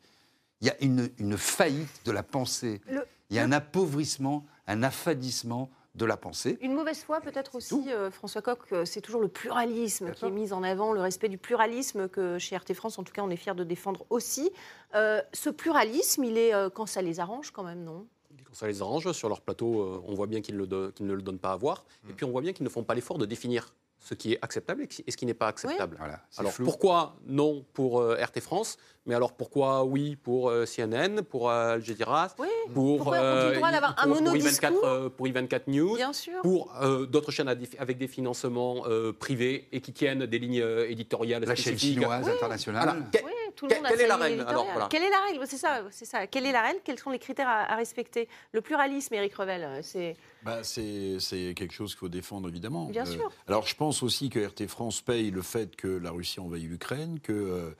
Il 0.61 0.67
y 0.67 0.71
a 0.71 0.75
une, 0.81 1.37
faillite 1.37 2.01
de 2.05 2.11
la 2.11 2.21
pensée. 2.21 2.81
Il 3.29 3.35
y 3.35 3.39
a 3.39 3.43
un 3.43 3.51
appauvrissement 3.53 4.45
un 4.69 4.83
affadissement 4.83 5.69
de 5.95 6.05
la 6.05 6.17
pensée. 6.17 6.57
Une 6.61 6.73
mauvaise 6.73 7.03
foi 7.03 7.21
peut-être 7.21 7.55
aussi, 7.55 7.91
euh, 7.91 8.11
François 8.11 8.41
Coq, 8.41 8.59
euh, 8.71 8.85
c'est 8.85 9.01
toujours 9.01 9.21
le 9.21 9.27
pluralisme 9.27 10.11
qui 10.11 10.25
est 10.25 10.31
mis 10.31 10.53
en 10.53 10.63
avant, 10.63 10.93
le 10.93 11.01
respect 11.01 11.29
du 11.29 11.37
pluralisme 11.37 12.07
que 12.07 12.37
chez 12.37 12.55
RT 12.55 12.73
France, 12.73 12.99
en 12.99 13.03
tout 13.03 13.13
cas, 13.13 13.21
on 13.23 13.29
est 13.29 13.35
fiers 13.35 13.55
de 13.55 13.63
défendre 13.63 14.05
aussi. 14.09 14.51
Euh, 14.95 15.21
ce 15.33 15.49
pluralisme, 15.49 16.23
il 16.23 16.37
est 16.37 16.53
quand 16.73 16.85
ça 16.85 17.01
les 17.01 17.19
arrange 17.19 17.51
quand 17.51 17.63
même, 17.63 17.83
non? 17.83 18.07
Quand 18.45 18.53
ça 18.53 18.67
les 18.67 18.81
arrange, 18.81 19.11
sur 19.11 19.29
leur 19.29 19.41
plateau, 19.41 20.01
on 20.07 20.13
voit 20.15 20.27
bien 20.27 20.41
qu'ils 20.41 20.57
ne 20.57 21.13
le 21.13 21.21
donnent 21.21 21.39
pas 21.39 21.51
à 21.51 21.55
voir. 21.55 21.85
Et 22.09 22.13
puis 22.13 22.25
on 22.25 22.31
voit 22.31 22.41
bien 22.41 22.53
qu'ils 22.53 22.63
ne 22.63 22.69
font 22.69 22.83
pas 22.83 22.95
l'effort 22.95 23.17
de 23.17 23.25
définir 23.25 23.73
ce 23.99 24.13
qui 24.13 24.33
est 24.33 24.39
acceptable 24.41 24.83
et 24.83 25.11
ce 25.11 25.17
qui 25.17 25.25
n'est 25.25 25.33
pas 25.33 25.47
acceptable. 25.47 25.97
alors 26.37 26.53
pourquoi 26.53 27.17
non 27.25 27.65
pour 27.73 28.01
RT 28.01 28.39
France 28.39 28.77
mais 29.09 29.15
alors 29.15 29.33
pourquoi 29.33 29.83
oui 29.85 30.15
pour 30.15 30.49
euh, 30.49 30.65
CNN, 30.65 31.23
pour 31.23 31.49
euh, 31.49 31.73
Al 31.73 31.83
Jazeera, 31.83 32.27
pour, 32.27 32.45
euh, 32.45 32.45
un 32.59 32.73
pour, 32.73 33.03
pour, 33.05 33.13
I24, 33.15 35.09
pour 35.09 35.25
I24 35.25 35.61
News, 35.65 35.95
Bien 35.95 36.13
sûr. 36.13 36.39
pour 36.43 36.71
d'autres 37.09 37.31
chaînes 37.31 37.49
avec 37.49 37.97
des 37.97 38.07
financements 38.07 38.83
privés 39.19 39.67
et 39.71 39.81
qui 39.81 39.93
tiennent 39.93 40.27
des 40.27 40.37
lignes 40.37 40.63
éditoriales 40.87 41.43
La 41.43 41.55
chaîne 41.55 41.77
chinoise 41.77 42.29
internationale. 42.29 43.03
oui, 43.13 43.31
tout 43.55 43.67
le 43.67 43.75
monde 43.75 43.85
quelle, 43.89 44.01
est 44.01 44.07
la 44.07 44.17
règle 44.17 44.45
alors, 44.47 44.89
Quelle 44.89 45.03
est 45.03 45.09
la 45.09 45.21
règle? 45.27 45.47
C'est 45.47 45.57
ça, 45.57 45.81
c'est 45.89 46.05
ça. 46.05 46.27
Quelle 46.27 46.45
est 46.45 46.51
la 46.51 46.61
règle? 46.61 46.79
Quels 46.83 46.99
sont 46.99 47.09
les 47.09 47.19
critères 47.19 47.49
à, 47.49 47.75
respecter? 47.75 48.29
Le 48.51 48.61
pluralisme, 48.61 49.15
Éric 49.15 49.33
Revel, 49.35 49.79
c'est. 49.81 50.15
Bah, 50.43 50.63
c'est 50.63 51.17
quelque 51.55 51.73
chose 51.73 51.91
qu'il 51.91 51.99
faut 51.99 52.09
défendre 52.09 52.47
évidemment. 52.49 52.85
Bien 52.85 53.05
sûr. 53.05 53.31
Alors 53.47 53.67
je 53.67 53.75
pense 53.75 54.03
aussi 54.03 54.29
que 54.29 54.39
RT 54.39 54.67
France 54.67 55.01
paye 55.01 55.31
le 55.31 55.41
fait 55.41 55.75
que 55.75 55.87
la 55.87 56.11
Russie 56.11 56.39
envahit 56.39 56.69
l'Ukraine, 56.69 57.19
que 57.21 57.73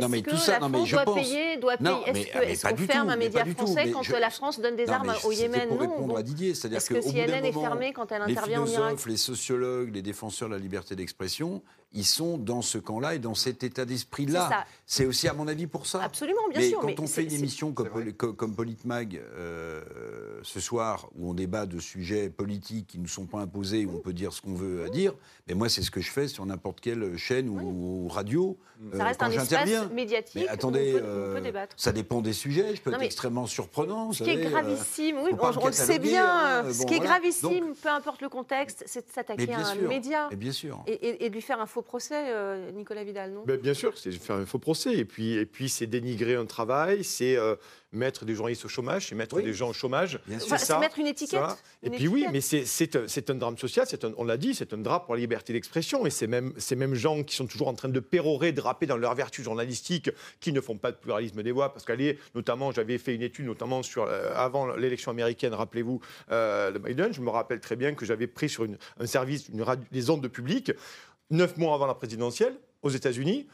non 0.00 0.08
mais 0.08 0.22
tout 0.22 0.36
ça, 0.36 0.58
non, 0.58 0.68
mais 0.68 0.86
je 0.86 0.94
doit 0.94 1.04
pense... 1.04 1.16
payer, 1.16 1.56
doit 1.56 1.76
payer? 1.76 2.28
Est-ce 2.42 2.66
qu'on 2.66 2.76
ferme 2.76 3.10
un 3.10 3.16
média 3.16 3.44
français 3.44 3.90
quand 3.90 4.08
la 4.18 4.30
France 4.30 4.60
donne 4.60 4.76
des 4.76 4.88
armes 4.88 5.14
au 5.24 5.32
Yémen 5.32 5.68
pour 5.68 5.80
répondre 5.80 6.16
à 6.16 6.22
Didier, 6.22 6.54
c'est-à-dire 6.54 6.84
que, 6.84 7.00
CNN 7.00 7.44
est 7.44 7.52
fermée 7.52 7.92
quand 7.92 8.10
elle 8.12 8.22
intervient 8.22 8.62
en 8.62 8.66
Irak 8.66 9.04
Les 9.06 9.16
sociologues, 9.16 9.94
les 9.94 10.02
défenseurs 10.02 10.48
de 10.48 10.54
la 10.54 10.60
liberté 10.60 10.96
d'expression, 10.96 11.62
ils 11.92 12.04
sont 12.04 12.36
dans 12.36 12.60
ce 12.60 12.78
camp-là 12.78 13.14
et 13.14 13.18
dans 13.18 13.34
cet 13.34 13.62
état 13.64 13.84
d'esprit-là. 13.84 14.66
C'est 14.84 15.06
aussi, 15.06 15.28
à 15.28 15.32
mon 15.32 15.48
avis, 15.48 15.66
pour 15.66 15.86
ça. 15.86 16.02
Absolument, 16.02 16.46
bien 16.50 16.60
mais 16.60 16.68
sûr. 16.68 16.80
Quand 16.80 17.00
on 17.00 17.06
fait 17.06 17.24
une 17.24 17.32
émission 17.32 17.72
comme, 17.72 18.54
Politmag 18.54 19.16
euh, 19.16 19.82
ce 20.42 20.60
soir, 20.60 21.08
où 21.16 21.30
on 21.30 21.34
débat 21.34 21.66
de 21.66 21.78
sujets 21.98 22.30
politiques 22.30 22.86
qui 22.86 22.98
ne 22.98 23.02
nous 23.02 23.08
sont 23.08 23.26
pas 23.26 23.40
imposés, 23.40 23.84
où 23.84 23.90
on 23.96 23.98
peut 23.98 24.12
dire 24.12 24.32
ce 24.32 24.40
qu'on 24.40 24.54
veut 24.54 24.84
à 24.84 24.88
dire, 24.88 25.14
mais 25.48 25.54
moi, 25.54 25.68
c'est 25.68 25.82
ce 25.82 25.90
que 25.90 26.00
je 26.00 26.10
fais 26.10 26.28
sur 26.28 26.46
n'importe 26.46 26.80
quelle 26.80 27.16
chaîne 27.16 27.48
ou, 27.48 28.06
radio. 28.08 28.56
Ça 28.96 29.04
reste 29.04 29.22
euh, 29.22 29.26
un 29.26 29.30
espace 29.30 29.90
médiatique. 29.90 30.42
Mais 30.42 30.48
attendez, 30.48 30.94
on 30.94 30.98
peut, 30.98 31.04
euh, 31.04 31.40
débattre. 31.40 31.74
ça 31.76 31.92
dépend 31.92 32.20
des 32.20 32.32
sujets. 32.32 32.76
Je 32.76 32.80
peux 32.80 32.92
être 32.92 33.02
extrêmement 33.02 33.46
surprenant. 33.46 34.12
Ce 34.12 34.22
qui 34.22 34.30
est 34.30 34.36
gravissime, 34.36 35.18
oui, 35.22 35.32
on, 35.38 35.66
le 35.66 35.72
sait 35.72 35.98
bien. 35.98 36.26
Hein. 36.64 36.72
ce 36.72 36.86
qui 36.86 36.94
est 36.94 37.00
gravissime, 37.00 37.74
peu 37.82 37.88
importe 37.88 38.22
le 38.22 38.28
contexte, 38.28 38.84
c'est 38.86 39.06
de 39.06 39.12
s'attaquer 39.12 39.52
à 39.52 39.68
un 39.68 39.74
média. 39.74 40.28
Et 40.30 40.36
bien 40.36 40.52
sûr. 40.52 40.82
Et, 40.86 41.28
de 41.28 41.34
lui 41.34 41.42
faire 41.42 41.60
un 41.60 41.66
faux 41.66 41.82
procès, 41.82 42.26
euh, 42.28 42.70
Nicolas 42.72 43.04
Vidal, 43.04 43.32
non? 43.32 43.44
Bien 43.44 43.74
sûr, 43.74 43.96
c'est 43.98 44.12
faire 44.12 44.36
un 44.36 44.46
faux 44.46 44.58
procès. 44.58 44.96
Et 44.96 45.04
puis, 45.04 45.32
et 45.34 45.46
puis 45.46 45.68
c'est 45.68 45.86
dénigrer 45.86 46.36
un 46.36 46.46
travail, 46.46 47.04
c'est 47.04 47.36
euh, 47.36 47.56
mettre 47.92 48.24
des 48.24 48.34
journalistes 48.34 48.64
au 48.64 48.68
chômage, 48.68 49.08
c'est 49.08 49.14
mettre 49.14 49.40
des 49.40 49.52
gens 49.52 49.70
au 49.70 49.72
chômage. 49.72 50.20
C'est 50.38 50.78
mettre 50.78 50.98
une 50.98 51.06
étiquette. 51.06 51.40
et 51.82 51.90
puis 51.90 52.08
oui, 52.08 52.26
mais 52.32 52.40
c'est 52.40 53.30
un, 53.30 53.34
drame 53.34 53.58
social, 53.58 53.86
on 54.16 54.24
l'a 54.24 54.36
dit, 54.36 54.54
c'est 54.54 54.72
un 54.72 54.78
drame 54.78 55.02
pour 55.04 55.14
la 55.14 55.20
liberté 55.20 55.52
d'expression. 55.52 56.06
Et 56.06 56.10
c'est 56.10 56.26
même 56.26 56.52
ces 56.58 56.76
mêmes 56.76 56.94
gens 56.94 57.22
qui 57.22 57.34
sont 57.34 57.46
toujours 57.46 57.68
en 57.68 57.74
train 57.74 57.88
de 57.88 58.00
pérorer, 58.00 58.52
de 58.52 58.60
rapper 58.68 58.86
dans 58.86 58.96
leur 58.96 59.14
vertu 59.14 59.42
journalistique, 59.42 60.10
qui 60.40 60.52
ne 60.52 60.60
font 60.60 60.76
pas 60.76 60.92
de 60.92 60.96
pluralisme 60.96 61.42
des 61.42 61.52
voix. 61.52 61.72
Parce 61.72 61.84
qu'elle 61.84 61.98
notamment, 62.34 62.70
j'avais 62.70 62.98
fait 62.98 63.14
une 63.14 63.22
étude, 63.22 63.46
notamment 63.46 63.82
sur, 63.82 64.04
euh, 64.04 64.30
avant 64.34 64.74
l'élection 64.76 65.10
américaine, 65.10 65.52
rappelez-vous, 65.54 66.00
de 66.30 66.78
Biden, 66.78 67.12
je 67.12 67.20
me 67.20 67.30
rappelle 67.30 67.60
très 67.60 67.76
bien 67.76 67.94
que 67.94 68.04
j'avais 68.04 68.26
pris 68.26 68.48
sur 68.48 68.66
un 69.00 69.06
service, 69.06 69.48
une 69.48 69.64
les 69.92 70.10
ondes 70.10 70.22
de 70.22 70.28
public, 70.28 70.72
neuf 71.30 71.56
mois 71.56 71.74
avant 71.74 71.86
la 71.86 71.94
présidentielle, 71.94 72.54
aux 72.82 72.90
États-Unis, 72.90 73.48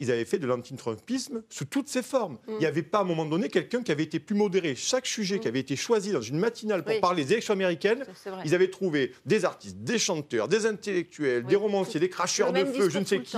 ils 0.00 0.10
avaient 0.10 0.24
fait 0.24 0.38
de 0.38 0.46
l'anti-trumpisme 0.46 1.42
sous 1.48 1.64
toutes 1.64 1.88
ses 1.88 2.02
formes. 2.02 2.34
Mm. 2.46 2.52
Il 2.52 2.58
n'y 2.58 2.66
avait 2.66 2.82
pas 2.82 2.98
à 2.98 3.00
un 3.02 3.04
moment 3.04 3.24
donné 3.24 3.48
quelqu'un 3.48 3.82
qui 3.82 3.92
avait 3.92 4.02
été 4.02 4.20
plus 4.20 4.34
modéré. 4.34 4.74
Chaque 4.74 5.06
sujet 5.06 5.38
qui 5.38 5.46
mm. 5.46 5.50
avait 5.50 5.60
été 5.60 5.76
choisi 5.76 6.12
dans 6.12 6.20
une 6.20 6.38
matinale 6.38 6.84
pour 6.84 6.98
parler 7.00 7.24
des 7.24 7.32
élections 7.32 7.54
américaines, 7.54 8.04
ils 8.44 8.54
avaient 8.54 8.70
trouvé 8.70 9.12
des 9.24 9.44
artistes, 9.44 9.78
des 9.78 9.98
chanteurs, 9.98 10.48
des 10.48 10.66
intellectuels, 10.66 11.44
des 11.44 11.56
romanciers, 11.56 12.00
des 12.00 12.08
cracheurs 12.08 12.52
de 12.52 12.64
feu, 12.64 12.88
je 12.90 12.98
ne 12.98 13.04
sais 13.04 13.20
qui, 13.20 13.36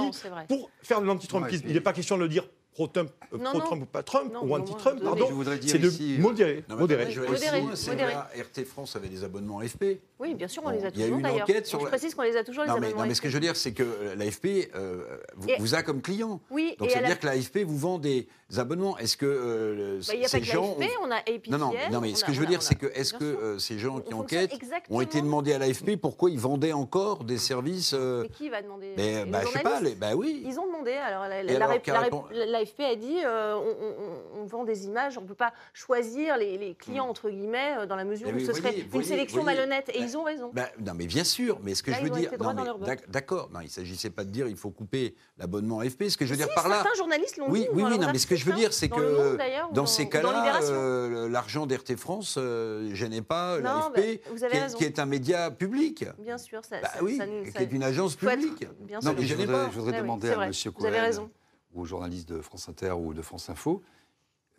pour 0.48 0.70
faire 0.82 1.00
de 1.00 1.06
l'anti-trumpisme. 1.06 1.64
Il 1.68 1.74
n'est 1.74 1.80
pas 1.80 1.92
question 1.92 2.16
de 2.16 2.22
le 2.22 2.28
dire 2.28 2.48
pro-Trump 2.78 3.10
ou 3.32 3.86
pas 3.86 4.02
Trump, 4.02 4.32
ou 4.40 4.54
anti-Trump, 4.54 5.02
pardon, 5.02 5.28
c'est 5.62 5.78
de 5.78 5.88
euh, 5.88 6.20
modérer. 6.20 6.64
modérer. 6.68 7.04
RT 7.06 8.64
France 8.66 8.94
avait 8.94 9.08
des 9.08 9.24
abonnements 9.24 9.58
AFP. 9.58 10.00
Oui, 10.20 10.34
bien 10.34 10.48
sûr, 10.48 10.62
on 10.64 10.70
les 10.70 10.84
a 10.84 10.90
toujours 10.90 11.18
d'ailleurs. 11.20 11.46
Je 11.46 11.76
précise 11.76 12.14
qu'on 12.14 12.22
les 12.22 12.36
a 12.36 12.44
toujours, 12.44 12.64
les 12.64 12.70
abonnements 12.70 13.02
Non, 13.02 13.06
mais 13.06 13.14
ce 13.14 13.20
que 13.20 13.28
je 13.28 13.34
veux 13.34 13.40
dire, 13.40 13.56
c'est 13.56 13.72
que 13.72 14.14
l'AFP 14.16 14.70
euh, 14.74 15.04
vous 15.58 15.74
a 15.74 15.82
comme 15.82 16.02
client. 16.02 16.40
Oui, 16.50 16.76
Donc, 16.78 16.90
ça 16.90 17.00
veut 17.00 17.06
dire 17.06 17.18
que 17.18 17.26
l'AFP 17.26 17.58
vous 17.64 17.78
vend 17.78 17.98
des 17.98 18.28
abonnements. 18.56 18.96
Est-ce 18.98 19.16
que 19.16 19.26
euh, 19.26 20.00
bah, 20.06 20.28
ces 20.28 20.42
gens... 20.42 20.76
on 21.02 21.10
a 21.10 21.22
Non, 21.50 21.58
non, 21.58 21.72
non, 21.90 22.00
mais 22.00 22.14
ce 22.14 22.24
que 22.24 22.32
je 22.32 22.40
veux 22.40 22.46
dire, 22.46 22.62
c'est 22.62 22.76
que 22.76 22.86
est-ce 22.94 23.14
que 23.14 23.58
ces 23.58 23.78
gens 23.78 24.00
qui 24.00 24.14
enquêtent 24.14 24.54
ont 24.90 25.00
été 25.00 25.20
demandés 25.20 25.52
à 25.52 25.58
l'AFP 25.58 25.96
pourquoi 26.00 26.30
ils 26.30 26.38
vendaient 26.38 26.72
encore 26.72 27.24
des 27.24 27.38
services... 27.38 27.92
Mais 27.92 28.28
qui 28.28 28.48
va 28.48 28.62
demander 28.62 28.94
Mais 28.96 29.24
bah, 29.24 29.40
je 29.44 29.48
sais 29.48 29.62
pas, 29.62 29.80
bah 29.96 30.14
oui. 30.14 30.42
Ils 30.46 30.58
ont 30.58 30.66
demandé, 30.66 30.92
alors 30.92 31.26
l'AFP 31.28 32.67
l'AFP 32.68 32.80
a 32.80 32.96
dit 32.96 33.18
euh, 33.24 33.56
on, 34.36 34.44
vend 34.44 34.64
des 34.64 34.86
images, 34.86 35.18
on 35.18 35.22
ne 35.22 35.26
peut 35.26 35.34
pas 35.34 35.52
choisir 35.72 36.36
les, 36.36 36.74
clients, 36.78 37.06
mm. 37.06 37.10
entre 37.10 37.30
guillemets, 37.30 37.76
euh, 37.78 37.86
dans 37.86 37.96
la 37.96 38.04
mesure 38.04 38.28
où 38.28 38.40
ce 38.40 38.52
serait 38.52 38.84
une 38.92 39.02
sélection 39.02 39.42
malhonnête. 39.42 39.90
Et 39.94 40.00
ils 40.00 40.16
ont 40.16 40.24
raison. 40.24 40.50
Bah, 40.52 40.68
non, 40.78 40.92
mais 40.94 41.06
bien 41.06 41.24
sûr, 41.24 41.58
mais 41.62 41.74
ce 41.74 41.82
que 41.82 41.92
je 41.92 42.00
veux 42.02 42.10
dire. 42.10 42.30
D'accord, 43.08 43.50
il 43.60 43.64
ne 43.64 43.68
s'agissait 43.68 44.10
pas 44.10 44.24
de 44.24 44.30
dire 44.30 44.48
il 44.48 44.56
faut 44.56 44.70
couper 44.70 45.14
l'abonnement 45.38 45.80
AFP. 45.80 46.08
Ce 46.08 46.16
que 46.16 46.24
je 46.24 46.30
veux 46.30 46.36
dire 46.36 46.48
par 46.54 46.68
là. 46.68 46.82
Certains 46.82 46.96
journalistes 46.96 47.36
l'ont 47.36 47.50
oui, 47.50 47.60
dit. 47.60 47.68
Oui, 47.72 47.82
oui, 47.84 47.98
non, 47.98 48.08
mais 48.12 48.18
ce 48.18 48.26
que 48.26 48.36
je 48.36 48.44
veux 48.44 48.54
dire, 48.54 48.72
c'est 48.72 48.88
que 48.88 49.36
dans 49.72 49.86
ces 49.86 50.08
cas-là, 50.08 50.60
euh, 50.62 51.28
l'argent 51.28 51.66
d'RT 51.66 51.96
France 51.96 52.36
ne 52.36 52.90
gênait 52.94 53.22
pas 53.22 53.58
l'AFP, 53.58 54.20
qui 54.76 54.84
est 54.84 54.98
un 54.98 55.06
média 55.06 55.50
public. 55.50 56.04
Bien 56.18 56.38
sûr, 56.38 56.64
ça. 56.64 56.80
Bah 56.80 56.90
oui, 57.02 57.20
qui 57.56 57.62
est 57.62 57.72
une 57.72 57.82
agence 57.82 58.16
publique. 58.16 58.66
Non, 59.02 59.14
mais 59.16 59.26
je 59.26 59.34
voudrais 59.78 60.00
demander 60.00 60.30
à 60.30 60.46
M. 60.46 60.52
Cohen 60.74 61.28
aux 61.74 61.84
journalistes 61.84 62.28
de 62.28 62.40
France 62.40 62.68
Inter 62.68 62.92
ou 62.92 63.14
de 63.14 63.22
France 63.22 63.50
Info, 63.50 63.82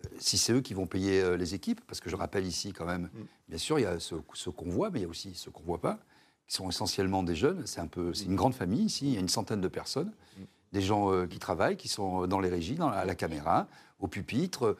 euh, 0.06 0.10
si 0.20 0.38
c'est 0.38 0.54
eux 0.54 0.62
qui 0.62 0.74
vont 0.74 0.88
payer 0.88 1.22
euh, 1.22 1.38
les 1.38 1.56
équipes, 1.56 1.82
parce 1.88 2.00
que 2.00 2.10
je 2.10 2.16
rappelle 2.16 2.46
ici 2.46 2.74
quand 2.74 2.86
même, 2.86 3.10
mm. 3.14 3.26
bien 3.50 3.58
sûr, 3.58 3.80
il 3.80 3.84
y 3.84 3.86
a 3.86 4.00
ceux, 4.00 4.22
qu'on 4.52 4.70
voit, 4.70 4.90
mais 4.90 5.00
il 5.00 5.04
y 5.04 5.06
a 5.06 5.10
aussi 5.10 5.34
ceux 5.36 5.52
qu'on 5.52 5.62
ne 5.62 5.68
voit 5.68 5.82
pas, 5.82 6.00
qui 6.48 6.56
sont 6.56 6.70
essentiellement 6.70 7.24
des 7.24 7.36
jeunes. 7.36 7.64
C'est 7.66 7.82
un 7.82 7.88
peu, 7.88 8.14
c'est 8.14 8.26
une 8.26 8.36
grande 8.36 8.54
famille 8.54 8.84
ici, 8.84 9.08
il 9.08 9.14
y 9.14 9.18
a 9.18 9.20
une 9.20 9.30
centaine 9.30 9.62
de 9.62 9.68
personnes, 9.68 10.12
mm. 10.38 10.44
des 10.74 10.82
gens 10.82 11.12
euh, 11.12 11.28
qui 11.28 11.40
travaillent, 11.40 11.78
qui 11.78 11.88
sont 11.88 12.28
dans 12.28 12.40
les 12.40 12.50
régies, 12.50 12.76
dans, 12.76 12.90
à 12.90 13.06
la 13.06 13.16
caméra, 13.16 13.68
au 14.00 14.08
pupitre, 14.08 14.78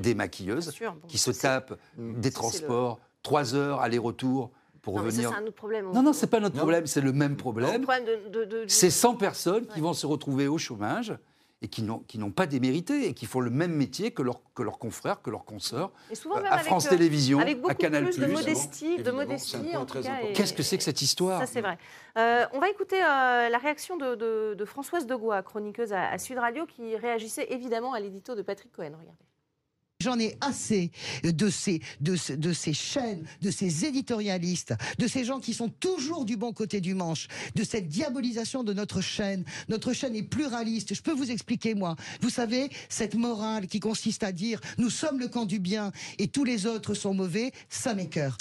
des, 0.00 0.14
maquilleuses, 0.14 0.72
qui 1.08 1.18
se 1.18 1.30
tapent 1.30 1.78
mm. 1.98 2.20
des 2.20 2.30
transports, 2.30 3.00
trois 3.22 3.54
heures 3.54 3.80
aller-retour 3.80 4.50
pour 4.80 4.96
non, 4.96 5.04
revenir. 5.04 5.30
C'est 5.30 5.36
un 5.36 5.42
autre 5.46 5.54
problème. 5.54 5.92
Non, 5.92 6.02
non, 6.02 6.12
c'est 6.12 6.26
pas 6.26 6.40
notre 6.40 6.56
problème, 6.56 6.86
c'est 6.86 7.00
le 7.00 7.12
même 7.12 7.36
problème. 7.36 7.86
C'est 8.66 8.90
100 8.90 9.16
personnes 9.16 9.66
qui 9.66 9.80
vont 9.80 9.92
se 9.92 10.06
retrouver 10.06 10.48
au 10.48 10.58
chômage 10.58 11.14
et 11.62 11.68
qui 11.68 11.82
n'ont 11.82 12.30
pas 12.30 12.46
démérité 12.46 13.06
et 13.06 13.14
qui 13.14 13.26
font 13.26 13.40
le 13.40 13.50
même 13.50 13.72
métier 13.72 14.10
que, 14.10 14.22
que 14.54 14.62
leurs 14.62 14.78
confrères, 14.78 15.22
que 15.22 15.30
leurs 15.30 15.44
consoeurs, 15.44 15.92
à 16.50 16.58
France 16.58 16.86
euh, 16.86 16.90
Télévisions, 16.90 17.38
à 17.68 17.74
Canal+. 17.74 18.04
Plus 18.04 18.18
de 18.18 18.26
modestie, 18.26 18.98
de 18.98 19.10
modestie 19.12 19.76
en 19.76 19.86
tout 19.86 20.02
cas. 20.02 20.18
Qu'est-ce 20.34 20.52
que 20.52 20.62
c'est 20.62 20.76
que 20.76 20.82
cette 20.82 21.02
histoire? 21.02 21.40
Ça, 21.40 21.46
c'est 21.46 21.60
vrai. 21.60 21.78
Euh, 22.18 22.44
on 22.52 22.58
va 22.58 22.68
écouter 22.68 23.00
euh, 23.02 23.48
la 23.48 23.58
réaction 23.58 23.96
de, 23.96 24.64
Françoise 24.66 25.06
Degois, 25.06 25.42
chroniqueuse 25.42 25.92
à, 25.92 26.10
à, 26.10 26.18
Sud 26.18 26.38
Radio, 26.38 26.66
qui 26.66 26.96
réagissait 26.96 27.46
évidemment 27.50 27.92
à 27.94 28.00
l'édito 28.00 28.34
de 28.34 28.42
Patrick 28.42 28.72
Cohen. 28.72 28.92
Regardez. 28.98 29.31
J'en 30.02 30.18
ai 30.18 30.36
assez 30.40 30.90
de 31.22 31.48
ces, 31.48 31.80
chaînes, 32.72 33.24
de 33.40 33.50
ces 33.50 33.84
éditorialistes, 33.84 34.74
de 34.98 35.06
ces 35.06 35.24
gens 35.24 35.38
qui 35.38 35.54
sont 35.54 35.68
toujours 35.68 36.24
du 36.24 36.36
bon 36.36 36.52
côté 36.52 36.80
du 36.80 36.94
manche, 36.94 37.28
de 37.54 37.62
cette 37.62 37.86
diabolisation 37.86 38.64
de 38.64 38.72
notre 38.72 39.00
chaîne. 39.00 39.44
Notre 39.68 39.92
chaîne 39.92 40.16
est 40.16 40.24
pluraliste. 40.24 40.94
Je 40.94 41.02
peux 41.02 41.12
vous 41.12 41.30
expliquer, 41.30 41.74
moi. 41.74 41.94
Vous 42.20 42.30
savez, 42.30 42.68
cette 42.88 43.14
morale 43.14 43.68
qui 43.68 43.78
consiste 43.78 44.24
à 44.24 44.32
dire 44.32 44.60
nous 44.76 44.90
sommes 44.90 45.20
le 45.20 45.28
camp 45.28 45.46
du 45.46 45.60
bien 45.60 45.92
et 46.18 46.26
tous 46.26 46.44
les 46.44 46.66
autres 46.66 46.94
sont 46.94 47.14
mauvais, 47.14 47.52
ça 47.68 47.94
m'écœure 47.94 48.36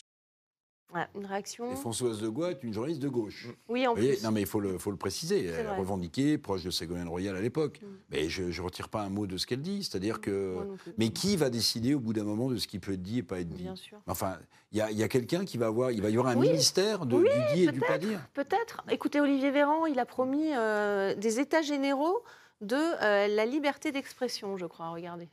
une 1.15 1.25
réaction. 1.25 1.71
Et 1.71 1.75
Françoise 1.75 2.19
de 2.19 2.31
est 2.49 2.63
une 2.63 2.73
journaliste 2.73 3.01
de 3.01 3.09
gauche. 3.09 3.47
Oui, 3.69 3.85
en 3.87 3.93
plus. 3.93 4.23
Non, 4.23 4.31
mais 4.31 4.41
il 4.41 4.47
faut 4.47 4.59
le, 4.59 4.77
faut 4.77 4.91
le 4.91 4.97
préciser. 4.97 5.45
Elle 5.45 5.67
a 5.67 5.75
revendiqué, 5.75 6.37
proche 6.37 6.63
de 6.63 6.69
Ségolène 6.69 7.07
Royal 7.07 7.35
à 7.35 7.41
l'époque. 7.41 7.79
Mm. 7.81 7.85
Mais 8.09 8.29
je 8.29 8.43
ne 8.43 8.65
retire 8.65 8.89
pas 8.89 9.01
un 9.01 9.09
mot 9.09 9.27
de 9.27 9.37
ce 9.37 9.45
qu'elle 9.45 9.61
dit. 9.61 9.83
C'est-à-dire 9.83 10.17
mm. 10.17 10.21
que. 10.21 10.57
Mais 10.97 11.09
qui 11.09 11.37
va 11.37 11.49
décider 11.49 11.93
au 11.93 11.99
bout 11.99 12.13
d'un 12.13 12.23
moment 12.23 12.49
de 12.49 12.57
ce 12.57 12.67
qui 12.67 12.79
peut 12.79 12.93
être 12.93 13.01
dit 13.01 13.19
et 13.19 13.23
pas 13.23 13.39
être 13.39 13.49
dit? 13.49 13.63
Bien 13.63 13.75
sûr. 13.75 13.99
Enfin, 14.07 14.37
il 14.71 14.77
y 14.77 14.81
a, 14.81 14.91
y 14.91 15.03
a 15.03 15.07
quelqu'un 15.07 15.45
qui 15.45 15.57
va 15.57 15.67
avoir. 15.67 15.91
Il 15.91 16.01
va 16.01 16.09
y 16.09 16.17
avoir 16.17 16.27
un 16.33 16.39
ministère 16.39 17.05
de, 17.05 17.17
du 17.17 17.55
dit 17.55 17.63
et 17.63 17.71
du 17.71 17.79
pas 17.79 17.97
dire? 17.97 18.19
Peut-être. 18.33 18.83
Écoutez, 18.89 19.21
Olivier 19.21 19.51
Véran, 19.51 19.85
il 19.85 19.99
a 19.99 20.05
promis 20.05 20.53
euh, 20.53 21.15
des 21.15 21.39
états 21.39 21.61
généraux 21.61 22.23
de 22.61 22.75
euh, 22.75 23.27
la 23.27 23.45
liberté 23.45 23.91
d'expression, 23.91 24.57
je 24.57 24.65
crois. 24.65 24.89
Regardez. 24.89 25.29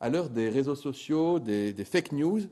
À 0.00 0.10
l'heure 0.10 0.28
des 0.28 0.50
réseaux 0.50 0.74
sociaux, 0.74 1.38
des, 1.38 1.72
des 1.72 1.84
fake 1.84 2.12
news, 2.12 2.42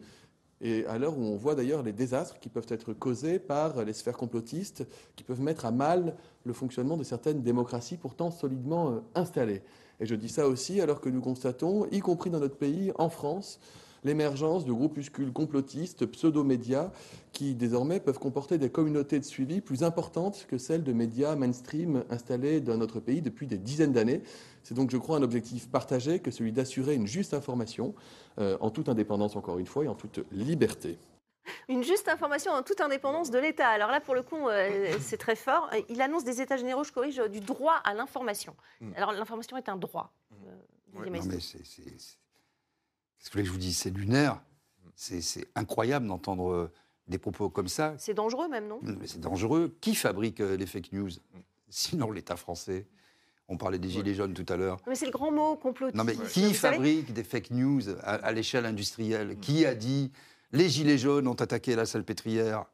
Et 0.63 0.87
à 0.87 0.97
l'heure 0.97 1.19
où 1.19 1.23
on 1.23 1.37
voit 1.37 1.57
d'ailleurs 1.57 1.83
les 1.83 1.93
désastres 1.93 2.39
qui 2.39 2.49
peuvent 2.49 2.67
être 2.69 2.93
causés 2.93 3.41
par 3.41 3.85
les 3.85 3.93
sphères 3.93 4.17
complotistes, 4.17 4.87
qui 5.17 5.25
peuvent 5.25 5.41
mettre 5.41 5.67
à 5.67 5.73
mal 5.73 6.15
le 6.45 6.53
fonctionnement 6.53 6.97
de 6.97 7.03
certaines 7.03 7.43
démocraties 7.43 7.97
pourtant 7.97 8.31
solidement 8.31 8.91
euh, 8.91 9.01
installées. 9.17 9.63
Et 9.99 10.07
je 10.07 10.15
dis 10.15 10.29
ça 10.29 10.47
aussi 10.47 10.81
alors 10.81 11.01
que 11.01 11.09
nous 11.09 11.21
constatons, 11.21 11.87
y 11.91 11.99
compris 11.99 12.31
dans 12.31 12.39
notre 12.39 12.57
pays, 12.57 12.93
en 12.97 13.09
France, 13.09 13.59
l'émergence 14.05 14.65
de 14.65 14.73
groupuscules 14.73 15.33
complotistes, 15.33 16.07
pseudo-médias, 16.07 16.91
qui 17.33 17.55
désormais 17.55 18.01
peuvent 18.01 18.19
comporter 18.19 18.59
des 18.59 18.71
communautés 18.71 19.19
de 19.19 19.25
suivi 19.25 19.61
plus 19.61 19.83
importantes 19.83 20.47
que 20.49 20.59
celles 20.59 20.83
de 20.83 20.93
médias 20.93 21.37
mainstream 21.37 22.05
installés 22.11 22.61
dans 22.61 22.77
notre 22.77 23.01
pays 23.01 23.23
depuis 23.23 23.47
des 23.47 23.59
dizaines 23.59 23.93
d'années. 23.93 24.23
C'est 24.63 24.75
donc, 24.75 24.91
je 24.91 24.97
crois, 24.97 25.17
un 25.17 25.23
objectif 25.23 25.69
partagé 25.69 26.21
que 26.21 26.31
celui 26.31 26.53
d'assurer 26.53 26.95
une 26.95 27.07
juste 27.07 27.35
information, 27.35 27.95
euh, 28.39 28.57
en 28.61 28.71
toute 28.71 28.89
indépendance, 28.89 29.37
encore 29.37 29.59
une 29.59 29.67
fois, 29.67 29.85
et 29.85 29.89
en 29.89 29.95
toute 29.95 30.21
liberté. 30.31 30.99
Une 31.69 31.83
juste 31.83 32.09
information 32.09 32.53
en 32.53 32.63
toute 32.63 32.81
indépendance 32.81 33.31
de 33.31 33.39
l'État. 33.39 33.69
Alors 33.69 33.91
là, 33.91 34.01
pour 34.01 34.15
le 34.15 34.23
coup, 34.23 34.49
euh, 34.49 34.97
c'est 35.01 35.17
très 35.17 35.35
fort. 35.35 35.69
Il 35.89 36.01
annonce 36.01 36.23
des 36.23 36.41
États 36.41 36.57
généraux, 36.57 36.85
je 36.85 36.93
corrige, 36.93 37.21
du 37.31 37.41
droit 37.41 37.75
à 37.85 37.95
l'information. 37.95 38.55
Mm. 38.81 38.93
Alors 38.97 39.13
l'information 39.13 39.57
est 39.57 39.69
un 39.69 39.77
droit. 39.77 40.13
Euh, 40.33 40.55
non, 40.95 41.11
mais 41.11 41.21
c'est 41.21 41.65
ce 43.19 43.31
que 43.31 43.43
je 43.43 43.51
vous 43.51 43.59
dis, 43.59 43.73
c'est 43.73 43.91
lunaire. 43.91 44.41
C'est 44.95 45.49
incroyable 45.57 46.07
d'entendre 46.07 46.71
des 47.09 47.19
propos 47.19 47.51
comme 47.51 47.69
ça. 47.69 47.95
C'est 47.99 48.15
dangereux 48.15 48.49
même, 48.49 48.69
non? 48.69 48.81
C'est 49.05 49.21
dangereux. 49.21 49.77
Qui 49.81 49.97
fabrique 49.97 50.39
les 50.39 50.67
fake 50.67 50.93
news 50.93 51.11
Sinon 51.69 52.11
l'État 52.11 52.37
français? 52.37 52.87
On 53.53 53.59
parlait 53.59 53.79
des 53.79 53.91
gilets 53.91 54.15
jaunes 54.15 54.33
tout 54.33 54.51
à 54.51 54.57
l'heure. 54.57 54.79
Mais 54.87 54.95
c'est 54.95 55.05
le 55.05 55.13
grand 55.13 55.31
mot, 55.31 55.57
complotiste. 55.57 55.95
Non, 55.95 56.05
mais 56.05 56.17
qui 56.31 56.55
fabrique 56.55 57.13
des 57.13 57.23
fake 57.23 57.51
news 57.51 57.83
à, 58.03 58.33
l'échelle 58.33 58.65
industrielle 58.65 59.37
Qui 59.41 59.67
a 59.67 59.75
dit 59.75 60.11
les 60.53 60.71
gilets 60.71 60.97
jaunes 60.97 61.29
ont 61.29 61.35
attaqué 61.35 61.77
la 61.77 61.85
salpêtrière 61.85 62.65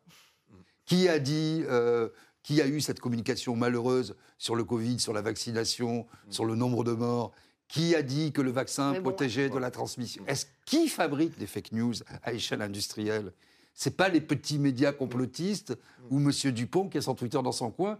Qui 0.87 1.09
a 1.09 1.18
dit 1.18 1.64
euh, 1.68 2.09
qui 2.45 2.62
a 2.62 2.68
eu 2.68 2.81
cette 2.81 3.01
communication 3.01 3.57
malheureuse 3.57 4.14
sur 4.39 4.55
le 4.55 4.62
Covid, 4.62 5.01
sur 5.01 5.12
la 5.12 5.20
vaccination, 5.20 6.07
sur 6.31 6.45
le 6.45 6.55
nombre 6.55 6.85
de 6.85 6.93
morts 6.93 7.33
qui 7.66 7.95
a 7.95 8.03
dit 8.03 8.33
que 8.33 8.41
le 8.41 8.51
vaccin 8.51 8.95
protégeait 9.03 9.51
de 9.51 9.59
la 9.59 9.70
transmission 9.70 10.24
Est-ce 10.26 10.47
qui 10.64 10.89
fabrique 10.89 11.37
des 11.39 11.47
fake 11.47 11.72
news 11.72 11.93
à 12.22 12.33
échelle 12.33 12.62
industrielle 12.62 13.33
c'est 13.81 13.97
pas 13.97 14.09
les 14.09 14.20
petits 14.20 14.59
médias 14.59 14.91
complotistes 14.91 15.79
ou 16.11 16.18
Monsieur 16.18 16.51
Dupont 16.51 16.89
qui 16.89 16.99
est 16.99 17.03
son 17.03 17.14
Twitter 17.14 17.41
dans 17.45 17.53
son 17.53 17.70
coin. 17.70 17.97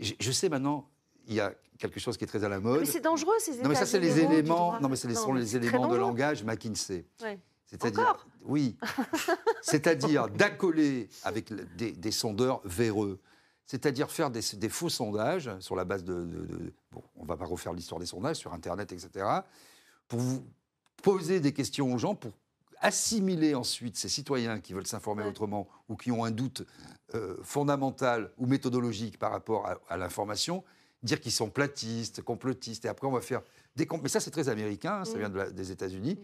Je, 0.00 0.32
sais 0.32 0.48
maintenant, 0.48 0.88
il 1.26 1.34
y 1.34 1.40
a 1.40 1.52
quelque 1.78 2.00
chose 2.00 2.16
qui 2.16 2.24
est 2.24 2.26
très 2.26 2.44
à 2.44 2.48
la 2.48 2.60
mode. 2.60 2.80
Mais 2.80 2.86
c'est 2.86 3.00
dangereux 3.00 3.34
ces 3.38 3.62
Non 3.62 3.68
mais 3.68 3.74
ça 3.74 3.86
c'est 3.86 4.00
les 4.00 4.20
éléments. 4.20 4.80
Non 4.80 4.88
mais 4.88 4.96
ce 4.96 5.12
sont 5.14 5.32
les 5.32 5.56
éléments 5.56 5.88
de 5.88 5.96
langage 5.96 6.44
McKinsey. 6.44 7.06
C'est-à-dire, 7.66 8.26
oui, 8.42 8.76
c'est-à-dire 9.62 10.28
d'accoler 10.28 11.08
avec 11.22 11.50
des, 11.74 11.92
des 11.92 12.10
sondeurs 12.10 12.60
véreux 12.66 13.18
c'est-à-dire 13.72 14.10
faire 14.10 14.30
des, 14.30 14.42
faux 14.68 14.90
sondages 14.90 15.50
sur 15.60 15.76
la 15.76 15.86
base 15.86 16.04
de, 16.04 16.74
bon, 16.90 17.02
on 17.16 17.22
ne 17.22 17.26
va 17.26 17.38
pas 17.38 17.46
refaire 17.46 17.72
l'histoire 17.72 17.98
des 17.98 18.06
sondages 18.06 18.36
sur 18.36 18.52
Internet, 18.52 18.92
etc., 18.92 19.26
pour 20.08 20.20
vous 20.20 20.44
poser 21.02 21.40
des 21.40 21.52
questions 21.52 21.90
aux 21.90 21.96
gens, 21.96 22.14
pour 22.14 22.32
assimiler 22.80 23.54
ensuite 23.54 23.96
ces 23.96 24.10
citoyens 24.10 24.60
qui 24.60 24.74
veulent 24.74 24.86
s'informer 24.86 25.24
autrement 25.24 25.68
ou 25.88 25.96
qui 25.96 26.10
ont 26.10 26.22
un 26.22 26.30
doute 26.30 26.66
euh, 27.14 27.36
fondamental 27.42 28.30
ou 28.36 28.46
méthodologique 28.46 29.18
par 29.18 29.30
rapport 29.30 29.66
à, 29.88 29.96
l'information, 29.96 30.64
dire 31.02 31.20
qu'ils 31.20 31.32
sont 31.32 31.50
platistes, 31.50 32.22
complotistes, 32.22 32.84
et 32.84 32.88
après 32.88 33.06
on 33.06 33.12
va 33.12 33.20
faire 33.20 33.42
des... 33.76 33.86
Mais 34.02 34.08
ça 34.08 34.20
c'est 34.20 34.30
très 34.30 34.48
américain, 34.48 35.04
ça 35.04 35.18
vient 35.18 35.28
des 35.28 35.70
États-Unis, 35.70 36.18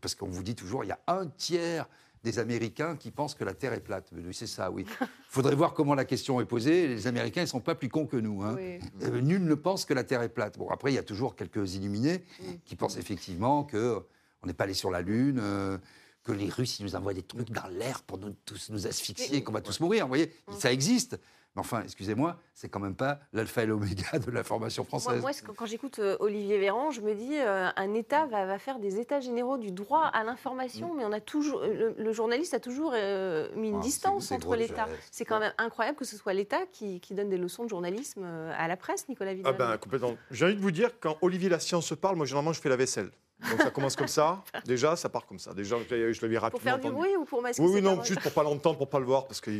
parce 0.00 0.14
qu'on 0.14 0.28
vous 0.28 0.42
dit 0.42 0.54
toujours, 0.54 0.84
il 0.84 0.88
y 0.88 0.92
a 0.92 1.00
un 1.06 1.26
tiers 1.26 1.86
des 2.22 2.38
Américains 2.38 2.96
qui 2.96 3.10
pensent 3.10 3.34
que 3.34 3.44
la 3.44 3.54
Terre 3.54 3.72
est 3.72 3.80
plate. 3.80 4.10
C'est 4.32 4.46
ça, 4.46 4.70
oui. 4.70 4.86
Il 5.00 5.06
faudrait 5.28 5.54
voir 5.54 5.74
comment 5.74 5.94
la 5.94 6.04
question 6.04 6.40
est 6.40 6.44
posée. 6.44 6.86
Les 6.88 7.06
Américains, 7.06 7.40
ils 7.40 7.44
ne 7.44 7.50
sont 7.50 7.60
pas 7.60 7.74
plus 7.74 7.88
cons 7.88 8.06
que 8.06 8.16
nous. 8.16 8.42
Hein. 8.42 8.56
Euh, 9.02 9.20
nul 9.20 9.44
ne 9.44 9.54
pense 9.54 9.84
que 9.84 9.94
la 9.94 10.04
Terre 10.04 10.22
est 10.22 10.28
plate. 10.28 10.58
Bon, 10.58 10.68
après, 10.70 10.92
il 10.92 10.94
y 10.94 10.98
a 10.98 11.02
toujours 11.02 11.34
quelques 11.34 11.74
illuminés 11.74 12.24
mm. 12.40 12.44
qui 12.64 12.76
pensent 12.76 12.96
effectivement 12.96 13.64
qu'on 13.64 14.04
n'est 14.44 14.52
pas 14.52 14.64
allé 14.64 14.74
sur 14.74 14.90
la 14.90 15.02
Lune. 15.02 15.40
Euh, 15.40 15.78
que 16.24 16.30
les 16.30 16.48
Russes 16.48 16.78
ils 16.78 16.84
nous 16.84 16.94
envoient 16.94 17.14
des 17.14 17.24
trucs 17.24 17.50
dans 17.50 17.66
l'air 17.66 18.02
pour 18.04 18.16
nous, 18.16 18.32
tous 18.44 18.70
nous 18.70 18.86
asphyxier, 18.86 19.42
qu'on 19.42 19.50
va 19.50 19.60
tous 19.60 19.80
mourir. 19.80 20.04
Vous 20.04 20.10
voyez, 20.10 20.32
mm. 20.46 20.52
ça 20.52 20.72
existe. 20.72 21.18
Mais 21.54 21.60
enfin, 21.60 21.82
excusez-moi, 21.82 22.38
c'est 22.54 22.70
quand 22.70 22.80
même 22.80 22.94
pas 22.94 23.20
l'alpha 23.34 23.62
et 23.62 23.66
l'oméga 23.66 24.18
de 24.18 24.30
l'information 24.30 24.84
française. 24.84 25.20
Moi, 25.20 25.32
quand 25.54 25.66
j'écoute 25.66 25.98
euh, 25.98 26.16
Olivier 26.20 26.58
Véran, 26.58 26.90
je 26.90 27.02
me 27.02 27.14
dis 27.14 27.36
euh, 27.38 27.68
un 27.76 27.94
État 27.94 28.24
va, 28.26 28.58
faire 28.58 28.78
des 28.78 28.98
états 28.98 29.20
généraux 29.20 29.58
du 29.58 29.70
droit 29.70 30.04
à 30.04 30.24
l'information, 30.24 30.94
mm. 30.94 30.96
mais 30.96 31.04
on 31.04 31.12
a 31.12 31.20
toujours, 31.20 31.62
le, 31.62 32.12
journaliste 32.12 32.54
a 32.54 32.60
toujours 32.60 32.92
euh, 32.94 33.48
mis 33.54 33.68
une 33.68 33.76
ah, 33.76 33.80
distance 33.80 34.32
entre 34.32 34.56
l'État. 34.56 34.88
C'est 35.10 35.26
quand 35.26 35.40
même 35.40 35.52
incroyable 35.58 35.98
que 35.98 36.06
ce 36.06 36.16
soit 36.16 36.32
l'État 36.32 36.60
qui, 36.72 37.00
donne 37.10 37.28
des 37.28 37.36
leçons 37.36 37.64
de 37.64 37.68
journalisme 37.68 38.24
à 38.24 38.66
la 38.68 38.76
presse, 38.78 39.06
Nicolas 39.08 39.34
Vidal. 39.34 39.54
Ah 39.54 39.58
ben, 39.58 39.76
complètement. 39.76 40.16
J'ai 40.30 40.46
envie 40.46 40.54
de 40.54 40.60
vous 40.60 40.70
dire, 40.70 40.98
quand 40.98 41.18
Olivier 41.20 41.50
La 41.50 41.60
Science 41.60 41.92
parle, 42.00 42.16
moi, 42.16 42.24
généralement, 42.24 42.54
je 42.54 42.60
fais 42.60 42.70
la 42.70 42.76
vaisselle. 42.76 43.10
Donc 43.50 43.60
ça 43.60 43.70
commence 43.70 43.96
comme 43.96 44.08
ça. 44.08 44.42
Déjà, 44.66 44.96
ça 44.96 45.08
part 45.08 45.26
comme 45.26 45.38
ça. 45.38 45.52
Déjà, 45.54 45.76
je 45.88 46.22
l'avais 46.22 46.38
rapidement. 46.38 46.50
Pour 46.50 46.60
faire 46.60 46.78
du 46.78 46.90
bruit 46.90 47.16
ou 47.16 47.24
pour 47.24 47.42
masquer 47.42 47.62
Oui, 47.62 47.70
oui, 47.74 47.82
non, 47.82 48.02
juste 48.02 48.20
pour 48.20 48.32
pas 48.32 48.42
l'entendre, 48.42 48.78
pour 48.78 48.88
pas 48.88 48.98
le 48.98 49.06
voir, 49.06 49.26
parce 49.26 49.40
que 49.40 49.50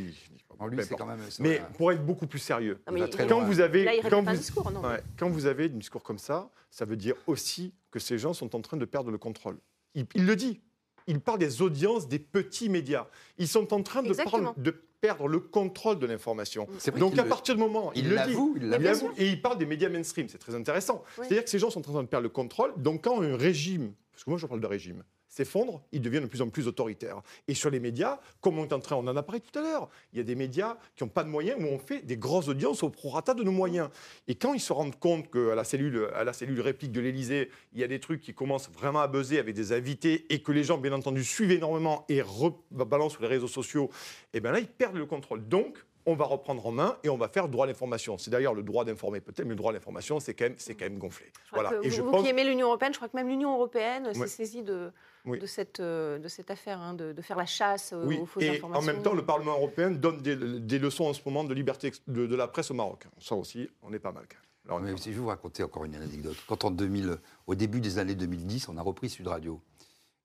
mais 1.40 1.60
pour 1.76 1.92
être 1.92 2.04
beaucoup 2.04 2.26
plus 2.26 2.38
sérieux, 2.38 2.80
quand 3.28 3.40
vous 3.42 3.60
avez, 3.60 4.00
quand 4.08 4.22
vous, 4.22 4.32
discours, 4.32 4.72
quand 5.18 5.28
vous 5.28 5.46
avez 5.46 5.64
un 5.64 5.68
discours 5.68 6.02
comme 6.02 6.18
ça, 6.18 6.50
ça 6.70 6.84
veut 6.84 6.96
dire 6.96 7.14
aussi 7.26 7.74
que 7.90 7.98
ces 7.98 8.18
gens 8.18 8.32
sont 8.32 8.54
en 8.54 8.60
train 8.60 8.76
de 8.76 8.84
perdre 8.84 9.10
le 9.10 9.18
contrôle. 9.18 9.58
Il, 9.94 10.06
le 10.14 10.36
dit. 10.36 10.60
Il 11.06 11.20
parle 11.20 11.38
des 11.38 11.62
audiences 11.62 12.08
des 12.08 12.18
petits 12.18 12.68
médias. 12.68 13.06
Ils 13.38 13.48
sont 13.48 13.72
en 13.72 13.82
train 13.82 14.02
de, 14.02 14.14
de 14.56 14.82
perdre 15.00 15.26
le 15.26 15.40
contrôle 15.40 15.98
de 15.98 16.06
l'information. 16.06 16.66
Donc 16.96 17.18
à 17.18 17.24
partir 17.24 17.56
du 17.56 17.60
moment, 17.60 17.92
il, 17.94 18.08
le 18.08 18.16
dit, 18.26 18.36
il 18.56 19.12
et 19.18 19.28
il 19.28 19.42
parle 19.42 19.58
des 19.58 19.66
médias 19.66 19.88
mainstream, 19.88 20.28
c'est 20.28 20.38
très 20.38 20.54
intéressant. 20.54 21.02
C'est-à-dire 21.16 21.44
que 21.44 21.50
ces 21.50 21.58
gens 21.58 21.70
sont 21.70 21.80
en 21.80 21.92
train 21.92 22.02
de 22.02 22.08
perdre 22.08 22.22
le 22.22 22.28
contrôle. 22.28 22.72
Donc 22.76 23.04
quand 23.04 23.20
un 23.20 23.36
régime, 23.36 23.92
parce 24.12 24.24
que 24.24 24.30
moi 24.30 24.38
je 24.38 24.46
parle 24.46 24.60
de 24.60 24.66
régime, 24.66 25.02
s'effondre, 25.32 25.82
il 25.92 26.02
devient 26.02 26.20
de 26.20 26.26
plus 26.26 26.42
en 26.42 26.50
plus 26.50 26.68
autoritaire. 26.68 27.22
Et 27.48 27.54
sur 27.54 27.70
les 27.70 27.80
médias, 27.80 28.20
comme 28.42 28.58
on 28.58 28.64
est 28.64 28.72
en 28.74 28.80
train, 28.80 28.96
on 28.96 29.06
en 29.08 29.16
a 29.16 29.22
parlé 29.22 29.40
tout 29.40 29.58
à 29.58 29.62
l'heure, 29.62 29.88
il 30.12 30.18
y 30.18 30.20
a 30.20 30.24
des 30.24 30.34
médias 30.34 30.76
qui 30.94 31.02
n'ont 31.02 31.08
pas 31.08 31.24
de 31.24 31.30
moyens, 31.30 31.58
où 31.58 31.64
on 31.64 31.78
fait 31.78 32.02
des 32.02 32.18
grosses 32.18 32.48
audiences 32.48 32.82
au 32.82 32.90
prorata 32.90 33.32
de 33.32 33.42
nos 33.42 33.50
moyens. 33.50 33.88
Et 34.28 34.34
quand 34.34 34.52
ils 34.52 34.60
se 34.60 34.74
rendent 34.74 34.98
compte 34.98 35.30
qu'à 35.30 35.54
la 35.54 35.64
cellule, 35.64 36.10
à 36.14 36.24
la 36.24 36.34
cellule 36.34 36.60
réplique 36.60 36.92
de 36.92 37.00
l'Élysée, 37.00 37.50
il 37.72 37.80
y 37.80 37.84
a 37.84 37.88
des 37.88 37.98
trucs 37.98 38.20
qui 38.20 38.34
commencent 38.34 38.70
vraiment 38.70 39.00
à 39.00 39.08
buzzer 39.08 39.38
avec 39.38 39.54
des 39.54 39.72
invités 39.72 40.26
et 40.28 40.42
que 40.42 40.52
les 40.52 40.64
gens, 40.64 40.76
bien 40.76 40.92
entendu, 40.92 41.24
suivent 41.24 41.52
énormément 41.52 42.04
et 42.10 42.20
rebalancent 42.20 43.12
sur 43.12 43.22
les 43.22 43.28
réseaux 43.28 43.48
sociaux, 43.48 43.88
et 44.34 44.36
eh 44.36 44.40
bien 44.40 44.52
là, 44.52 44.60
ils 44.60 44.68
perdent 44.68 44.96
le 44.96 45.06
contrôle. 45.06 45.48
Donc, 45.48 45.82
on 46.06 46.14
va 46.14 46.24
reprendre 46.24 46.66
en 46.66 46.72
main 46.72 46.96
et 47.04 47.08
on 47.08 47.16
va 47.16 47.28
faire 47.28 47.48
droit 47.48 47.64
à 47.64 47.68
l'information. 47.68 48.18
C'est 48.18 48.30
d'ailleurs 48.30 48.54
le 48.54 48.62
droit 48.62 48.84
d'informer 48.84 49.20
peut-être, 49.20 49.44
mais 49.44 49.50
le 49.50 49.56
droit 49.56 49.70
à 49.70 49.74
l'information, 49.74 50.20
c'est 50.20 50.34
quand, 50.34 50.44
même, 50.44 50.56
quand 50.56 50.80
même 50.80 50.98
gonflé. 50.98 51.26
Voilà. 51.52 51.72
et 51.82 51.88
vous, 51.88 51.94
je 51.94 52.02
pense... 52.02 52.22
qui 52.22 52.28
aimez 52.28 52.44
l'Union 52.44 52.68
européenne, 52.68 52.92
je 52.92 52.98
crois 52.98 53.08
que 53.08 53.16
même 53.16 53.28
l'Union 53.28 53.54
européenne 53.54 54.12
s'est 54.14 54.26
saisie 54.26 54.62
de, 54.62 54.90
de, 55.26 55.46
cette, 55.46 55.80
euh, 55.80 56.18
de 56.18 56.28
cette 56.28 56.50
affaire, 56.50 56.80
hein, 56.80 56.94
de, 56.94 57.20
faire 57.22 57.36
la 57.36 57.46
chasse 57.46 57.92
aux 57.92 58.26
fausses 58.26 58.42
et 58.42 58.62
En 58.62 58.82
même 58.82 59.02
temps, 59.02 59.14
le 59.14 59.24
Parlement 59.24 59.52
européen 59.52 59.90
donne 59.90 60.20
des, 60.20 60.78
leçons 60.78 61.04
en 61.04 61.12
ce 61.12 61.20
moment 61.24 61.44
de 61.44 61.54
liberté 61.54 61.92
de, 62.08 62.34
la 62.34 62.48
presse 62.48 62.70
au 62.70 62.74
Maroc. 62.74 63.04
Ça 63.20 63.34
aussi, 63.34 63.68
on 63.82 63.92
est 63.92 63.98
pas 63.98 64.12
mal. 64.12 64.24
Alors, 64.66 64.80
mais 64.80 64.96
je 64.96 65.10
vais 65.10 65.12
vous 65.12 65.26
raconter 65.26 65.62
encore 65.62 65.84
une 65.84 65.96
anecdote. 65.96 66.36
Quand 66.46 66.64
en 66.64 66.70
2000, 66.70 67.16
au 67.46 67.54
début 67.54 67.80
des 67.80 67.98
années 67.98 68.14
2010, 68.14 68.68
on 68.68 68.76
a 68.76 68.82
repris 68.82 69.10
Sud 69.10 69.26
Radio, 69.26 69.60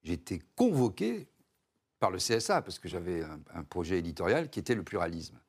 j'ai 0.03 0.13
été 0.13 0.41
convoqué 0.55 1.27
par 1.99 2.11
le 2.11 2.17
CSA, 2.17 2.61
parce 2.61 2.79
que 2.79 2.87
j'avais 2.87 3.23
un, 3.53 3.63
projet 3.63 3.97
éditorial 3.97 4.49
qui 4.49 4.59
était 4.59 4.75
le 4.75 4.83
pluralisme. 4.83 5.39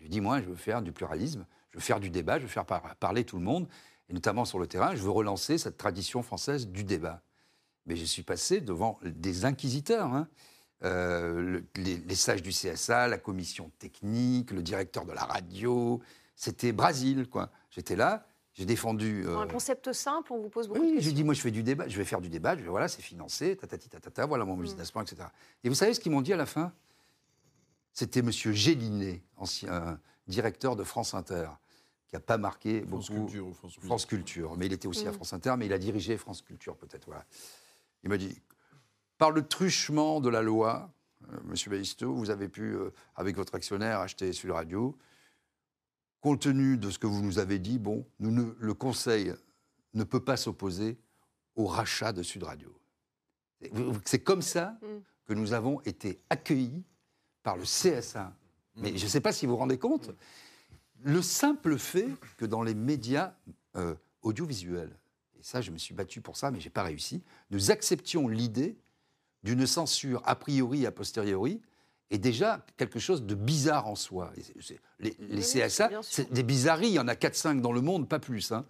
Je 0.00 0.08
dis, 0.08 0.20
moi, 0.20 0.40
je 0.40 0.46
veux 0.46 0.56
faire 0.56 0.82
du 0.82 0.92
pluralisme, 0.92 1.46
je 1.70 1.78
veux 1.78 1.82
faire 1.82 2.00
du 2.00 2.10
débat, 2.10 2.38
je 2.38 2.44
veux 2.44 2.48
faire 2.48 2.64
parler 2.64 3.24
tout 3.24 3.36
le 3.36 3.44
monde, 3.44 3.68
et 4.08 4.12
notamment 4.12 4.44
sur 4.44 4.58
le 4.58 4.66
terrain, 4.66 4.94
je 4.94 5.02
veux 5.02 5.10
relancer 5.10 5.58
cette 5.58 5.76
tradition 5.76 6.22
française 6.22 6.68
du 6.68 6.84
débat. 6.84 7.22
Mais 7.86 7.96
je 7.96 8.04
suis 8.04 8.22
passé 8.22 8.60
devant 8.60 8.98
des 9.02 9.44
inquisiteurs, 9.44 10.12
hein. 10.12 10.28
euh, 10.84 11.60
les, 11.76 12.14
sages 12.14 12.42
du 12.42 12.50
CSA, 12.50 13.08
la 13.08 13.18
commission 13.18 13.70
technique, 13.78 14.50
le 14.50 14.62
directeur 14.62 15.04
de 15.04 15.12
la 15.12 15.24
radio. 15.24 16.00
C'était 16.36 16.72
Brésil, 16.72 17.28
quoi. 17.28 17.50
J'étais 17.70 17.96
là, 17.96 18.26
j'ai 18.52 18.64
défendu. 18.64 19.24
Un 19.26 19.42
euh, 19.42 19.46
concept 19.46 19.92
simple, 19.92 20.32
on 20.32 20.38
vous 20.38 20.48
pose 20.48 20.68
beaucoup 20.68 20.80
de 20.80 20.84
questions. 20.84 21.02
j'ai 21.02 21.12
dit, 21.12 21.24
moi, 21.24 21.34
je 21.34 21.40
fais 21.40 21.50
du 21.50 21.62
débat, 21.62 21.88
je 21.88 21.96
vais 21.96 22.04
faire 22.04 22.20
du 22.20 22.28
débat, 22.28 22.56
je 22.56 22.62
vais, 22.62 22.68
voilà, 22.68 22.88
c'est 22.88 23.02
financé, 23.02 23.56
tatati, 23.56 23.88
tatata, 23.88 24.26
voilà 24.26 24.44
mon 24.44 24.56
mm. 24.56 24.62
business 24.62 24.90
plan, 24.90 25.02
etc. 25.02 25.22
Et 25.64 25.68
vous 25.68 25.74
savez 25.74 25.94
ce 25.94 26.00
qu'ils 26.00 26.12
m'ont 26.12 26.22
dit 26.22 26.32
à 26.32 26.36
la 26.36 26.46
fin? 26.46 26.72
C'était 27.98 28.20
M. 28.20 28.30
Gélinet, 28.30 29.24
ancien 29.38 29.98
directeur 30.28 30.76
de 30.76 30.84
France 30.84 31.14
Inter, 31.14 31.48
qui 32.06 32.14
n'a 32.14 32.20
pas 32.20 32.38
marqué 32.38 32.82
France 32.82 33.10
beaucoup. 33.10 33.24
Culture, 33.24 33.56
France, 33.56 33.76
France 33.80 34.06
Culture, 34.06 34.56
mais 34.56 34.66
il 34.66 34.72
était 34.72 34.86
aussi 34.86 35.04
à 35.08 35.10
mm. 35.10 35.14
France 35.14 35.32
Inter, 35.32 35.54
mais 35.58 35.66
il 35.66 35.72
a 35.72 35.78
dirigé 35.78 36.16
France 36.16 36.42
Culture, 36.42 36.76
peut-être, 36.76 37.06
voilà. 37.06 37.26
Il 38.04 38.08
m'a 38.08 38.16
dit, 38.16 38.40
par 39.18 39.32
le 39.32 39.44
truchement 39.48 40.20
de 40.20 40.28
la 40.28 40.42
loi, 40.42 40.92
M. 41.22 41.28
Euh, 41.34 41.40
Monsieur 41.48 42.06
vous 42.06 42.30
avez 42.30 42.48
pu, 42.48 42.76
euh, 42.76 42.92
avec 43.16 43.34
votre 43.34 43.56
actionnaire, 43.56 43.98
acheter 43.98 44.32
Sud 44.32 44.52
Radio. 44.52 44.96
Compte 46.20 46.42
tenu 46.42 46.78
de 46.78 46.90
ce 46.90 47.00
que 47.00 47.08
vous 47.08 47.20
nous 47.20 47.40
avez 47.40 47.58
dit, 47.58 47.80
bon, 47.80 48.06
nous 48.20 48.54
le 48.60 48.74
Conseil 48.74 49.34
ne 49.94 50.04
peut 50.04 50.22
pas 50.22 50.36
s'opposer 50.36 51.00
au 51.56 51.66
rachat 51.66 52.12
de 52.12 52.22
Sud 52.22 52.44
Radio. 52.44 52.72
C'est 54.04 54.22
comme 54.22 54.42
ça 54.42 54.78
mm. 54.82 54.86
que 55.24 55.34
nous 55.34 55.52
avons 55.52 55.80
été 55.80 56.22
accueillis 56.30 56.84
par 57.48 57.56
le 57.56 57.64
CSA. 57.64 58.34
Mais 58.76 58.98
je 58.98 59.04
ne 59.04 59.08
sais 59.08 59.22
pas 59.22 59.32
si 59.32 59.46
vous 59.46 59.52
vous 59.52 59.58
rendez 59.58 59.78
compte, 59.78 60.10
le 61.02 61.22
simple 61.22 61.78
fait 61.78 62.10
que 62.36 62.44
dans 62.44 62.62
les 62.62 62.74
médias 62.74 63.32
euh, 63.76 63.94
audiovisuels, 64.20 64.94
et 65.40 65.42
ça 65.42 65.62
je 65.62 65.70
me 65.70 65.78
suis 65.78 65.94
battu 65.94 66.20
pour 66.20 66.36
ça, 66.36 66.50
mais 66.50 66.60
je 66.60 66.66
n'ai 66.66 66.70
pas 66.70 66.82
réussi, 66.82 67.22
nous 67.50 67.70
acceptions 67.70 68.28
l'idée 68.28 68.76
d'une 69.44 69.66
censure 69.66 70.20
a 70.26 70.34
priori 70.34 70.82
et 70.82 70.86
a 70.86 70.92
posteriori, 70.92 71.62
est 72.10 72.18
déjà 72.18 72.66
quelque 72.76 72.98
chose 72.98 73.22
de 73.22 73.34
bizarre 73.34 73.86
en 73.86 73.94
soi. 73.94 74.30
Les, 74.98 75.40
CSA, 75.40 75.88
c'est 76.02 76.30
des 76.30 76.42
bizarreries, 76.42 76.88
il 76.88 76.94
y 76.94 76.98
en 76.98 77.08
a 77.08 77.14
4-5 77.14 77.62
dans 77.62 77.72
le 77.72 77.80
monde, 77.80 78.06
pas 78.10 78.18
plus. 78.18 78.52
Hein. 78.52 78.66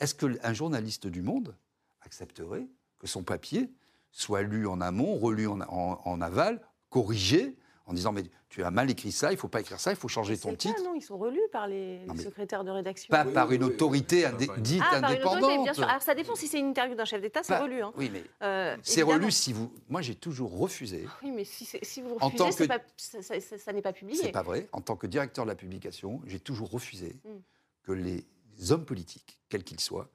Est-ce 0.00 0.16
qu'un 0.16 0.54
journaliste 0.54 1.06
du 1.06 1.22
Monde 1.22 1.54
accepterait 2.00 2.66
que 2.98 3.06
son 3.06 3.22
papier 3.22 3.70
soit 4.10 4.42
lu 4.42 4.66
en 4.66 4.80
amont, 4.80 5.16
relu 5.18 5.46
en 5.46 6.20
aval, 6.20 6.60
corrigé, 6.90 7.56
en 7.88 7.94
disant 7.94 8.12
mais 8.12 8.22
tu 8.50 8.62
as 8.62 8.70
mal 8.70 8.90
écrit 8.90 9.12
ça, 9.12 9.32
il 9.32 9.38
faut 9.38 9.48
pas 9.48 9.60
écrire 9.60 9.80
ça, 9.80 9.90
il 9.90 9.96
faut 9.96 10.08
changer 10.08 10.36
ton 10.38 10.54
titre. 10.54 10.80
non, 10.84 10.94
ils 10.94 11.02
sont 11.02 11.16
relus 11.18 11.40
par 11.50 11.66
les, 11.66 12.00
secrétaires 12.22 12.62
de 12.62 12.70
rédaction. 12.70 13.10
Pas 13.10 13.24
par 13.24 13.50
une 13.50 13.64
autorité 13.64 14.26
dite 14.58 14.82
ah, 14.84 14.96
indépendante. 14.96 15.40
Par 15.40 15.50
une 15.50 15.62
bien 15.64 15.74
sûr. 15.74 15.88
Alors 15.88 16.02
ça 16.02 16.14
dépend 16.14 16.34
si 16.34 16.46
c'est 16.46 16.58
une 16.58 16.68
interview 16.68 16.94
d'un 16.94 17.06
chef 17.06 17.20
d'État, 17.20 17.42
c'est 17.42 17.56
relu. 17.56 17.82
Hein. 17.82 17.92
Oui, 17.96 18.10
mais 18.12 18.24
euh, 18.42 18.76
c'est 18.82 19.02
relu 19.02 19.30
si 19.30 19.52
vous. 19.52 19.72
Moi, 19.88 20.02
j'ai 20.02 20.14
toujours 20.14 20.56
refusé. 20.56 21.06
Ah 21.08 21.18
oui, 21.22 21.32
mais 21.34 21.44
si, 21.44 21.64
si 21.64 22.02
vous 22.02 22.14
refusez, 22.14 22.68
pas, 22.68 22.78
ça, 22.96 23.72
n'est 23.72 23.82
pas 23.82 23.92
publié. 23.92 24.20
C'est 24.22 24.32
pas 24.32 24.42
vrai. 24.42 24.68
En 24.72 24.80
tant 24.80 24.96
que 24.96 25.06
directeur 25.06 25.44
de 25.44 25.50
la 25.50 25.56
publication, 25.56 26.20
j'ai 26.26 26.40
toujours 26.40 26.70
refusé 26.70 27.16
hmm. 27.24 27.38
que 27.84 27.92
les 27.92 28.24
hommes 28.70 28.84
politiques, 28.84 29.40
quels 29.48 29.64
qu'ils 29.64 29.80
soient, 29.80 30.08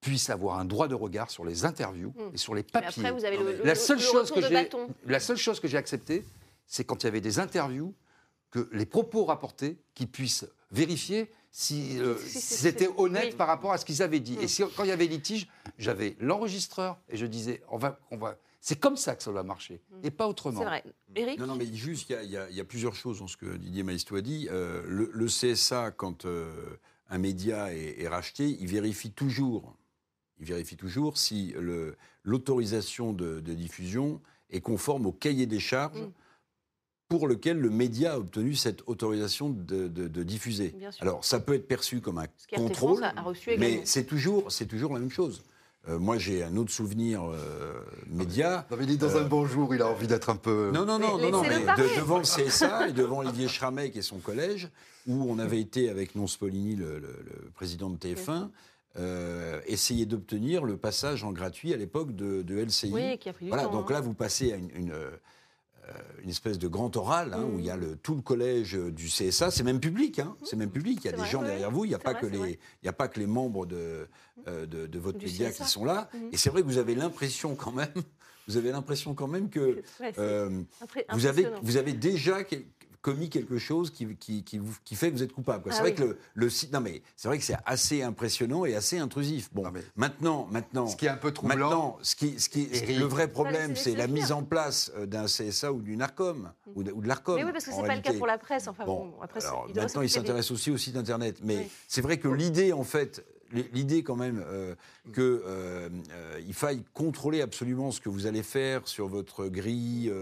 puissent 0.00 0.30
avoir 0.30 0.58
un 0.58 0.64
droit 0.64 0.88
de 0.88 0.94
regard 0.94 1.30
sur 1.30 1.44
les 1.44 1.64
interviews 1.64 2.12
hmm. 2.16 2.34
et 2.34 2.38
sur 2.38 2.54
les 2.54 2.62
papiers. 2.62 3.04
après, 3.04 3.12
vous 3.12 3.24
avez 3.24 3.36
le, 3.36 3.62
la 3.64 3.74
seule 3.74 4.00
chose 4.00 4.30
que 4.30 4.40
j'ai, 4.40 4.68
la 5.06 5.20
seule 5.20 5.36
chose 5.36 5.60
que 5.60 5.68
j'ai 5.68 5.76
acceptée, 5.76 6.24
c'est 6.70 6.84
quand 6.84 7.02
il 7.02 7.06
y 7.06 7.08
avait 7.08 7.20
des 7.20 7.40
interviews, 7.40 7.94
que 8.50 8.68
les 8.72 8.86
propos 8.86 9.24
rapportés, 9.24 9.76
qu'ils 9.94 10.08
puissent 10.08 10.46
vérifier 10.70 11.30
si, 11.50 11.98
euh, 11.98 12.16
c'était 12.16 12.88
honnête 12.96 13.36
par 13.36 13.48
rapport 13.48 13.72
à 13.72 13.78
ce 13.78 13.84
qu'ils 13.84 14.02
avaient 14.02 14.20
dit. 14.20 14.38
Et 14.40 14.46
si, 14.46 14.62
quand 14.76 14.84
il 14.84 14.88
y 14.88 14.92
avait 14.92 15.06
litige, 15.06 15.48
j'avais 15.78 16.16
l'enregistreur 16.20 17.00
et 17.08 17.16
je 17.16 17.26
disais, 17.26 17.60
on 17.70 17.76
va, 17.76 17.98
on 18.12 18.16
va. 18.16 18.38
C'est 18.60 18.78
comme 18.78 18.96
ça 18.96 19.16
que 19.16 19.22
ça 19.24 19.32
va 19.32 19.42
marcher, 19.42 19.80
mm. 19.90 20.04
et 20.04 20.10
pas 20.12 20.28
autrement. 20.28 20.60
C'est 20.60 20.64
vrai. 20.64 20.84
Éric 21.16 21.40
Non, 21.40 21.48
non, 21.48 21.56
mais 21.56 21.66
juste, 21.66 22.08
il 22.10 22.30
y, 22.30 22.60
a 22.60 22.64
plusieurs 22.64 22.94
choses 22.94 23.18
dans 23.18 23.26
ce 23.26 23.36
que 23.36 23.56
Didier 23.56 23.82
Maistre 23.82 24.18
a 24.18 24.20
dit. 24.20 24.46
Euh, 24.50 24.84
le, 24.86 25.26
CSA, 25.26 25.90
quand 25.90 26.24
euh, 26.24 26.78
un 27.08 27.18
média 27.18 27.74
est, 27.74 28.06
racheté, 28.06 28.56
il 28.60 28.68
vérifie 28.68 29.10
toujours, 29.10 29.76
il 30.38 30.46
vérifie 30.46 30.76
toujours 30.76 31.18
si 31.18 31.52
l'autorisation 32.22 33.12
de, 33.12 33.40
diffusion 33.40 34.20
est 34.50 34.60
conforme 34.60 35.06
au 35.06 35.12
cahier 35.12 35.46
des 35.46 35.60
charges. 35.60 35.98
Mm 35.98 36.12
pour 37.10 37.26
lequel 37.26 37.58
le 37.58 37.70
média 37.70 38.12
a 38.14 38.18
obtenu 38.18 38.54
cette 38.54 38.82
autorisation 38.86 39.50
de, 39.50 40.22
diffuser. 40.22 40.74
Alors, 41.00 41.24
ça 41.24 41.40
peut 41.40 41.54
être 41.54 41.66
perçu 41.66 42.00
comme 42.00 42.18
un 42.18 42.26
contrôle, 42.54 43.04
mais 43.58 43.82
c'est 43.84 44.04
toujours, 44.04 44.50
c'est 44.50 44.66
toujours 44.66 44.94
la 44.94 45.00
même 45.00 45.10
chose. 45.10 45.42
Euh, 45.88 45.98
moi, 45.98 46.18
j'ai 46.18 46.44
un 46.44 46.56
autre 46.56 46.70
souvenir 46.70 47.24
euh, 47.24 47.72
média. 48.06 48.66
Non, 48.70 48.76
mais 48.76 48.84
il 48.84 48.92
est 48.92 48.96
dans 48.96 49.16
un 49.16 49.22
euh, 49.22 49.28
bon 49.28 49.44
jour, 49.46 49.74
il 49.74 49.82
a 49.82 49.88
envie 49.88 50.06
d'être 50.06 50.30
un 50.30 50.36
peu. 50.36 50.70
Non, 50.72 50.84
non, 50.84 50.98
non, 50.98 51.18
non, 51.18 51.30
non 51.30 51.42
mais 51.42 51.58
devant 51.96 52.18
le 52.18 52.24
CSA 52.24 52.88
et 52.90 52.92
devant 52.92 53.18
Olivier 53.18 53.48
Schramek 53.48 53.96
et 53.96 54.02
son 54.02 54.18
collège, 54.18 54.68
où 55.08 55.24
on 55.28 55.38
avait 55.38 55.60
été 55.60 55.88
avec 55.88 56.14
Non 56.14 56.28
Spolini, 56.28 56.76
le, 56.76 57.02
président 57.54 57.90
de 57.90 57.96
TF1, 57.96 58.50
essayer 59.66 60.06
d'obtenir 60.06 60.64
le 60.64 60.76
passage 60.76 61.24
en 61.24 61.32
gratuit 61.32 61.74
à 61.74 61.76
l'époque 61.76 62.14
de, 62.14 62.54
LCI. 62.54 62.92
Oui, 62.92 63.18
qui 63.18 63.30
a 63.30 63.32
pris 63.32 63.46
du 63.46 63.50
voilà, 63.50 63.64
temps, 63.64 63.72
donc 63.72 63.90
hein. 63.90 63.94
là, 63.94 64.00
vous 64.00 64.14
passez 64.14 64.52
à 64.52 64.56
une 64.56 64.92
une 66.22 66.30
espèce 66.30 66.58
de 66.58 66.68
grand 66.68 66.96
oral 66.96 67.34
hein, 67.34 67.44
où 67.44 67.58
il 67.58 67.64
y 67.64 67.70
a 67.70 67.76
le, 67.76 67.96
tout 67.96 68.14
le 68.14 68.22
collège 68.22 68.74
du 68.74 69.06
CSA. 69.06 69.50
C'est 69.50 69.62
même 69.62 69.80
public, 69.80 70.18
hein, 70.18 70.36
c'est 70.44 70.56
même 70.56 70.70
public. 70.70 71.00
Il 71.04 71.10
y 71.10 71.14
a 71.14 71.16
des 71.16 71.24
gens 71.24 71.42
derrière 71.42 71.70
vous. 71.70 71.84
Il 71.84 71.88
n'y 71.88 71.94
a, 71.94 71.98
pas 71.98 72.14
que 72.14 72.26
les, 72.26 72.58
il 72.82 72.88
a 72.88 72.92
pas 72.92 73.08
que 73.08 73.18
les 73.18 73.26
membres 73.26 73.66
de, 73.66 74.06
euh, 74.48 74.66
de, 74.66 74.98
votre 74.98 75.18
média 75.18 75.50
qui 75.50 75.64
sont 75.64 75.84
là. 75.84 76.08
Mhm. 76.14 76.30
Et 76.32 76.36
c'est 76.36 76.50
vrai 76.50 76.62
que 76.62 76.66
vous 76.66 76.78
avez 76.78 76.94
l'impression 76.94 77.54
quand 77.54 77.72
même, 77.72 77.88
vous 78.48 78.56
avez 78.56 78.70
l'impression 78.70 79.14
quand 79.14 79.28
même 79.28 79.50
que 79.50 79.82
euh, 80.18 80.62
vous 81.12 81.26
avez, 81.26 81.48
vous 81.62 81.76
avez 81.76 81.92
déjà 81.92 82.44
commis 83.02 83.30
quelque 83.30 83.58
chose 83.58 83.90
qui, 83.90 84.14
qui, 84.16 84.42
qui, 84.42 84.94
fait 84.94 85.10
que 85.10 85.16
vous 85.16 85.22
êtes 85.22 85.32
coupable. 85.32 85.64
c'est 85.70 85.78
ah 85.78 85.80
vrai 85.80 85.94
que 85.94 86.02
le, 86.02 86.18
le 86.34 86.48
non 86.72 86.80
mais 86.80 87.02
c'est 87.16 87.28
vrai 87.28 87.38
que 87.38 87.44
c'est 87.44 87.56
assez 87.64 88.02
impressionnant 88.02 88.64
et 88.64 88.74
assez 88.74 88.98
intrusif. 88.98 89.48
Bon, 89.52 89.64
maintenant, 89.96 90.46
maintenant, 90.50 90.86
ce 90.86 90.96
qui 90.96 91.06
est 91.06 91.10
un 91.10 91.16
peu 91.16 91.32
troublant, 91.32 91.56
maintenant, 91.56 91.98
ce 92.02 92.14
qui, 92.14 92.38
ce 92.38 92.48
qui, 92.48 92.66
le 92.66 93.04
vrai 93.04 93.28
problème, 93.28 93.76
c'est 93.76 93.94
la 93.94 94.06
mise 94.06 94.32
en 94.32 94.42
place 94.42 94.92
euh, 94.96 95.06
d'un 95.06 95.24
CSA 95.24 95.72
ou 95.72 95.80
d'une 95.80 96.02
Arcom 96.02 96.52
ou 96.74 96.82
de, 96.82 96.92
l'Arcom. 97.06 97.36
Mais 97.36 97.44
oui, 97.44 97.52
parce 97.52 97.64
que 97.64 97.72
c'est 97.72 97.82
pas 97.82 97.96
le 97.96 98.02
cas 98.02 98.12
pour 98.12 98.26
la 98.26 98.38
presse. 98.38 98.68
Enfin 98.68 98.84
bon, 98.84 99.14
après, 99.22 99.44
alors, 99.44 99.68
maintenant, 99.74 100.02
il 100.02 100.10
s'intéresse 100.10 100.50
aussi 100.50 100.70
au 100.70 100.76
site 100.76 100.96
internet. 100.96 101.38
Mais 101.42 101.68
c'est 101.88 102.02
vrai 102.02 102.18
que 102.18 102.28
l'idée, 102.28 102.72
en 102.72 102.84
fait, 102.84 103.24
l'idée 103.72 104.02
quand 104.02 104.16
même 104.16 104.42
euh, 104.46 104.74
qu'il 105.12 105.22
euh, 105.22 105.88
euh, 106.12 106.52
faille 106.52 106.82
contrôler 106.94 107.40
absolument 107.42 107.90
ce 107.90 108.00
que 108.00 108.08
vous 108.08 108.26
allez 108.26 108.42
faire 108.42 108.86
sur 108.86 109.08
votre 109.08 109.46
grille, 109.46 110.12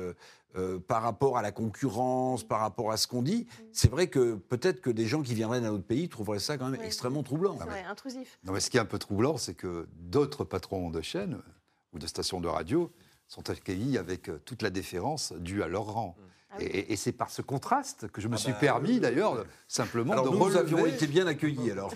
euh, 0.57 0.79
par 0.79 1.03
rapport 1.03 1.37
à 1.37 1.43
la 1.43 1.53
concurrence, 1.53 2.43
par 2.43 2.61
rapport 2.61 2.91
à 2.91 2.97
ce 2.97 3.07
qu'on 3.07 3.21
dit, 3.21 3.47
mm. 3.49 3.65
c'est 3.73 3.91
vrai 3.91 4.07
que 4.07 4.35
peut-être 4.35 4.81
que 4.81 4.89
des 4.89 5.07
gens 5.07 5.21
qui 5.21 5.35
viendraient 5.35 5.61
d'un 5.61 5.73
autre 5.73 5.85
pays 5.85 6.09
trouveraient 6.09 6.39
ça 6.39 6.57
quand 6.57 6.69
même 6.71 6.81
extrêmement 6.81 7.23
troublant. 7.23 7.57
C'est 7.59 7.67
vrai, 7.67 7.85
intrusif. 7.85 8.39
Non, 8.45 8.53
mais 8.55 8.61
ce 8.61 8.71
qui 8.71 8.79
est 8.79 8.81
un 8.81 8.87
peu 8.87 8.99
troublant, 8.99 9.37
c'est 9.37 9.53
que 9.53 9.87
d'autres 9.97 10.45
patrons 10.45 10.89
de 10.89 11.03
chaînes 11.03 11.39
ou 11.93 11.99
de 11.99 12.07
stations 12.07 12.41
de 12.41 12.49
radio 12.49 12.91
sont 13.29 13.51
accueillis 13.51 13.99
avec 13.99 14.31
euh, 14.31 14.41
toute 14.47 14.63
la 14.63 14.71
déférence 14.71 15.35
due 15.35 15.63
à 15.63 15.69
leur 15.69 15.85
rang. 15.85 16.17
Mm. 16.19 16.23
Ah 16.51 16.57
et, 16.61 16.97
c'est 16.97 17.13
par 17.13 17.29
ce 17.29 17.43
contraste 17.43 18.09
que 18.09 18.23
je 18.23 18.29
me 18.29 18.35
ah 18.35 18.39
suis 18.39 18.53
bah 18.53 18.59
permis, 18.59 19.01
d'ailleurs, 19.01 19.45
simplement 19.69 20.15
alors 20.15 20.31
de 20.31 20.35
nous, 20.35 20.57
avions 20.57 20.87
été 20.87 21.07
bien 21.07 21.27
accueillis, 21.27 21.71
alors. 21.71 21.93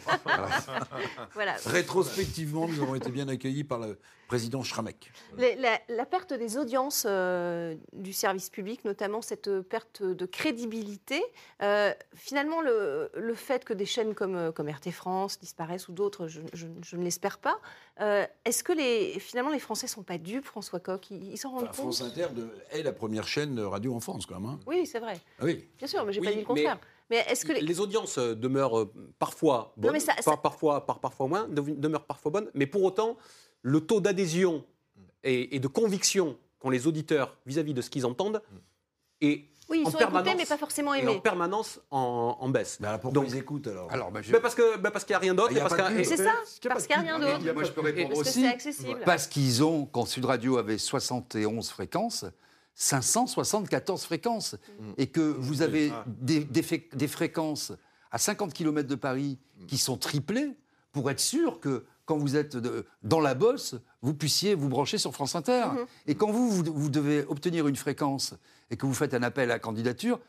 voilà. 1.32 1.56
Rétrospectivement, 1.64 2.68
nous 2.68 2.82
avons 2.82 2.94
été 2.94 3.10
bien 3.10 3.28
accueillis 3.28 3.64
par 3.64 3.78
le 3.78 3.98
président 4.32 4.62
Schramek. 4.62 5.12
La, 5.36 6.06
perte 6.06 6.32
des 6.32 6.56
audiences 6.56 7.04
euh, 7.06 7.74
du 7.92 8.14
service 8.14 8.48
public, 8.48 8.82
notamment 8.86 9.20
cette 9.20 9.60
perte 9.60 10.02
de 10.02 10.24
crédibilité, 10.24 11.22
euh, 11.62 11.92
finalement, 12.14 12.62
le, 12.62 13.34
fait 13.34 13.62
que 13.62 13.74
des 13.74 13.84
chaînes 13.84 14.14
comme, 14.14 14.36
euh, 14.36 14.50
comme 14.50 14.70
RT 14.70 14.90
France 14.90 15.38
disparaissent 15.38 15.88
ou 15.88 15.92
d'autres, 15.92 16.28
je, 16.28 16.96
ne 16.96 17.04
l'espère 17.04 17.40
pas, 17.40 17.60
est-ce 18.46 18.64
que 18.64 18.72
les, 18.72 19.20
finalement 19.20 19.50
les 19.50 19.58
Français 19.58 19.84
ne 19.84 19.90
sont 19.90 20.02
pas 20.02 20.16
dupes, 20.16 20.46
François 20.46 20.80
Coq? 20.80 21.10
Ils 21.10 21.36
s'en 21.36 21.50
rendent 21.50 21.66
compte? 21.66 21.74
France 21.74 22.00
Inter 22.00 22.28
est 22.70 22.82
la 22.82 22.94
première 22.94 23.28
chaîne 23.28 23.54
de 23.54 23.62
radio 23.62 23.94
en 23.94 24.00
France, 24.00 24.24
quand 24.24 24.40
même. 24.40 24.48
Hein. 24.48 24.60
Oui, 24.66 24.86
c'est 24.86 25.00
vrai. 25.00 25.20
Ah 25.40 25.44
oui. 25.44 25.68
Bien 25.76 25.86
sûr, 25.86 26.06
mais 26.06 26.14
j'ai 26.14 26.22
pas 26.22 26.32
dit 26.32 26.38
le 26.38 26.46
contraire. 26.46 26.78
Mais 27.10 27.18
est-ce 27.28 27.44
que 27.44 27.52
les... 27.52 27.80
audiences 27.80 28.18
demeurent 28.18 28.88
parfois 29.18 29.74
bonnes, 29.76 29.98
parfois, 30.42 30.86
par, 30.86 31.00
parfois 31.00 31.28
moins, 31.28 31.46
demeurent 31.50 32.06
parfois 32.06 32.30
bonnes, 32.30 32.50
mais 32.54 32.66
pour 32.66 32.82
autant, 32.82 33.18
le 33.62 33.80
taux 33.80 34.00
d'adhésion 34.00 34.64
et, 35.24 35.58
de 35.58 35.68
conviction 35.68 36.36
qu'ont 36.58 36.70
les 36.70 36.86
auditeurs 36.86 37.36
vis-à-vis 37.46 37.74
de 37.74 37.80
ce 37.82 37.90
qu'ils 37.90 38.06
entendent 38.06 38.42
est 39.20 39.44
oui, 39.68 39.80
ils 39.80 39.86
en 39.86 39.90
sont 39.90 39.98
écoutés, 40.00 40.34
mais 40.36 40.44
pas 40.44 40.58
forcément 40.58 40.92
aimés. 40.92 41.16
en 41.16 41.20
permanence 41.20 41.80
en, 41.90 42.48
baisse. 42.50 42.78
Mais 42.80 42.88
alors 42.88 43.00
pourquoi 43.00 43.24
ils 43.24 43.36
écoutent 43.36 43.68
alors, 43.68 43.90
alors 43.90 44.10
bah, 44.10 44.20
Parce 44.42 44.54
qu'il 44.54 44.64
bah, 44.80 44.90
n'y 45.08 45.14
a 45.14 45.18
rien 45.18 45.34
d'autre. 45.34 45.54
C'est 46.04 46.16
ça, 46.16 46.32
parce 46.68 46.86
qu'il 46.86 47.00
n'y 47.00 47.08
a 47.08 47.16
rien 47.16 47.18
d'autre. 47.18 47.54
Moi, 47.54 47.64
je 47.64 47.70
peux 47.70 47.80
répondre 47.80 48.16
aussi. 48.16 48.44
Parce 49.06 49.28
qu'ils 49.28 49.62
ont, 49.64 49.86
quand 49.86 50.04
Sud 50.04 50.24
Radio 50.24 50.58
avait 50.58 50.78
71 50.78 51.70
fréquences, 51.70 52.26
574 52.74 54.02
fréquences. 54.04 54.56
Mm. 54.78 54.92
Et 54.98 55.06
que 55.06 55.20
vous 55.20 55.62
avez 55.62 55.92
des, 56.06 56.40
des, 56.40 57.08
fréquences 57.08 57.72
à 58.10 58.18
50 58.18 58.52
km 58.52 58.88
de 58.88 58.94
Paris 58.94 59.38
qui 59.68 59.78
sont 59.78 59.96
triplées 59.96 60.50
pour 60.90 61.10
être 61.10 61.20
sûr 61.20 61.60
que 61.60 61.84
quand 62.04 62.18
vous 62.18 62.36
êtes 62.36 62.56
dans 63.02 63.20
la 63.20 63.34
bosse, 63.34 63.76
vous 64.00 64.14
puissiez 64.14 64.54
vous 64.54 64.68
brancher 64.68 64.98
sur 64.98 65.12
France 65.12 65.34
Inter. 65.34 65.64
Mm-hmm. 65.66 65.86
Et 66.08 66.14
quand 66.14 66.30
vous, 66.30 66.50
vous, 66.50 66.88
devez 66.90 67.24
obtenir 67.24 67.68
une 67.68 67.76
fréquence 67.76 68.34
et 68.70 68.76
que 68.76 68.86
vous 68.86 68.94
faites 68.94 69.14
un 69.14 69.22
appel 69.22 69.50
à 69.50 69.58
candidature, 69.58 70.20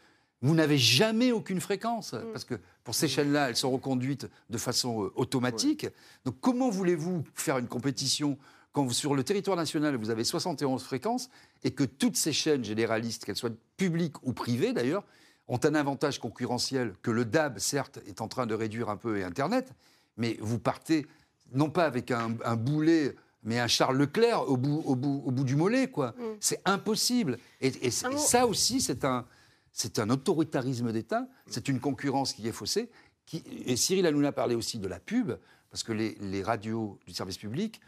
vous 0.41 0.55
n'avez 0.55 0.77
jamais 0.77 1.31
aucune 1.31 1.61
fréquence. 1.61 2.13
Mm. 2.13 2.31
Parce 2.31 2.45
que 2.45 2.55
pour 2.83 2.95
ces 2.95 3.07
chaînes-là, 3.07 3.49
elles 3.49 3.55
sont 3.55 3.71
reconduites 3.71 4.27
de 4.49 4.57
façon 4.57 5.05
euh, 5.05 5.13
automatique. 5.15 5.87
Donc 6.25 6.35
comment 6.41 6.69
voulez-vous 6.69 7.23
faire 7.33 7.57
une 7.57 7.67
compétition 7.67 8.37
quand 8.73 8.89
sur 8.89 9.13
le 9.13 9.23
territoire 9.23 9.55
national, 9.55 9.95
vous 9.95 10.09
avez 10.09 10.23
71 10.23 10.83
fréquences 10.83 11.29
et 11.63 11.71
que 11.71 11.83
toutes 11.83 12.17
ces 12.17 12.33
chaînes 12.33 12.63
généralistes, 12.63 13.23
qu'elles 13.23 13.35
soient 13.35 13.51
publiques 13.77 14.15
ou 14.23 14.33
privées 14.33 14.73
d'ailleurs, 14.73 15.03
ont 15.47 15.59
un 15.63 15.75
avantage 15.75 16.19
concurrentiel 16.19 16.95
que 17.03 17.11
le 17.11 17.23
DAB, 17.23 17.59
certes, 17.59 17.99
est 18.07 18.19
en 18.19 18.27
train 18.27 18.47
de 18.47 18.55
réduire 18.55 18.89
un 18.89 18.97
peu 18.97 19.19
et 19.19 19.23
Internet, 19.23 19.71
mais 20.17 20.37
vous 20.41 20.57
partez 20.57 21.05
non 21.53 21.69
pas 21.69 21.85
avec 21.85 22.11
un, 22.11 22.29
boulet, 22.55 23.15
mais 23.43 23.59
un 23.59 23.67
Charles 23.67 23.97
Leclerc 23.97 24.49
au 24.49 24.57
bout, 24.57 24.81
au 24.85 24.95
bout, 24.95 25.23
au 25.25 25.31
bout 25.31 25.43
du 25.43 25.55
mollet, 25.55 25.87
quoi. 25.87 26.11
Mm. 26.11 26.23
C'est 26.39 26.61
impossible. 26.65 27.37
Et, 27.61 27.91
ça 27.91 28.47
aussi, 28.47 28.81
c'est 28.81 29.05
un, 29.05 29.25
c'est 29.71 29.99
un 29.99 30.09
autoritarisme 30.09 30.91
d'État, 30.91 31.27
c'est 31.47 31.67
une 31.67 31.79
concurrence 31.79 32.33
qui 32.33 32.47
est 32.47 32.53
faussée. 32.53 32.89
Qui, 33.25 33.43
et 33.65 33.77
Cyril 33.77 34.05
Hanouna 34.05 34.31
parlé 34.31 34.55
aussi 34.55 34.79
de 34.79 34.87
la 34.87 34.99
pub, 34.99 35.33
parce 35.71 35.83
que 35.83 35.93
les, 35.93 36.17
les 36.21 36.43
radios 36.43 36.99
du 37.07 37.13
service 37.13 37.37
public 37.37 37.79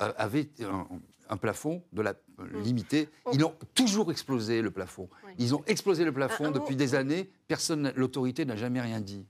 euh, 0.00 0.12
avait 0.16 0.48
un 1.30 1.36
plafond 1.36 1.82
de 1.92 2.02
la, 2.02 2.14
euh, 2.40 2.60
limité. 2.62 3.08
Ils 3.32 3.44
ont 3.44 3.54
toujours 3.74 4.10
explosé 4.10 4.62
le 4.62 4.70
plafond. 4.70 5.08
Ils 5.38 5.54
ont 5.54 5.62
explosé 5.66 6.04
le 6.04 6.12
plafond 6.12 6.50
depuis 6.50 6.76
des 6.76 6.94
années. 6.94 7.30
Personne, 7.48 7.92
l'autorité 7.96 8.44
n'a 8.44 8.56
jamais 8.56 8.80
rien 8.80 9.00
dit. 9.00 9.26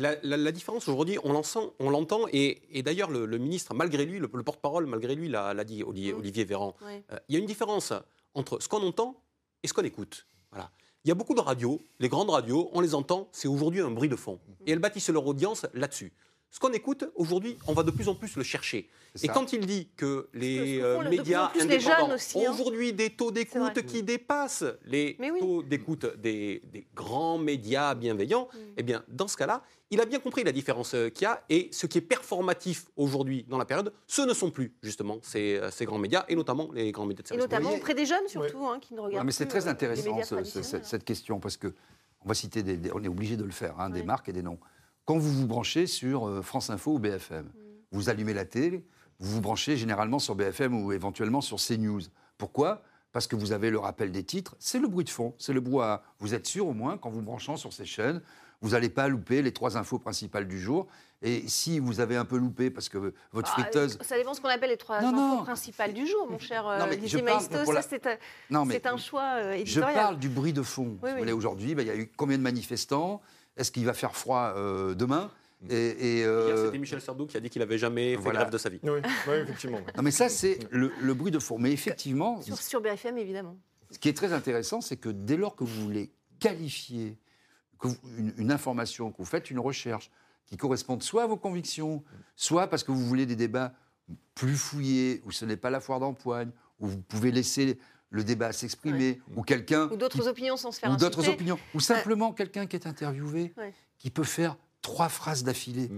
La, 0.00 0.52
différence 0.52 0.88
aujourd'hui, 0.88 1.18
on 1.22 1.90
l'entend, 1.90 2.26
et, 2.32 2.82
d'ailleurs 2.82 3.10
le, 3.10 3.38
ministre, 3.38 3.74
malgré 3.74 4.06
lui, 4.06 4.18
le, 4.18 4.28
porte-parole, 4.28 4.86
malgré 4.86 5.14
lui, 5.14 5.28
l'a 5.28 5.64
dit, 5.64 5.82
Olivier, 5.82 6.14
Olivier 6.14 6.44
Véran. 6.44 6.74
Euh, 6.82 7.18
il 7.28 7.34
y 7.34 7.36
a 7.36 7.38
une 7.38 7.46
différence 7.46 7.92
entre 8.34 8.62
ce 8.62 8.68
qu'on 8.68 8.82
entend 8.82 9.22
et 9.62 9.68
ce 9.68 9.74
qu'on 9.74 9.82
écoute. 9.82 10.26
Voilà. 10.50 10.70
Il 11.04 11.08
y 11.08 11.10
a 11.10 11.14
beaucoup 11.14 11.34
de 11.34 11.40
radios, 11.40 11.80
les 11.98 12.08
grandes 12.08 12.30
radios, 12.30 12.70
on 12.72 12.80
les 12.80 12.94
entend, 12.94 13.28
c'est 13.32 13.48
aujourd'hui 13.48 13.80
un 13.80 13.90
bruit 13.90 14.08
de 14.08 14.16
fond. 14.16 14.38
Et 14.66 14.72
elles 14.72 14.78
bâtissent 14.78 15.08
leur 15.10 15.26
audience 15.26 15.66
là-dessus. 15.74 16.12
Ce 16.50 16.58
qu'on 16.58 16.72
écoute 16.72 17.04
aujourd'hui, 17.14 17.56
on 17.68 17.74
va 17.74 17.84
de 17.84 17.92
plus 17.92 18.08
en 18.08 18.14
plus 18.16 18.36
le 18.36 18.42
chercher. 18.42 18.90
Et 19.22 19.28
quand 19.28 19.52
il 19.52 19.66
dit 19.66 19.88
que 19.96 20.28
les 20.34 20.80
euh, 20.80 21.08
médias 21.08 21.52
indépendants 21.60 22.10
ont 22.10 22.46
hein. 22.46 22.52
aujourd'hui 22.52 22.92
des 22.92 23.10
taux 23.10 23.30
d'écoute 23.30 23.82
qui 23.86 24.02
dépassent 24.02 24.64
les 24.84 25.16
taux 25.38 25.62
d'écoute 25.62 26.06
des, 26.18 26.62
grands 26.94 27.38
médias 27.38 27.94
bienveillants, 27.94 28.48
mm. 28.52 28.58
eh 28.78 28.82
bien, 28.82 29.04
dans 29.08 29.28
ce 29.28 29.36
cas-là, 29.36 29.62
il 29.90 30.00
a 30.00 30.06
bien 30.06 30.18
compris 30.18 30.44
la 30.44 30.52
différence 30.52 30.94
euh, 30.94 31.08
qu'il 31.08 31.24
y 31.24 31.26
a. 31.26 31.42
Et 31.48 31.68
ce 31.72 31.86
qui 31.86 31.98
est 31.98 32.02
performatif 32.02 32.86
aujourd'hui 32.96 33.44
dans 33.48 33.58
la 33.58 33.64
période, 33.64 33.92
ce 34.06 34.22
ne 34.22 34.34
sont 34.34 34.50
plus 34.50 34.74
justement 34.82 35.18
ces, 35.22 35.56
euh, 35.56 35.70
ces 35.70 35.84
grands 35.84 35.98
médias, 35.98 36.24
et 36.28 36.36
notamment 36.36 36.68
les 36.72 36.90
grands 36.92 37.06
médias 37.06 37.22
de 37.22 37.28
service. 37.28 37.44
Et 37.44 37.48
notamment 37.48 37.72
auprès 37.72 37.94
des 37.94 38.06
jeunes 38.06 38.26
surtout, 38.26 38.66
hein, 38.66 38.78
qui 38.80 38.94
ne 38.94 39.00
regardent 39.00 39.26
mais 39.26 39.32
c'est 39.32 39.46
très 39.46 39.68
intéressant 39.68 40.18
cette, 40.24 41.04
question, 41.04 41.38
parce 41.38 41.56
que 41.56 41.74
on 42.24 42.28
va 42.28 42.34
citer 42.34 42.62
des, 42.62 42.90
on 42.92 43.02
est 43.02 43.08
obligé 43.08 43.36
de 43.36 43.44
le 43.44 43.50
faire, 43.50 43.78
hein, 43.80 43.90
des 43.90 44.02
marques 44.02 44.28
et 44.28 44.32
des 44.32 44.42
noms. 44.42 44.58
Quand 45.10 45.18
vous 45.18 45.32
vous 45.32 45.48
branchez 45.48 45.88
sur 45.88 46.28
euh, 46.28 46.40
France 46.40 46.70
Info 46.70 46.92
ou 46.92 47.00
BFM, 47.00 47.42
mm. 47.42 47.50
vous 47.90 48.10
allumez 48.10 48.32
la 48.32 48.44
télé, 48.44 48.84
vous 49.18 49.32
vous 49.32 49.40
branchez 49.40 49.76
généralement 49.76 50.20
sur 50.20 50.36
BFM 50.36 50.72
ou 50.72 50.92
éventuellement 50.92 51.40
sur 51.40 51.56
CNews. 51.56 52.02
Pourquoi? 52.38 52.80
Parce 53.10 53.26
que 53.26 53.34
vous 53.34 53.50
avez 53.50 53.70
le 53.70 53.80
rappel 53.80 54.12
des 54.12 54.22
titres, 54.22 54.54
c'est 54.60 54.78
le 54.78 54.86
bruit 54.86 55.04
de 55.04 55.10
fond, 55.10 55.34
c'est 55.36 55.52
le 55.52 55.58
brouhaha. 55.58 56.04
Vous 56.20 56.32
êtes 56.32 56.46
sûr 56.46 56.68
au 56.68 56.74
moins, 56.74 56.96
qu'en 56.96 57.10
vous 57.10 57.22
branchant 57.22 57.56
sur 57.56 57.72
ces 57.72 57.86
chaînes, 57.86 58.22
vous 58.60 58.70
n'allez 58.70 58.88
pas 58.88 59.08
louper 59.08 59.42
les 59.42 59.52
trois 59.52 59.76
infos 59.76 59.98
principales 59.98 60.46
du 60.46 60.60
jour. 60.60 60.86
Et 61.22 61.48
si 61.48 61.80
vous 61.80 61.98
avez 61.98 62.16
un 62.16 62.24
peu 62.24 62.36
loupé 62.36 62.70
parce 62.70 62.88
que 62.88 63.12
votre 63.32 63.52
ah, 63.56 63.62
friteuse. 63.62 63.98
Ça 64.02 64.16
dépend 64.16 64.32
ce 64.32 64.40
qu'on 64.40 64.48
appelle 64.48 64.70
les 64.70 64.76
trois 64.76 64.98
infos 64.98 65.42
principales 65.42 65.92
du 65.92 66.06
jour, 66.06 66.28
mon 66.30 66.38
cher 66.38 66.68
euh, 66.68 66.94
Didier 66.94 67.22
Maistos. 67.22 67.68
c'est 67.82 68.86
un, 68.86 68.96
choix 68.96 69.56
éditorial. 69.56 69.64
Je 69.64 69.80
parle 69.80 70.18
du 70.20 70.28
bruit 70.28 70.52
de 70.52 70.62
fond. 70.62 70.98
Aujourd'hui, 71.34 71.74
bah, 71.74 71.82
il 71.82 71.88
y 71.88 71.90
a 71.90 71.96
eu 71.96 72.12
combien 72.16 72.38
de 72.38 72.44
manifestants? 72.44 73.20
Est-ce 73.60 73.70
qu'il 73.70 73.84
va 73.84 73.92
faire 73.92 74.16
froid 74.16 74.54
euh, 74.56 74.94
demain 74.94 75.30
et, 75.68 76.24
euh, 76.24 76.64
c'était 76.64 76.78
Michel 76.78 77.02
Sardou 77.02 77.26
qui 77.26 77.36
a 77.36 77.40
dit 77.40 77.50
qu'il 77.50 77.60
n'avait 77.60 77.76
jamais 77.76 78.16
fait 78.16 78.30
grève 78.30 78.48
de 78.48 78.56
sa 78.56 78.70
vie. 78.70 78.80
Oui, 78.82 79.00
effectivement. 79.42 79.80
Non, 79.94 80.02
mais 80.02 80.10
ça, 80.10 80.30
c'est 80.30 80.58
le, 80.70 81.12
bruit 81.12 81.30
de 81.30 81.38
fond. 81.38 81.58
Mais 81.58 81.70
effectivement. 81.70 82.40
Sur, 82.40 82.80
BFM, 82.80 83.18
évidemment. 83.18 83.58
Ce 83.90 83.98
qui 83.98 84.08
est 84.08 84.16
très 84.16 84.32
intéressant, 84.32 84.80
c'est 84.80 84.96
que 84.96 85.10
dès 85.10 85.36
lors 85.36 85.56
que 85.56 85.64
vous 85.64 85.82
voulez 85.82 86.12
qualifier 86.38 87.18
une, 88.38 88.50
information, 88.50 89.12
que 89.12 89.18
vous 89.18 89.26
faites 89.26 89.50
une 89.50 89.58
recherche 89.58 90.10
qui 90.46 90.56
corresponde 90.56 91.02
soit 91.02 91.24
à 91.24 91.26
vos 91.26 91.36
convictions, 91.36 92.02
soit 92.36 92.68
parce 92.68 92.82
que 92.82 92.90
vous 92.90 93.04
voulez 93.04 93.26
des 93.26 93.36
débats 93.36 93.74
plus 94.34 94.56
fouillés, 94.56 95.20
où 95.26 95.30
ce 95.30 95.44
n'est 95.44 95.58
pas 95.58 95.68
la 95.68 95.80
foire 95.80 96.00
d'empoigne, 96.00 96.52
où 96.78 96.86
vous 96.86 97.02
pouvez 97.02 97.32
laisser 97.32 97.78
le 98.10 98.24
débat 98.24 98.52
s'exprimer, 98.52 99.20
ou 99.36 99.42
quelqu'un... 99.42 99.88
Ou 99.90 99.96
d'autres 99.96 100.28
opinions 100.28 100.56
sans 100.56 100.72
se 100.72 100.80
faire 100.80 100.90
Ou 100.90 100.96
d'autres 100.96 101.28
opinions, 101.28 101.58
ou 101.74 101.80
simplement 101.80 102.32
quelqu'un 102.32 102.66
qui 102.66 102.76
est 102.76 102.86
interviewé, 102.86 103.54
qui 103.98 104.10
peut 104.10 104.24
faire 104.24 104.56
trois 104.82 105.08
phrases 105.08 105.44
d'affilée, 105.44 105.90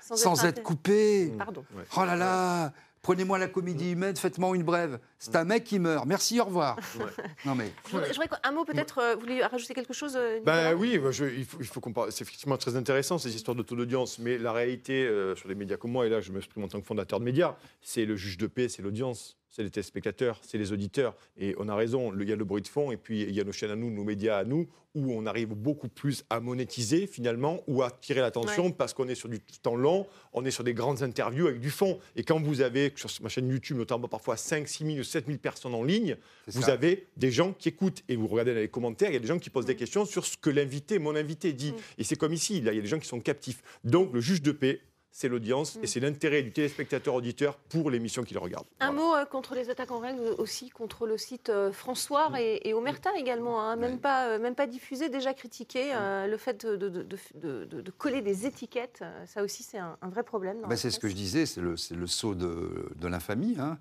sans, 0.00 0.44
être, 0.44 0.62
coupé. 0.62 1.32
Pardon. 1.38 1.64
Oh 1.96 2.04
là 2.04 2.16
là 2.16 2.72
Prenez-moi 3.04 3.38
la 3.38 3.48
comédie 3.48 3.90
humaine, 3.90 4.16
faites-moi 4.16 4.56
une 4.56 4.62
brève. 4.62 4.98
C'est 5.18 5.36
un 5.36 5.44
mec 5.44 5.64
qui 5.64 5.78
meurt. 5.78 6.06
Merci, 6.06 6.40
au 6.40 6.46
revoir. 6.46 6.78
Non 7.44 7.54
mais. 7.54 7.70
Je 7.86 7.90
voudrais, 7.92 8.28
un 8.42 8.52
mot 8.52 8.64
peut-être. 8.64 8.98
Euh, 8.98 9.14
vous 9.14 9.20
voulez 9.20 9.44
rajouter 9.44 9.74
quelque 9.74 9.92
chose 9.92 10.16
euh, 10.16 10.40
Ben 10.42 10.74
oui, 10.74 10.92
il 10.94 11.44
faut, 11.44 11.58
il 11.60 11.66
faut 11.66 12.10
C'est 12.10 12.22
effectivement 12.22 12.56
très 12.56 12.76
intéressant 12.76 13.18
ces 13.18 13.36
histoires 13.36 13.54
de 13.54 13.62
taux 13.62 13.76
d'audience, 13.76 14.18
mais 14.18 14.38
la 14.38 14.52
réalité 14.52 15.04
euh, 15.04 15.36
sur 15.36 15.48
les 15.50 15.54
médias 15.54 15.76
comme 15.76 15.90
moi, 15.90 16.06
et 16.06 16.08
là 16.08 16.22
je 16.22 16.32
m'exprime 16.32 16.64
en 16.64 16.68
tant 16.68 16.80
que 16.80 16.86
fondateur 16.86 17.20
de 17.20 17.24
médias, 17.26 17.56
c'est 17.82 18.06
le 18.06 18.16
juge 18.16 18.38
de 18.38 18.46
paix, 18.46 18.70
c'est 18.70 18.80
l'audience 18.80 19.36
c'est 19.54 19.62
les 19.62 19.70
téléspectateurs, 19.70 20.40
c'est 20.42 20.58
les 20.58 20.72
auditeurs. 20.72 21.14
Et 21.38 21.54
on 21.58 21.68
a 21.68 21.76
raison, 21.76 22.12
il 22.18 22.28
y 22.28 22.32
a 22.32 22.36
le 22.36 22.44
bruit 22.44 22.60
de 22.60 22.66
fond, 22.66 22.90
et 22.90 22.96
puis 22.96 23.22
il 23.22 23.30
y 23.30 23.40
a 23.40 23.44
nos 23.44 23.52
chaînes 23.52 23.70
à 23.70 23.76
nous, 23.76 23.88
nos 23.88 24.02
médias 24.02 24.38
à 24.38 24.44
nous, 24.44 24.66
où 24.96 25.12
on 25.12 25.26
arrive 25.26 25.50
beaucoup 25.50 25.88
plus 25.88 26.24
à 26.28 26.40
monétiser 26.40 27.06
finalement, 27.06 27.62
ou 27.68 27.82
à 27.82 27.86
attirer 27.86 28.20
l'attention, 28.20 28.72
parce 28.72 28.94
qu'on 28.94 29.06
est 29.06 29.14
sur 29.14 29.28
du 29.28 29.38
temps 29.62 29.76
long, 29.76 30.08
on 30.32 30.44
est 30.44 30.50
sur 30.50 30.64
des 30.64 30.74
grandes 30.74 31.04
interviews 31.04 31.46
avec 31.46 31.60
du 31.60 31.70
fond. 31.70 32.00
Et 32.16 32.24
quand 32.24 32.40
vous 32.40 32.62
avez, 32.62 32.92
sur 32.96 33.08
ma 33.22 33.28
chaîne 33.28 33.48
YouTube, 33.48 33.76
notamment 33.76 34.08
parfois 34.08 34.36
5, 34.36 34.66
6 34.66 34.86
000 34.86 34.98
ou 34.98 35.04
7 35.04 35.26
000 35.26 35.38
personnes 35.38 35.74
en 35.74 35.84
ligne, 35.84 36.16
vous 36.48 36.68
avez 36.68 37.06
des 37.16 37.30
gens 37.30 37.52
qui 37.52 37.68
écoutent. 37.68 38.02
Et 38.08 38.16
vous 38.16 38.26
regardez 38.26 38.54
dans 38.54 38.60
les 38.60 38.68
commentaires, 38.68 39.10
il 39.10 39.14
y 39.14 39.18
a 39.18 39.20
des 39.20 39.28
gens 39.28 39.38
qui 39.38 39.50
posent 39.50 39.66
des 39.66 39.74
mm. 39.74 39.78
questions 39.78 40.04
sur 40.04 40.26
ce 40.26 40.36
que 40.36 40.50
l'invité, 40.50 40.98
mon 40.98 41.14
invité 41.14 41.52
dit. 41.52 41.70
Mm. 41.70 41.76
Et 41.98 42.04
c'est 42.04 42.16
comme 42.16 42.32
ici, 42.32 42.60
là, 42.60 42.72
il 42.72 42.76
y 42.76 42.78
a 42.80 42.82
des 42.82 42.88
gens 42.88 42.98
qui 42.98 43.08
sont 43.08 43.20
captifs. 43.20 43.62
Donc 43.84 44.12
le 44.12 44.20
juge 44.20 44.42
de 44.42 44.50
paix 44.50 44.80
c'est 45.14 45.28
l'audience 45.28 45.76
et 45.76 45.82
mm. 45.82 45.86
c'est 45.86 46.00
l'intérêt 46.00 46.42
du 46.42 46.50
téléspectateur-auditeur 46.50 47.56
pour 47.56 47.88
l'émission 47.88 48.24
qu'il 48.24 48.36
regarde. 48.36 48.66
Un 48.80 48.90
mot 48.90 49.14
euh, 49.14 49.24
contre 49.24 49.54
les 49.54 49.70
attaques 49.70 49.92
en 49.92 50.00
règle 50.00 50.34
aussi, 50.38 50.70
contre 50.70 51.06
le 51.06 51.16
site 51.16 51.50
euh, 51.50 51.70
François 51.70 52.30
mm. 52.30 52.36
et, 52.62 52.74
Omerta 52.74 53.10
également, 53.16 53.62
hein. 53.62 53.76
même, 53.76 54.00
pas, 54.00 54.26
euh, 54.26 54.38
même 54.40 54.56
pas 54.56 54.66
diffusé, 54.66 55.08
déjà 55.08 55.32
critiqué. 55.32 55.94
Mm. 55.94 56.28
le 56.28 56.36
fait 56.36 56.66
de, 56.66 56.88
de, 56.88 57.90
coller 57.92 58.22
des 58.22 58.44
étiquettes, 58.44 59.04
ça 59.26 59.44
aussi 59.44 59.62
c'est 59.62 59.78
un, 59.78 59.96
vrai 60.02 60.24
problème. 60.24 60.62
Ben, 60.68 60.76
c'est 60.76 60.90
ce 60.90 60.98
que 60.98 61.08
je 61.08 61.14
disais, 61.14 61.46
c'est 61.46 61.60
le, 61.60 61.76
le 61.92 62.06
saut 62.08 62.34
de, 62.34 63.06
l'infamie. 63.06 63.56
Hein. 63.60 63.78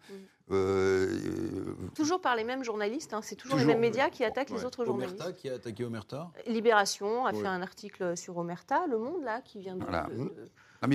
toujours 1.95 2.21
par 2.21 2.35
les 2.35 2.43
mêmes 2.43 2.63
journalistes, 2.63 3.15
hein. 3.15 3.21
c'est 3.23 3.35
toujours, 3.35 3.57
les 3.57 3.65
mêmes 3.65 3.79
médias 3.79 4.11
qui 4.11 4.23
attaquent 4.23 4.51
les 4.51 4.65
autres 4.65 4.85
journalistes. 4.85 5.19
Omerta 5.19 5.33
qui 5.33 5.49
a 5.49 5.55
attaqué 5.55 5.83
Omerta 5.83 6.31
Libération 6.45 7.25
a 7.25 7.33
fait 7.33 7.47
un 7.47 7.63
article 7.63 8.15
sur 8.15 8.37
Omerta, 8.37 8.85
Le 8.87 8.99
Monde 8.99 9.23
là, 9.23 9.41
qui 9.41 9.59
vient 9.59 9.75
de 9.75 9.83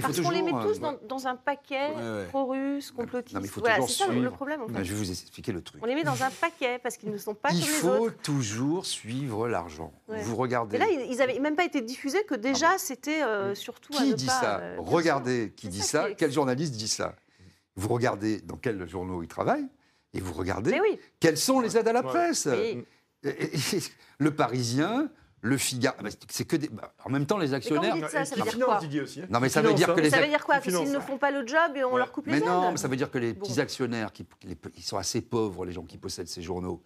parce 0.03 0.21
qu'on 0.21 0.31
les 0.31 0.43
met 0.43 0.53
tous 0.53 0.81
euh, 0.83 0.93
dans, 1.09 1.27
un 1.27 1.37
paquet 1.37 1.91
pro-russe, 2.29 2.91
complotiste. 2.91 3.59
Voilà, 3.59 3.81
c'est 3.87 4.05
ça 4.05 4.09
le 4.09 4.31
problème. 4.31 4.63
En 4.63 4.69
fait. 4.69 4.85
Je 4.85 4.93
vais 4.93 4.99
vous 4.99 5.11
expliquer 5.11 5.53
le 5.53 5.63
truc. 5.63 5.83
On 5.83 5.87
les 5.87 5.95
met 5.95 6.05
dans 6.05 6.23
un 6.23 6.31
paquet 6.31 6.79
parce 6.79 6.97
qu'ils 6.97 7.11
ne 7.11 7.19
sont 7.19 7.35
pas 7.35 7.51
Il 7.53 7.61
comme 7.61 7.69
les 7.69 7.85
autres. 7.85 8.03
Il 8.03 8.11
faut 8.11 8.11
toujours 8.23 8.87
suivre 8.87 9.49
l'argent. 9.49 9.93
Vous 10.09 10.37
regardez. 10.37 10.77
Et 10.77 10.79
là, 10.79 10.87
ils 10.89 11.17
n'avaient 11.17 11.39
même 11.39 11.57
pas 11.57 11.65
été 11.65 11.81
diffusés 11.81 12.25
que 12.25 12.35
déjà, 12.35 12.79
c'était 12.79 13.23
euh, 13.23 13.55
surtout. 13.55 13.93
Qui 13.93 14.15
dit 14.15 14.27
ça 14.27 14.61
euh, 14.61 14.77
Regardez 14.79 15.53
qui 15.57 15.69
dit 15.69 15.81
ça. 15.81 16.09
Quel 16.17 16.33
journaliste 16.33 16.75
dit 16.75 16.89
ça 16.89 17.15
Vous 17.77 17.89
regardez 17.89 18.41
dans 18.41 18.57
quels 18.57 18.89
journaux 18.89 19.23
ils 19.23 19.29
travaillent 19.29 19.69
et 20.15 20.21
vous 20.21 20.33
regardez 20.33 20.79
quelles 21.21 21.37
sont 21.37 21.61
les 21.61 21.77
aides 21.77 21.89
à 21.89 21.93
la 21.93 22.03
presse. 22.03 22.49
Le 24.19 24.35
Parisien, 24.35 25.09
le 25.41 25.57
Figaro, 25.57 25.97
ah 25.99 26.03
bah, 26.03 26.11
c'est 26.29 26.45
que 26.45 26.57
des... 26.57 26.69
Bah, 26.69 26.93
en 27.05 27.11
même 27.11 27.27
temps 27.27 27.39
les 27.39 27.55
actionnaires. 27.55 27.95
ça, 28.11 28.25
ça 28.25 28.35
veut 28.37 28.43
dire 28.43 28.65
quoi 28.65 28.81
aussi, 29.03 29.21
hein. 29.21 29.27
Non 29.31 29.41
mais 29.41 29.49
ça 29.49 29.63
veut 29.63 29.75
dire 29.75 29.95
que 29.95 30.01
les. 30.01 30.11
Ça 30.11 30.21
veut 30.21 30.29
dire 30.29 30.45
quoi 30.45 30.61
S'ils 30.61 30.91
ne 30.91 31.01
font 31.01 31.19
pas 31.19 31.31
le 31.31 31.47
job 31.47 31.77
et 31.77 31.85
on 31.85 31.97
leur 31.97 32.11
coupe 32.11 32.27
les 32.27 32.41
Mais 32.41 32.41
non, 32.41 32.73
mais 32.73 32.77
ça 32.77 32.89
veut 32.89 32.97
dire 32.97 33.11
que 33.11 33.19
les 33.19 33.35
petits 33.35 33.61
actionnaires, 33.61 34.13
qui, 34.13 34.27
ils 34.77 34.83
sont 34.83 34.97
assez 34.97 35.21
pauvres, 35.21 35.65
les 35.65 35.73
gens 35.73 35.85
qui 35.85 35.99
possèdent 35.99 36.29
ces 36.29 36.43
journaux. 36.43 36.83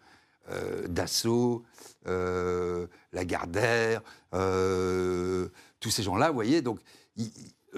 Euh, 0.50 0.88
Dassault, 0.88 1.62
euh, 2.08 2.88
Lagardère, 3.12 4.02
euh, 4.34 5.48
tous 5.78 5.90
ces 5.90 6.02
gens-là, 6.02 6.28
vous 6.28 6.34
voyez, 6.34 6.62
donc 6.62 6.80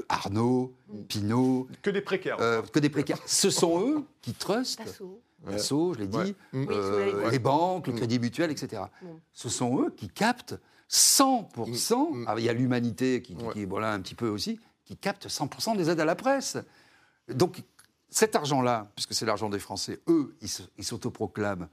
Arnaud, 0.09 0.75
mm. 0.89 1.03
Pinault. 1.05 1.69
Que 1.83 1.91
des 1.91 2.01
précaires. 2.01 2.39
que 2.73 2.79
des 2.79 2.89
précaires. 2.89 3.19
Ce 3.27 3.51
sont 3.51 3.81
eux 3.87 4.05
qui 4.23 4.33
trustent. 4.33 4.83
Dassault, 4.83 5.21
je 5.49 5.99
l'ai 5.99 6.07
dit, 6.07 6.35
euh, 6.55 7.31
les 7.31 7.39
banques, 7.39 7.87
le 7.87 7.93
mm. 7.93 7.97
crédit 7.97 8.19
mutuel, 8.19 8.51
etc. 8.51 8.83
Mm. 9.03 9.07
Ce 9.33 9.49
sont 9.49 9.81
eux 9.81 9.91
qui 9.97 10.09
captent 10.09 10.57
100%, 10.91 12.13
mm. 12.13 12.25
ah, 12.29 12.35
il 12.39 12.45
y 12.45 12.49
a 12.49 12.53
l'humanité 12.53 13.23
qui, 13.23 13.37
est 13.57 13.67
voilà, 13.67 13.93
un 13.93 14.01
petit 14.01 14.15
peu 14.15 14.29
aussi, 14.29 14.61
qui 14.85 14.97
capte 14.97 15.29
100% 15.29 15.77
des 15.77 15.91
aides 15.91 16.01
à 16.01 16.05
la 16.05 16.15
presse. 16.15 16.57
Donc 17.29 17.63
cet 18.11 18.37
argent-là, 18.37 18.91
puisque 18.95 19.15
c'est 19.15 19.27
l'argent 19.27 19.49
des 19.49 19.59
Français, 19.59 20.01
eux, 20.09 20.37
ils 20.77 20.85
s'autoproclament 20.85 21.69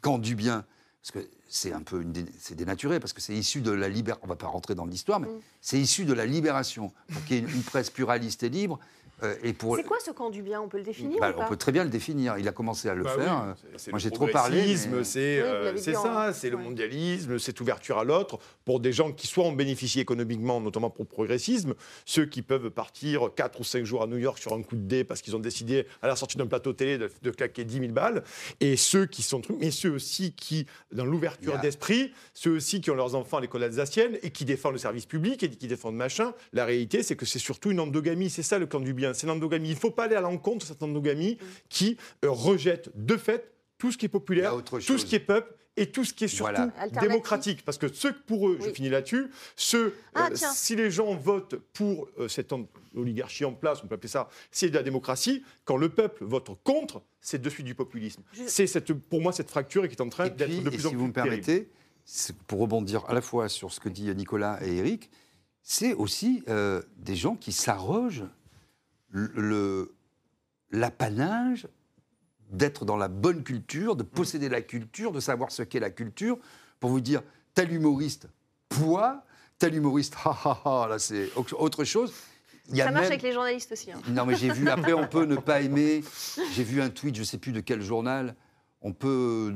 quand 0.00 0.18
du 0.18 0.34
bien, 0.34 0.64
parce 1.02 1.10
que 1.12 1.30
c'est 1.48 1.72
un 1.72 1.82
peu 1.82 2.04
c'est 2.38 2.54
dénaturé, 2.54 3.00
parce 3.00 3.12
que 3.12 3.20
c'est 3.20 3.34
issu 3.34 3.60
de 3.60 3.70
la 3.70 3.88
libération, 3.88 4.20
on 4.22 4.26
ne 4.26 4.32
va 4.32 4.36
pas 4.36 4.46
rentrer 4.46 4.74
dans 4.74 4.86
l'histoire, 4.86 5.20
mais 5.20 5.28
c'est 5.60 5.78
issu 5.78 6.04
de 6.04 6.12
la 6.12 6.26
libération, 6.26 6.92
pour 7.12 7.24
qu'il 7.24 7.36
y 7.36 7.38
ait 7.38 7.42
une 7.42 7.62
presse 7.62 7.90
pluraliste 7.90 8.42
et 8.42 8.48
libre, 8.48 8.78
euh, 9.22 9.34
c'est 9.42 9.84
quoi 9.84 9.98
ce 10.04 10.10
camp 10.10 10.30
du 10.30 10.42
bien? 10.42 10.60
On 10.60 10.68
peut 10.68 10.78
le 10.78 10.82
définir 10.82 11.20
bah, 11.20 11.34
On 11.38 11.46
peut 11.46 11.56
très 11.56 11.72
bien 11.72 11.84
le 11.84 11.90
définir. 11.90 12.36
Il 12.38 12.48
a 12.48 12.52
commencé 12.52 12.88
à 12.88 12.94
le 12.94 13.04
bah 13.04 13.10
faire. 13.16 13.54
Moi, 13.90 13.98
j'ai 13.98 14.10
trop 14.10 14.26
parlé. 14.26 14.76
C'est 15.04 15.40
euh, 15.40 15.76
ça, 15.76 16.32
c'est 16.32 16.50
le 16.50 16.56
mondialisme, 16.56 17.38
cette 17.38 17.60
ouverture 17.60 17.98
à 17.98 18.04
l'autre 18.04 18.38
pour 18.64 18.80
des 18.80 18.92
gens 18.92 19.12
qui 19.12 19.26
soit 19.26 19.44
en 19.44 19.52
bénéficient 19.52 20.00
économiquement, 20.00 20.60
notamment 20.60 20.90
pour 20.90 21.04
le 21.04 21.08
progressisme, 21.08 21.74
ceux 22.04 22.26
qui 22.26 22.42
peuvent 22.42 22.70
partir 22.70 23.30
4 23.34 23.60
ou 23.60 23.64
5 23.64 23.84
jours 23.84 24.02
à 24.02 24.06
New 24.06 24.16
York 24.16 24.38
sur 24.38 24.52
un 24.52 24.62
coup 24.62 24.76
de 24.76 24.86
dé 24.86 25.04
parce 25.04 25.22
qu'ils 25.22 25.36
ont 25.36 25.40
décidé 25.40 25.86
à 26.02 26.08
la 26.08 26.16
sortie 26.16 26.36
d'un 26.36 26.46
plateau 26.46 26.72
télé 26.72 26.98
de, 26.98 27.30
claquer 27.30 27.64
10 27.64 27.78
000 27.80 27.92
balles, 27.92 28.22
et 28.60 28.76
ceux 28.76 29.06
qui 29.06 29.22
sont 29.22 29.42
mais 29.60 29.70
ceux 29.70 29.90
aussi 29.90 30.32
qui, 30.32 30.66
dans 30.92 31.04
l'ouverture 31.04 31.58
d'esprit, 31.58 32.12
ceux 32.32 32.56
aussi 32.56 32.80
qui 32.80 32.90
ont 32.90 32.94
leurs 32.94 33.14
enfants 33.14 33.38
à 33.38 33.40
l'école 33.40 33.64
alsacienne 33.64 34.18
et 34.22 34.30
qui 34.30 34.44
défendent 34.44 34.74
le 34.74 34.78
service 34.78 35.06
public 35.06 35.42
et 35.42 35.50
qui 35.50 35.66
défendent 35.66 35.96
machin. 35.96 36.32
La 36.52 36.64
réalité, 36.64 37.02
c'est 37.02 37.16
que 37.16 37.26
c'est 37.26 37.38
surtout 37.38 37.70
une 37.70 37.80
endogamie. 37.80 38.30
C'est 38.30 38.42
ça 38.42 38.58
le 38.58 38.66
camp 38.66 38.80
du 38.80 38.94
bien 38.94 39.03
bien. 39.04 39.14
C'est 39.14 39.26
l'endogamie. 39.26 39.68
Il 39.68 39.74
ne 39.74 39.78
faut 39.78 39.90
pas 39.90 40.04
aller 40.04 40.16
à 40.16 40.20
l'encontre 40.20 40.58
de 40.58 40.64
cette 40.64 40.82
endogamie 40.82 41.38
qui 41.68 41.96
euh, 42.24 42.30
rejette 42.30 42.90
de 42.94 43.16
fait 43.16 43.52
tout 43.78 43.92
ce 43.92 43.98
qui 43.98 44.06
est 44.06 44.08
populaire, 44.08 44.54
tout 44.64 44.98
ce 44.98 45.04
qui 45.04 45.14
est 45.14 45.20
peuple 45.20 45.54
et 45.76 45.90
tout 45.90 46.04
ce 46.04 46.14
qui 46.14 46.24
est 46.24 46.28
surtout 46.28 46.70
démocratique. 47.00 47.64
Parce 47.64 47.78
que 47.78 47.92
ceux 47.92 48.12
pour 48.12 48.48
eux, 48.48 48.58
je 48.60 48.70
finis 48.70 48.88
là-dessus, 48.88 49.30
ceux, 49.56 49.94
ah, 50.14 50.28
euh, 50.30 50.36
si 50.36 50.76
les 50.76 50.90
gens 50.90 51.14
votent 51.16 51.56
pour 51.72 52.08
euh, 52.18 52.28
cette 52.28 52.52
oligarchie 52.94 53.44
en 53.44 53.52
place, 53.52 53.80
on 53.82 53.88
peut 53.88 53.96
appeler 53.96 54.08
ça, 54.08 54.28
c'est 54.50 54.70
de 54.70 54.74
la 54.74 54.82
démocratie, 54.82 55.42
quand 55.64 55.76
le 55.76 55.88
peuple 55.88 56.24
vote 56.24 56.50
contre, 56.62 57.02
c'est 57.20 57.42
de 57.42 57.50
suite 57.50 57.66
du 57.66 57.74
populisme. 57.74 58.22
C'est 58.46 58.92
pour 58.92 59.20
moi 59.20 59.32
cette 59.32 59.50
fracture 59.50 59.82
qui 59.88 59.94
est 59.96 60.02
en 60.02 60.08
train 60.08 60.28
d'être 60.28 60.62
de 60.62 60.70
plus 60.70 60.86
en 60.86 60.90
plus. 60.90 60.90
Si 60.90 60.94
vous 60.94 61.06
me 61.08 61.12
permettez, 61.12 61.68
pour 62.46 62.60
rebondir 62.60 63.04
à 63.08 63.14
la 63.14 63.22
fois 63.22 63.48
sur 63.48 63.72
ce 63.72 63.80
que 63.80 63.88
dit 63.88 64.14
Nicolas 64.14 64.64
et 64.64 64.76
Eric, 64.76 65.10
c'est 65.62 65.94
aussi 65.94 66.44
euh, 66.48 66.82
des 66.98 67.16
gens 67.16 67.34
qui 67.34 67.50
s'arrogent 67.50 68.24
l'apanage 70.70 71.68
d'être 72.50 72.84
dans 72.84 72.96
la 72.96 73.08
bonne 73.08 73.42
culture, 73.42 73.96
de 73.96 74.02
posséder 74.02 74.48
la 74.48 74.60
culture, 74.60 75.12
de 75.12 75.20
savoir 75.20 75.50
ce 75.50 75.62
qu'est 75.62 75.80
la 75.80 75.90
culture, 75.90 76.38
pour 76.80 76.90
vous 76.90 77.00
dire 77.00 77.22
tel 77.54 77.72
humoriste, 77.72 78.28
poids, 78.68 79.24
tel 79.58 79.74
humoriste, 79.74 80.14
ha 80.24 80.36
ha 80.44 80.60
ha, 80.64 80.88
là 80.88 80.98
c'est 80.98 81.30
autre 81.36 81.84
chose. 81.84 82.12
ça 82.72 82.90
marche 82.90 83.06
avec 83.06 83.22
les 83.22 83.32
journalistes 83.32 83.72
aussi. 83.72 83.92
Hein. 83.92 84.00
Non, 84.08 84.26
mais 84.26 84.36
j'ai 84.36 84.52
vu, 84.52 84.68
après 84.68 84.92
on 84.92 85.06
peut 85.06 85.24
ne 85.24 85.36
pas 85.36 85.60
aimer. 85.62 86.02
J'ai 86.52 86.64
vu 86.64 86.80
un 86.82 86.90
tweet, 86.90 87.14
je 87.14 87.20
ne 87.20 87.24
sais 87.24 87.38
plus 87.38 87.52
de 87.52 87.60
quel 87.60 87.80
journal, 87.80 88.34
on 88.82 88.92
peut, 88.92 89.54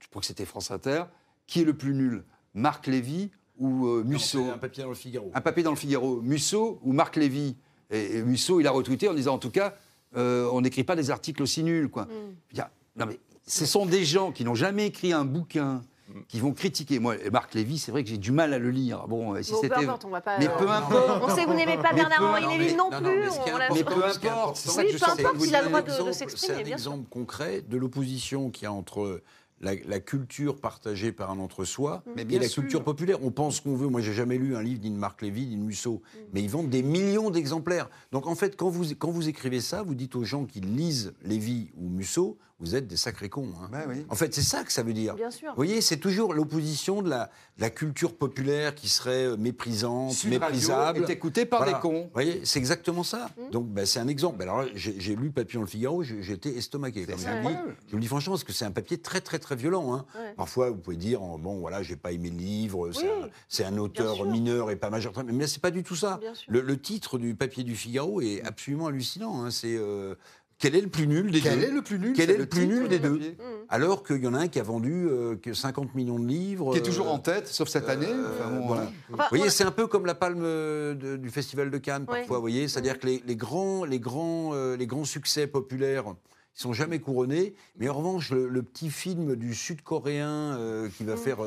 je 0.00 0.08
crois 0.08 0.20
que 0.20 0.26
c'était 0.26 0.46
France 0.46 0.70
Inter, 0.70 1.04
qui 1.46 1.62
est 1.62 1.64
le 1.64 1.74
plus 1.74 1.94
nul? 1.94 2.24
Marc 2.54 2.86
Lévy 2.86 3.30
ou 3.58 3.86
euh, 3.86 4.04
Musso? 4.04 4.50
Un 4.50 4.58
papier 4.58 4.82
dans 4.82 4.88
le 4.88 4.94
Figaro. 4.94 5.30
Un 5.34 5.40
papier 5.40 5.62
dans 5.62 5.70
le 5.70 5.76
Figaro. 5.76 6.20
Musso 6.20 6.80
ou 6.82 6.92
Marc 6.92 7.16
Lévy? 7.16 7.56
Et, 7.90 8.22
Musso, 8.22 8.60
il 8.60 8.66
a 8.66 8.70
retweeté 8.70 9.08
en 9.08 9.14
disant 9.14 9.34
en 9.34 9.38
tout 9.38 9.50
cas, 9.50 9.74
euh, 10.16 10.48
on 10.52 10.60
n'écrit 10.60 10.84
pas 10.84 10.96
des 10.96 11.10
articles 11.10 11.42
aussi 11.42 11.62
nuls. 11.62 11.88
Quoi. 11.88 12.04
Mm. 12.04 12.60
non, 12.96 13.06
mais 13.06 13.18
ce 13.46 13.66
sont 13.66 13.86
des 13.86 14.04
gens 14.04 14.32
qui 14.32 14.44
n'ont 14.44 14.54
jamais 14.54 14.86
écrit 14.86 15.12
un 15.12 15.24
bouquin, 15.24 15.82
qui 16.28 16.40
vont 16.40 16.52
critiquer. 16.52 16.98
Moi, 16.98 17.16
Marc 17.32 17.54
Lévy, 17.54 17.78
c'est 17.78 17.92
vrai 17.92 18.02
que 18.02 18.10
j'ai 18.10 18.18
du 18.18 18.32
mal 18.32 18.52
à 18.52 18.58
le 18.58 18.70
lire. 18.70 19.06
Bon, 19.06 19.40
si 19.42 19.54
c'était. 19.54 19.68
Peu 19.68 19.82
importe, 19.82 20.04
on 20.04 20.10
va 20.10 20.20
pas. 20.20 20.38
Mais 20.38 20.48
peu 20.48 20.68
importe. 20.68 21.22
On 21.22 21.34
sait 21.34 21.44
que 21.44 21.50
vous 21.50 21.56
n'aimez 21.56 21.76
pas 21.76 21.92
Bernard-Henri 21.92 22.58
Lévy 22.58 22.74
non, 22.74 22.90
plus. 22.90 23.30
Mais, 23.72 23.84
peu 23.84 24.04
importe. 24.04 24.56
C'est 24.56 24.70
ça 24.70 24.84
que 24.84 24.90
je 24.90 24.98
peu 24.98 25.10
importe, 25.10 25.36
il 25.46 25.54
a 25.54 25.62
le 25.62 25.68
droit 25.68 25.82
de, 25.82 26.12
s'exprimer. 26.12 26.54
C'est 26.64 26.70
un 26.70 26.72
exemple 26.72 27.08
concret 27.08 27.62
de 27.62 27.76
l'opposition 27.76 28.50
qu'il 28.50 28.64
y 28.64 28.66
a 28.66 28.72
entre 28.72 29.22
la, 29.60 30.00
culture 30.00 30.58
partagée 30.58 31.12
par 31.12 31.30
un 31.30 31.38
entre-soi 31.38 32.02
mm. 32.06 32.30
et 32.30 32.38
la 32.38 32.48
culture 32.48 32.82
populaire. 32.82 33.22
On 33.22 33.30
pense 33.30 33.60
qu'on 33.60 33.76
veut. 33.76 33.88
Moi, 33.88 34.00
j'ai 34.00 34.12
jamais 34.12 34.38
lu 34.38 34.56
un 34.56 34.62
livre 34.62 34.80
d'une 34.80 34.96
Marc 34.96 35.22
Lévy, 35.22 35.46
d'une 35.46 35.64
Musso, 35.64 36.02
mm. 36.02 36.18
mais 36.32 36.42
ils 36.42 36.50
vendent 36.50 36.70
des 36.70 36.82
millions 36.82 37.30
d'exemplaires. 37.30 37.88
Donc, 38.12 38.26
en 38.26 38.34
fait, 38.34 38.56
quand 38.56 38.68
vous, 38.68 38.94
quand 38.94 39.10
vous 39.10 39.28
écrivez 39.28 39.60
ça, 39.60 39.82
vous 39.82 39.94
dites 39.94 40.16
aux 40.16 40.24
gens 40.24 40.44
qui 40.44 40.60
lisent 40.60 41.14
Lévy 41.22 41.70
ou 41.76 41.88
Musso, 41.88 42.38
vous 42.60 42.74
êtes 42.76 42.86
des 42.86 42.96
sacrés 42.96 43.28
cons. 43.28 43.48
Hein. 43.60 43.68
Bah 43.72 43.80
en 44.08 44.14
fait, 44.14 44.34
c'est 44.34 44.42
ça 44.42 44.64
que 44.64 44.72
ça 44.72 44.82
veut 44.82 44.92
dire. 44.92 45.14
Bien 45.14 45.30
sûr. 45.30 45.48
Vous 45.50 45.56
voyez, 45.56 45.80
c'est 45.80 45.96
toujours 45.96 46.34
l'opposition 46.34 47.02
de 47.02 47.08
la, 47.08 47.30
la, 47.58 47.70
culture 47.70 48.14
populaire 48.14 48.74
qui 48.74 48.88
serait 48.88 49.24
euh, 49.24 49.36
méprisante, 49.36 50.12
Sud 50.12 50.30
méprisable. 50.30 51.04
est 51.04 51.10
écouté 51.10 51.46
par 51.46 51.64
des 51.64 51.72
cons. 51.72 52.04
Vous 52.04 52.12
voyez, 52.12 52.44
c'est 52.44 52.58
exactement 52.58 53.02
ça. 53.02 53.30
Mm. 53.36 53.50
Donc, 53.50 53.68
bah, 53.68 53.86
c'est 53.86 53.98
un 54.00 54.08
exemple. 54.08 54.42
Alors, 54.42 54.64
j'ai 54.74 55.16
lu 55.16 55.30
Papillon 55.30 55.62
le 55.62 55.66
Figaro, 55.66 56.02
j'ai 56.02 56.32
été 56.32 56.56
estomaqué. 56.56 57.06
Comme 57.06 57.18
je, 57.18 57.28
vous 57.28 57.48
dis, 57.48 57.54
je 57.86 57.90
vous 57.90 57.96
le 57.96 58.00
dis 58.00 58.08
franchement, 58.08 58.34
parce 58.34 58.44
que 58.44 58.52
c'est 58.52 58.64
un 58.64 58.70
papier 58.70 58.98
très, 58.98 59.20
très, 59.20 59.38
très 59.38 59.56
violent. 59.56 59.94
Hein. 59.94 60.04
Parfois, 60.36 60.70
vous 60.70 60.76
pouvez 60.76 60.96
dire, 60.96 61.22
oh, 61.22 61.38
bon, 61.38 61.58
voilà, 61.58 61.82
j'ai 61.82 61.96
pas 61.96 62.12
aimé 62.12 62.30
le 62.30 62.36
livre, 62.36 62.90
c'est 63.48 63.64
un, 63.64 63.78
auteur 63.78 64.26
mineur 64.26 64.70
et 64.70 64.76
pas 64.76 64.90
majeur. 64.90 65.12
Mais 65.24 65.46
c'est 65.46 65.62
pas 65.62 65.70
du 65.70 65.82
tout 65.82 65.96
ça. 65.96 66.20
Le, 66.48 66.80
titre 66.80 67.18
du 67.18 67.34
papier 67.34 67.64
du 67.64 67.76
Figaro 67.76 68.20
est 68.20 68.42
absolument 68.42 68.86
hallucinant. 68.86 69.44
Hein. 69.44 69.50
C'est 69.50 69.76
euh, 69.76 70.14
quel 70.60 70.76
est 70.76 70.80
le 70.82 70.88
plus 70.88 71.06
nul 71.06 71.30
des 71.30 71.40
deux 71.40 71.48
Quel 71.48 71.64
est 71.64 71.70
le 71.70 71.82
plus 71.82 71.98
nul 71.98 72.12
Quel 72.14 72.30
est 72.30 72.36
le 72.36 72.46
plus 72.46 72.66
nul 72.66 72.86
des 72.86 72.98
deux 72.98 73.16
mmh. 73.18 73.42
Alors 73.70 74.04
qu'il 74.04 74.22
y 74.22 74.26
en 74.26 74.34
a 74.34 74.40
un 74.40 74.48
qui 74.48 74.60
a 74.60 74.62
vendu 74.62 75.06
euh, 75.08 75.36
que 75.36 75.54
50 75.54 75.94
millions 75.94 76.18
de 76.18 76.26
livres. 76.28 76.72
Qui 76.72 76.78
est 76.78 76.82
toujours 76.82 77.08
euh, 77.08 77.12
en 77.12 77.18
tête, 77.18 77.48
sauf 77.48 77.68
cette 77.68 77.88
année. 77.88 78.12
voilà. 78.66 78.92
vous 79.08 79.16
voyez, 79.30 79.48
c'est 79.48 79.64
un 79.64 79.70
peu 79.70 79.86
comme 79.86 80.04
la 80.04 80.14
palme 80.14 80.44
du 80.94 81.30
Festival 81.30 81.70
de 81.70 81.78
Cannes, 81.78 82.04
parfois. 82.04 82.36
Vous 82.36 82.42
voyez, 82.42 82.68
c'est-à-dire 82.68 82.98
que 82.98 83.06
les, 83.06 83.36
grands, 83.36 83.84
les, 83.84 83.98
grands, 83.98 84.52
les 84.74 84.86
grands 84.86 85.04
succès 85.04 85.46
populaires 85.46 86.14
ils 86.56 86.60
sont 86.60 86.72
jamais 86.72 86.98
couronnés. 86.98 87.54
Mais 87.76 87.88
en 87.88 87.94
revanche, 87.94 88.30
le, 88.32 88.62
petit 88.62 88.90
film 88.90 89.36
du 89.36 89.54
Sud-Coréen 89.54 90.58
qui 90.96 91.04
va 91.04 91.14
mmh. 91.14 91.18
faire 91.18 91.38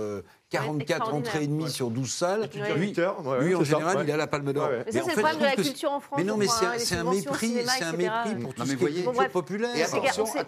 44 0.54 1.14
entrées 1.14 1.44
et 1.44 1.48
demie 1.48 1.70
sur 1.70 1.90
12 1.90 2.12
salles. 2.12 2.50
Lui, 2.76 2.94
lui 3.42 3.56
en 3.56 3.64
général, 3.64 4.06
il 4.06 4.12
a 4.12 4.18
la 4.18 4.28
palme 4.28 4.54
d'or. 4.54 4.70
Mais, 4.86 4.92
ça, 4.92 5.02
c'est 5.04 5.16
le 5.16 5.22
problème 5.22 5.40
de 5.40 5.44
la 5.44 5.56
culture 5.56 5.92
en 5.92 6.00
France. 6.00 6.20
Mais 6.20 6.24
non, 6.24 6.38
mais 6.38 6.48
c'est 6.78 6.96
un, 6.96 7.04
mépris, 7.04 7.58
c'est 7.66 7.84
un 7.84 7.94
mépris 7.94 8.36
pour 8.42 8.54
tout 8.54 8.66
ce 8.66 8.76
qui 8.76 9.00
est 9.00 9.30
populaire. 9.30 9.90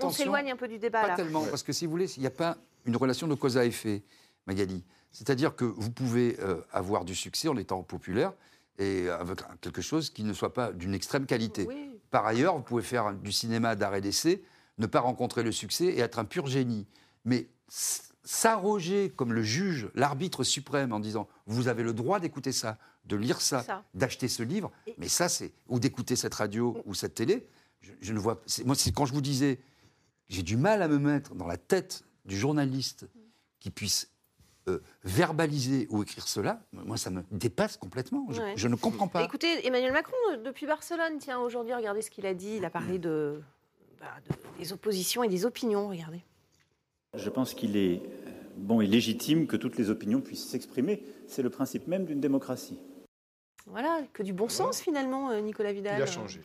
On 0.02 0.10
s'éloigne 0.12 0.52
un 0.52 0.56
peu 0.56 0.68
du 0.68 0.78
débat. 0.78 1.08
Pas 1.08 1.16
tellement, 1.16 1.44
parce 1.46 1.64
que 1.64 1.74
si 1.74 1.86
vous 1.86 1.92
voulez, 1.92 2.12
il 2.18 2.22
n'y 2.22 2.28
a 2.28 2.32
pas 2.32 2.58
une 2.86 2.96
relation 2.96 3.28
de 3.28 3.36
cause 3.36 3.58
à 3.58 3.66
effet, 3.66 4.04
Magali. 4.46 4.84
C'est-à-dire 5.12 5.56
que 5.56 5.66
vous 5.66 5.92
pouvez 5.92 6.38
euh, 6.42 6.62
avoir 6.72 7.06
du 7.06 7.16
succès 7.16 7.48
en 7.48 7.58
étant 7.58 7.82
populaire 7.84 8.34
et 8.78 9.10
avec 9.10 9.40
quelque 9.62 9.82
chose 9.82 10.10
qui 10.10 10.24
ne 10.24 10.34
soit 10.34 10.54
pas 10.54 10.72
d'une 10.74 10.94
extrême 10.94 11.26
qualité. 11.26 11.68
Par 12.16 12.26
ailleurs, 12.26 12.56
vous 12.56 12.64
pouvez 12.64 12.82
faire 12.82 13.14
du 13.14 13.34
cinéma 13.34 13.76
d'art 13.76 13.94
et 13.94 14.00
d'essai, 14.00 14.42
ne 14.78 14.86
pas 14.86 15.02
rencontrer 15.02 15.44
le 15.44 15.52
succès 15.52 15.88
et 15.88 16.00
être 16.00 16.18
un 16.18 16.24
pur 16.24 16.48
génie. 16.48 16.88
Mais 17.26 17.50
s'arroger 18.24 19.10
comme 19.10 19.34
le 19.34 19.44
juge, 19.44 19.90
l'arbitre 19.96 20.46
suprême, 20.46 20.94
en 20.94 21.02
disant 21.02 21.28
vous 21.46 21.68
avez 21.68 21.84
le 21.84 21.92
droit 21.92 22.22
d'écouter 22.22 22.54
ça, 22.54 22.78
de 23.04 23.18
lire 23.18 23.42
ça, 23.42 23.84
d'acheter 23.94 24.30
ce 24.30 24.44
livre, 24.44 24.72
mais 24.98 25.10
ça 25.10 25.28
c'est 25.28 25.52
ou 25.68 25.78
d'écouter 25.78 26.16
cette 26.16 26.36
radio 26.36 26.82
ou 26.86 26.94
cette 26.94 27.16
télé. 27.16 27.50
Je, 28.00 28.14
ne 28.14 28.20
vois. 28.20 28.42
Moi, 28.64 28.76
c'est 28.76 28.94
quand 28.94 29.06
je 29.06 29.12
vous 29.14 29.20
disais, 29.20 29.60
j'ai 30.30 30.42
du 30.42 30.56
mal 30.56 30.84
à 30.84 30.88
me 30.88 31.00
mettre 31.00 31.36
dans 31.36 31.48
la 31.48 31.58
tête 31.58 32.06
du 32.24 32.38
journaliste 32.38 33.10
qui 33.60 33.72
puisse 33.72 34.08
euh, 34.68 34.80
verbaliser 35.04 35.88
ou 35.90 36.02
écrire 36.02 36.28
cela, 36.28 36.60
moi, 36.74 36.98
ça 36.98 37.10
me 37.10 37.24
dépasse 37.32 37.78
complètement. 37.78 38.28
Je, 38.56 38.68
ne 38.68 38.76
comprends 38.76 39.08
pas. 39.08 39.24
Écoutez, 39.24 39.66
Emmanuel 39.68 39.94
Macron, 39.94 40.16
depuis 40.44 40.66
Barcelone, 40.66 41.18
tiens, 41.20 41.40
aujourd'hui, 41.40 41.74
regardez 41.74 42.02
ce 42.02 42.10
qu'il 42.10 42.26
a 42.26 42.34
dit. 42.34 42.56
Il 42.58 42.66
a 42.66 42.70
parlé 42.70 42.98
de, 42.98 43.42
bah, 44.00 44.08
des 44.58 44.74
oppositions 44.74 45.24
et 45.24 45.30
des 45.30 45.46
opinions. 45.46 45.88
Regardez. 45.88 46.24
Je 47.14 47.30
pense 47.30 47.54
qu'il 47.54 47.78
est 47.78 48.02
bon 48.58 48.82
et 48.82 48.88
légitime 48.88 49.48
que 49.48 49.56
toutes 49.56 49.78
les 49.78 49.90
opinions 49.90 50.22
puissent 50.22 50.48
s'exprimer. 50.48 51.04
C'est 51.28 51.42
le 51.42 51.50
principe 51.50 51.88
même 51.88 52.06
d'une 52.06 52.20
démocratie. 52.20 52.80
Voilà, 53.68 54.02
que 54.14 54.24
du 54.24 54.34
bon 54.34 54.50
sens 54.50 54.80
finalement, 54.82 55.32
euh, 55.32 55.40
Nicolas 55.40 55.74
Vidal. 55.74 55.98
Il 56.00 56.04
a 56.04 56.06
changé. 56.06 56.42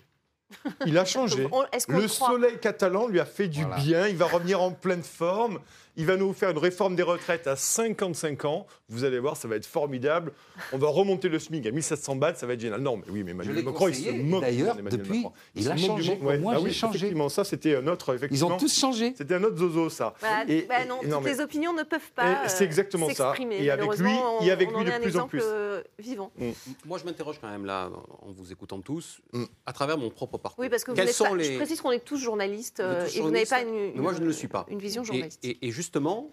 Il 0.87 0.99
a 0.99 1.05
changé. 1.05 1.49
le 1.89 2.09
soleil 2.09 2.59
catalan 2.59 3.07
lui 3.07 3.21
a 3.21 3.25
fait 3.25 3.49
du 3.49 3.64
bien. 3.77 4.09
Il 4.09 4.16
va 4.16 4.27
revenir 4.27 4.61
en 4.61 4.73
pleine 4.73 5.03
forme. 5.03 5.61
Il 6.01 6.07
va 6.07 6.16
nous 6.16 6.32
faire 6.32 6.48
une 6.48 6.57
réforme 6.57 6.96
des 6.96 7.03
retraites 7.03 7.46
à 7.46 7.57
55 7.57 8.46
ans. 8.46 8.66
Vous 8.88 9.05
allez 9.05 9.18
voir, 9.18 9.36
ça 9.36 9.48
va 9.48 9.57
être 9.57 9.66
formidable. 9.66 10.32
On 10.72 10.78
va 10.78 10.88
remonter 10.88 11.28
le 11.28 11.38
SMIC 11.38 11.66
à 11.66 11.72
1700 11.72 12.16
bahts, 12.16 12.36
ça 12.36 12.46
va 12.46 12.55
être 12.55 12.61
génial. 12.61 12.80
Non, 12.80 12.96
mais 12.96 13.05
oui, 13.11 13.22
mais 13.22 13.32
Emmanuel 13.32 13.62
Macron, 13.62 13.88
il 13.88 13.94
se 13.94 14.11
moque 14.11 14.40
D'ailleurs, 14.40 14.76
depuis, 14.76 15.26
il, 15.55 15.70
a 15.70 15.76
changé. 15.76 16.16
moi, 16.16 16.55
ah 16.57 16.59
j'ai 16.64 16.72
changé. 16.72 16.96
Effectivement, 16.96 17.28
ça, 17.28 17.44
c'était 17.44 17.76
un 17.76 17.86
autre. 17.86 18.16
Ils 18.30 18.46
ont 18.46 18.57
tous 18.57 18.74
changé. 18.74 19.12
C'était 19.14 19.34
un 19.34 19.44
autre 19.44 19.59
zozo, 19.59 19.90
ça. 19.90 20.14
Bah, 20.22 20.28
et, 20.48 20.62
bah 20.62 20.86
non, 20.88 21.01
toutes 21.03 21.26
les 21.26 21.40
opinions 21.40 21.74
ne 21.74 21.82
peuvent 21.82 22.12
pas. 22.14 22.48
C'est 22.48 22.64
exactement 22.64 23.11
ça. 23.11 23.34
Et 23.51 23.70
avec 23.70 23.98
lui, 23.98 24.14
et 24.40 24.51
avec 24.51 24.74
lui 24.74 24.84
de 24.86 25.03
plus 25.03 25.18
en 25.18 25.28
plus. 25.28 25.42
Euh, 25.44 25.82
vivant. 25.98 26.32
Mm. 26.38 26.51
Moi, 26.86 26.96
je 26.96 27.05
m'interroge 27.05 27.36
quand 27.42 27.51
même 27.51 27.66
là, 27.66 27.90
en 28.22 28.30
vous 28.30 28.53
écoutant 28.53 28.80
tous, 28.80 29.20
mm. 29.34 29.44
à 29.66 29.74
travers 29.74 29.98
mon 29.98 30.09
propre 30.09 30.38
parcours. 30.38 30.62
Oui, 30.62 30.70
parce 30.70 30.82
que 30.82 30.94
je 30.94 31.57
précise 31.57 31.80
qu'on 31.82 31.92
est 31.92 32.05
tous 32.05 32.16
journalistes 32.16 32.80
euh, 32.80 33.07
et 33.14 33.20
vous 33.20 33.30
n'avez 33.30 33.44
pas 33.44 33.61
une, 33.61 34.01
moi, 34.01 34.14
je 34.14 34.20
ne 34.20 34.26
le 34.26 34.32
suis 34.32 34.48
pas. 34.48 34.64
une 34.70 34.78
vision 34.78 35.05
journaliste. 35.05 35.40
et 35.44 35.70
justement, 35.91 36.32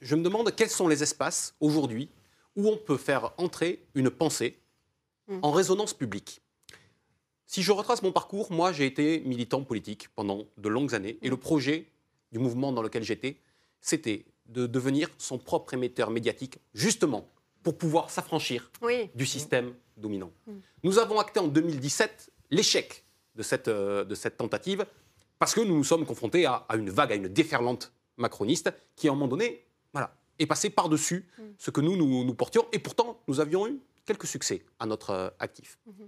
je 0.00 0.14
me 0.14 0.22
demande 0.22 0.54
quels 0.54 0.70
sont 0.70 0.86
les 0.86 1.02
espaces 1.02 1.56
aujourd'hui 1.58 2.08
où 2.54 2.68
on 2.68 2.76
peut 2.76 2.96
faire 2.96 3.32
entrer 3.38 3.84
une 3.96 4.08
pensée 4.08 4.56
hmm. 5.26 5.40
en 5.42 5.50
résonance 5.50 5.92
publique. 5.92 6.42
Si 7.44 7.60
je 7.60 7.72
retrace 7.72 8.04
mon 8.04 8.12
parcours, 8.12 8.52
moi 8.52 8.70
j'ai 8.70 8.86
été 8.86 9.18
militant 9.26 9.64
politique 9.64 10.08
pendant 10.14 10.44
de 10.58 10.68
longues 10.68 10.94
années 10.94 11.18
et 11.22 11.28
le 11.28 11.36
projet 11.36 11.88
du 12.30 12.38
mouvement 12.38 12.70
dans 12.70 12.82
lequel 12.82 13.02
j'étais, 13.02 13.40
c'était 13.80 14.26
de 14.46 14.68
devenir 14.68 15.08
son 15.18 15.38
propre 15.38 15.74
émetteur 15.74 16.10
médiatique, 16.10 16.58
justement 16.74 17.28
pour 17.64 17.76
pouvoir 17.76 18.10
s'affranchir 18.10 18.70
du 19.16 19.26
système 19.26 19.74
dominant. 19.96 20.30
Hmm. 20.46 20.60
Nous 20.84 21.00
avons 21.00 21.18
acté 21.18 21.40
en 21.40 21.48
2017 21.48 22.30
l'échec 22.52 23.04
de 23.34 23.42
cette, 23.42 23.66
euh, 23.66 24.04
de 24.04 24.14
cette 24.14 24.36
tentative 24.36 24.86
parce 25.42 25.56
que 25.56 25.60
nous 25.60 25.76
nous 25.76 25.82
sommes 25.82 26.06
confrontés 26.06 26.46
à, 26.46 26.64
à, 26.68 26.76
une 26.76 26.88
vague, 26.88 27.10
à 27.10 27.16
une 27.16 27.26
déferlante 27.26 27.92
macroniste 28.16 28.72
qui, 28.94 29.08
à 29.08 29.10
un 29.10 29.14
moment 29.14 29.26
donné, 29.26 29.66
voilà, 29.92 30.14
et 30.38 30.46
passer 30.46 30.70
par-dessus 30.70 31.26
mm. 31.36 31.42
ce 31.58 31.72
que 31.72 31.80
nous, 31.80 31.96
nous, 31.96 32.34
portions. 32.34 32.64
Et 32.70 32.78
pourtant, 32.78 33.20
nous 33.26 33.40
avions 33.40 33.66
eu 33.66 33.80
quelques 34.06 34.28
succès 34.28 34.64
à 34.78 34.86
notre 34.86 35.10
euh, 35.10 35.30
actif. 35.40 35.80
Mm-hmm. 35.88 36.06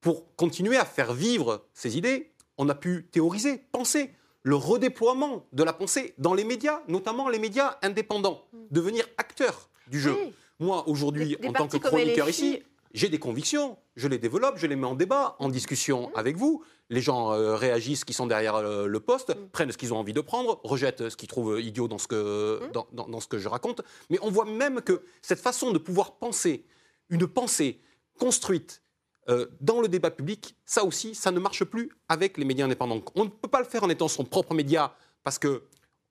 Pour 0.00 0.34
continuer 0.34 0.76
à 0.76 0.84
faire 0.84 1.14
vivre 1.14 1.64
ces 1.72 1.96
idées, 1.96 2.32
on 2.58 2.68
a 2.68 2.74
pu 2.74 3.06
théoriser, 3.12 3.58
penser 3.70 4.10
le 4.42 4.56
redéploiement 4.56 5.46
de 5.52 5.62
la 5.62 5.72
pensée 5.72 6.12
dans 6.18 6.34
les 6.34 6.42
médias, 6.42 6.80
notamment 6.88 7.28
les 7.28 7.38
médias 7.38 7.78
indépendants, 7.80 8.44
mm. 8.52 8.58
devenir 8.72 9.06
acteurs 9.18 9.70
du 9.86 10.00
jeu. 10.00 10.16
Moi, 10.58 10.88
aujourd'hui, 10.88 11.36
en 11.46 11.52
tant 11.52 11.68
que 11.68 11.76
chroniqueur 11.76 12.28
ici, 12.28 12.60
j'ai 12.94 13.08
des 13.08 13.18
convictions, 13.18 13.76
je 13.96 14.08
les 14.08 14.18
développe, 14.18 14.56
je 14.56 14.66
les 14.66 14.76
mets 14.76 14.86
en 14.86 14.94
débat, 14.94 15.36
en 15.40 15.48
discussion 15.48 16.14
avec 16.14 16.36
vous. 16.36 16.64
Les 16.90 17.00
gens 17.00 17.32
euh, 17.32 17.56
réagissent, 17.56 18.04
qui 18.04 18.12
sont 18.12 18.26
derrière 18.26 18.54
euh, 18.54 18.86
le 18.86 19.00
poste, 19.00 19.34
prennent 19.52 19.72
ce 19.72 19.76
qu'ils 19.76 19.92
ont 19.92 19.98
envie 19.98 20.12
de 20.12 20.20
prendre, 20.20 20.60
rejettent 20.64 21.10
ce 21.10 21.16
qu'ils 21.16 21.28
trouvent 21.28 21.60
idiot 21.60 21.88
dans 21.88 21.98
ce, 21.98 22.06
que, 22.06 22.60
dans, 22.72 22.86
dans 22.92 23.20
ce 23.20 23.26
que 23.26 23.38
je 23.38 23.48
raconte. 23.48 23.82
Mais 24.10 24.18
on 24.22 24.30
voit 24.30 24.44
même 24.44 24.80
que 24.80 25.02
cette 25.20 25.40
façon 25.40 25.72
de 25.72 25.78
pouvoir 25.78 26.16
penser, 26.18 26.64
une 27.10 27.26
pensée 27.26 27.80
construite, 28.18 28.80
euh, 29.28 29.46
dans 29.60 29.80
le 29.80 29.88
débat 29.88 30.10
public, 30.10 30.54
ça 30.66 30.84
aussi, 30.84 31.14
ça 31.14 31.30
ne 31.30 31.40
marche 31.40 31.64
plus 31.64 31.90
avec 32.08 32.36
les 32.36 32.44
médias 32.44 32.66
indépendants. 32.66 33.00
On 33.14 33.24
ne 33.24 33.30
peut 33.30 33.48
pas 33.48 33.60
le 33.60 33.64
faire 33.64 33.82
en 33.82 33.88
étant 33.88 34.08
son 34.08 34.24
propre 34.24 34.54
média 34.54 34.94
parce 35.22 35.38
qu'il 35.38 35.60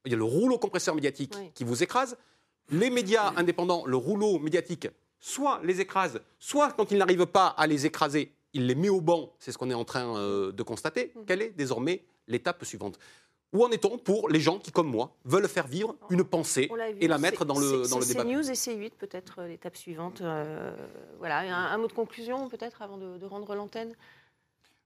y 0.08 0.14
a 0.14 0.18
le 0.18 0.24
rouleau 0.24 0.58
compresseur 0.58 0.96
médiatique 0.96 1.36
qui 1.54 1.64
vous 1.64 1.84
écrase. 1.84 2.18
Les 2.72 2.90
médias 2.90 3.34
indépendants, 3.36 3.86
le 3.86 3.98
rouleau 3.98 4.40
médiatique, 4.40 4.88
soit 5.24 5.62
les 5.64 5.80
écrase, 5.80 6.20
soit 6.38 6.74
quand 6.74 6.92
il 6.92 6.98
n'arrive 6.98 7.26
pas 7.26 7.48
à 7.48 7.66
les 7.66 7.86
écraser, 7.86 8.34
il 8.52 8.68
les 8.68 8.76
met 8.76 8.90
au 8.90 9.00
banc. 9.00 9.32
C'est 9.40 9.54
ce 9.54 9.58
qu'on 9.58 9.72
est 9.72 9.74
en 9.74 9.86
train 9.86 10.18
euh, 10.18 10.52
de 10.52 10.64
constater. 10.64 11.14
Mmh. 11.16 11.20
Quelle 11.26 11.42
est 11.42 11.52
désormais 11.52 12.04
l'étape 12.28 12.66
suivante? 12.66 13.00
Où 13.54 13.64
en 13.64 13.70
est-on 13.70 13.98
pour 13.98 14.28
les 14.28 14.42
gens 14.42 14.60
qui, 14.60 14.72
comme 14.74 14.90
moi, 14.90 15.16
veulent 15.24 15.48
faire 15.48 15.68
vivre 15.68 15.96
une 16.10 16.26
pensée 16.26 16.70
et 17.00 17.08
la 17.08 17.20
mettre 17.20 17.46
dans 17.46 17.58
le, 17.58 17.88
dans 17.88 18.00
le 18.00 18.06
débat 18.06 18.26
News 18.26 18.50
et 18.50 18.54
C8, 18.54 18.92
peut-être 18.98 19.40
euh, 19.40 19.48
l'étape 19.48 19.78
suivante. 19.78 20.20
Euh, 20.20 20.76
voilà, 21.20 21.40
un, 21.72 21.78
mot 21.78 21.88
de 21.88 21.94
conclusion, 21.94 22.50
peut-être, 22.50 22.82
avant 22.82 22.98
de, 22.98 23.26
rendre 23.26 23.56
l'antenne? 23.56 23.96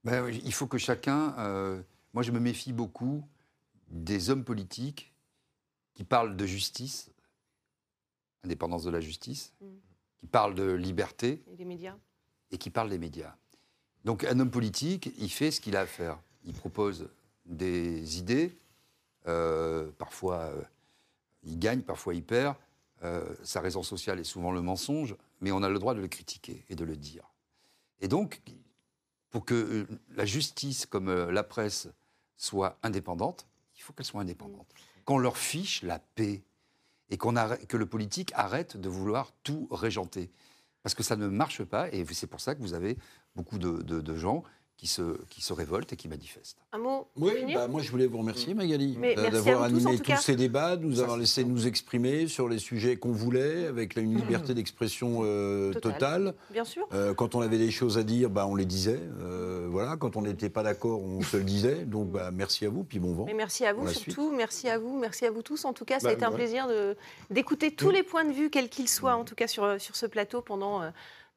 Ben, 0.03 0.29
Il 0.29 0.53
faut 0.53 0.67
que 0.67 0.77
chacun. 0.77 1.33
Euh, 1.39 1.81
moi, 2.13 2.21
je 2.21 2.31
me 2.31 2.39
méfie 2.39 2.73
beaucoup 2.73 3.23
des 3.87 4.29
hommes 4.29 4.43
politiques 4.43 5.11
qui 5.95 6.03
parlent 6.03 6.35
de 6.35 6.45
justice, 6.45 7.09
indépendance 8.43 8.83
de 8.83 8.91
la 8.91 8.99
justice, 8.99 9.51
mm. 9.61 9.86
Qui 10.19 10.27
parlent 10.27 10.55
de 10.55 10.71
liberté. 10.71 11.43
Et 11.47 11.55
des 11.55 11.65
médias. 11.65 11.95
Et 12.51 12.57
qui 12.57 12.69
parlent 12.69 12.89
des 12.89 12.97
médias. 12.97 13.35
Donc, 14.05 14.23
un 14.23 14.39
homme 14.39 14.51
politique, 14.51 15.11
il 15.17 15.29
fait 15.29 15.51
ce 15.51 15.59
qu'il 15.59 15.75
a 15.75 15.81
à 15.81 15.85
faire. 15.85 16.19
Il 16.45 16.53
propose 16.53 17.09
des 17.45 18.19
idées. 18.19 18.57
Euh, 19.27 19.91
parfois, 19.97 20.43
euh, 20.43 20.61
il 21.43 21.59
gagne, 21.59 21.81
parfois 21.81 22.13
il 22.13 22.23
perd. 22.23 22.55
Euh, 23.03 23.35
sa 23.43 23.61
raison 23.61 23.83
sociale 23.83 24.19
est 24.19 24.23
souvent 24.23 24.51
le 24.51 24.61
mensonge, 24.61 25.15
mais 25.41 25.51
on 25.51 25.61
a 25.61 25.69
le 25.69 25.77
droit 25.77 25.93
de 25.93 25.99
le 25.99 26.07
critiquer 26.07 26.65
et 26.69 26.75
de 26.75 26.85
le 26.85 26.95
dire. 26.95 27.29
Et 27.99 28.07
donc, 28.07 28.41
pour 29.29 29.45
que 29.45 29.85
la 30.15 30.25
justice, 30.25 30.85
comme 30.85 31.11
la 31.29 31.43
presse, 31.43 31.89
soit 32.37 32.77
indépendante, 32.83 33.45
il 33.75 33.81
faut 33.81 33.93
qu'elle 33.93 34.05
soit 34.05 34.21
indépendante. 34.21 34.67
Qu'on 35.05 35.17
leur 35.17 35.37
fiche 35.37 35.83
la 35.83 35.99
paix 35.99 36.43
et 37.09 37.17
que 37.17 37.77
le 37.77 37.85
politique 37.85 38.31
arrête 38.35 38.77
de 38.77 38.89
vouloir 38.89 39.31
tout 39.43 39.67
régenter. 39.71 40.31
Parce 40.83 40.95
que 40.95 41.03
ça 41.03 41.15
ne 41.15 41.27
marche 41.27 41.63
pas, 41.63 41.91
et 41.93 42.05
c'est 42.13 42.27
pour 42.27 42.39
ça 42.39 42.55
que 42.55 42.61
vous 42.61 42.73
avez 42.73 42.97
beaucoup 43.35 43.57
de 43.57 44.15
gens 44.15 44.43
qui 44.77 44.85
se, 44.85 45.17
qui 45.29 45.41
se 45.41 45.53
révoltent 45.53 45.91
et 45.91 45.95
qui 45.95 46.07
manifestent. 46.07 46.59
Un 46.71 46.77
mot 46.77 47.07
Oui, 47.15 47.33
bah, 47.51 47.67
moi 47.67 47.81
je 47.81 47.89
voulais 47.89 48.05
vous 48.05 48.19
remercier 48.19 48.53
Magali 48.53 48.95
d'avoir 49.15 49.63
animé 49.63 49.97
tous, 49.97 50.15
ces 50.17 50.35
débats, 50.35 50.75
de 50.75 50.85
nous 50.85 50.99
avoir 50.99 51.17
laissé 51.17 51.43
nous 51.43 51.65
exprimer 51.65 52.27
sur 52.27 52.47
les 52.47 52.59
sujets 52.59 52.95
qu'on 52.95 53.11
voulait, 53.11 53.65
avec 53.65 53.95
une 53.95 54.15
liberté 54.17 54.53
d'expression 54.53 55.21
euh, 55.23 55.73
totale. 55.73 56.35
Bien 56.51 56.63
sûr. 56.63 56.87
Euh, 56.93 57.15
quand 57.15 57.33
on 57.33 57.41
avait 57.41 57.57
des 57.57 57.71
choses 57.71 57.97
à 57.97 58.03
dire, 58.03 58.29
bah, 58.29 58.45
on 58.45 58.55
les 58.55 58.65
disait. 58.65 58.99
Euh, 59.19 59.67
voilà, 59.69 59.97
quand 59.97 60.15
on 60.15 60.21
n'était 60.21 60.49
pas 60.49 60.61
d'accord, 60.61 61.01
on 61.01 61.23
se 61.23 61.37
le 61.37 61.43
disait. 61.43 61.85
Donc 61.85 62.11
bah, 62.11 62.29
merci 62.31 62.65
à 62.65 62.69
vous, 62.69 62.83
puis 62.83 62.99
bon 62.99 63.13
vent. 63.13 63.25
Mais 63.25 63.33
merci 63.33 63.65
à 63.65 63.73
vous 63.73 63.87
surtout, 63.87 64.31
merci 64.31 64.69
à 64.69 64.77
vous, 64.77 64.99
merci 64.99 65.25
à 65.25 65.31
vous 65.31 65.41
tous. 65.41 65.65
En 65.65 65.73
tout 65.73 65.85
cas, 65.85 65.99
ça 65.99 66.09
a 66.09 66.13
été 66.13 66.23
un 66.23 66.31
plaisir 66.31 66.67
d'écouter 67.31 67.71
tous 67.71 67.89
les 67.89 68.03
points 68.03 68.25
de 68.25 68.31
vue, 68.31 68.51
quels 68.51 68.69
qu'ils 68.69 68.89
soient, 68.89 69.15
en 69.15 69.25
tout 69.25 69.35
cas 69.35 69.47
sur, 69.47 69.81
sur 69.81 69.95
ce 69.95 70.05
plateau 70.05 70.41
pendant 70.41 70.83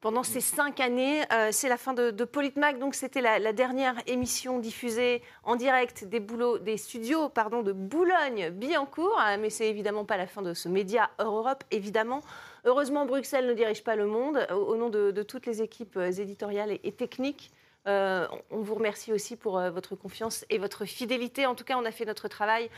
pendant 0.01 0.23
ces 0.23 0.41
cinq 0.41 0.79
années. 0.79 1.21
Euh, 1.31 1.49
c'est 1.51 1.69
la 1.69 1.77
fin 1.77 1.93
de, 1.93 2.11
de 2.11 2.25
Politmac, 2.25 2.79
donc 2.79 2.95
c'était 2.95 3.21
la, 3.21 3.53
dernière 3.53 3.95
émission 4.07 4.59
diffusée 4.59 5.21
en 5.43 5.55
direct 5.55 6.03
des, 6.05 6.77
studios 6.77 7.29
de 7.29 7.71
Boulogne-Billancourt, 7.71 9.19
euh, 9.19 9.37
mais 9.39 9.49
c'est 9.49 9.69
évidemment 9.69 10.03
pas 10.03 10.17
la 10.17 10.27
fin 10.27 10.41
de 10.41 10.53
ce 10.53 10.67
média 10.67 11.11
Europe, 11.19 11.63
évidemment. 11.69 12.21
Heureusement, 12.65 13.05
Bruxelles 13.05 13.47
ne 13.47 13.53
dirige 13.53 13.83
pas 13.83 13.95
le 13.95 14.07
monde. 14.07 14.45
Au, 14.51 14.75
nom 14.75 14.89
de, 14.89 15.23
toutes 15.23 15.45
les 15.45 15.61
équipes 15.61 15.97
euh, 15.97 16.11
éditoriales 16.11 16.77
et, 16.83 16.91
techniques, 16.91 17.51
on 17.85 18.61
vous 18.61 18.75
remercie 18.75 19.11
aussi 19.11 19.35
pour 19.35 19.59
votre 19.59 19.95
confiance 19.95 20.45
et 20.51 20.59
votre 20.59 20.85
fidélité. 20.85 21.47
En 21.47 21.55
tout 21.55 21.63
cas, 21.63 21.77
on 21.77 21.85
a 21.85 21.91
fait 21.91 22.05
notre 22.05 22.27
travail 22.27 22.69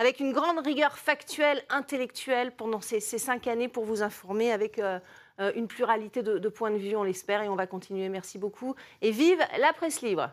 avec 0.00 0.18
une 0.18 0.32
grande 0.32 0.64
rigueur 0.64 0.96
factuelle, 0.96 1.62
intellectuelle 1.68 2.52
pendant 2.52 2.80
ces, 2.80 3.00
cinq 3.00 3.46
années 3.46 3.68
pour 3.68 3.84
vous 3.84 4.02
informer 4.02 4.50
avec 4.50 4.78
euh, 4.78 4.98
une 5.54 5.66
pluralité 5.66 6.22
de, 6.22 6.38
de 6.38 6.48
points 6.48 6.70
de 6.70 6.76
vue, 6.76 6.96
on 6.96 7.02
l'espère, 7.02 7.42
et 7.42 7.48
on 7.48 7.56
va 7.56 7.66
continuer. 7.66 8.08
Merci 8.08 8.38
beaucoup. 8.38 8.74
Et 9.02 9.10
vive 9.10 9.38
la 9.58 9.72
presse 9.72 10.02
libre 10.02 10.30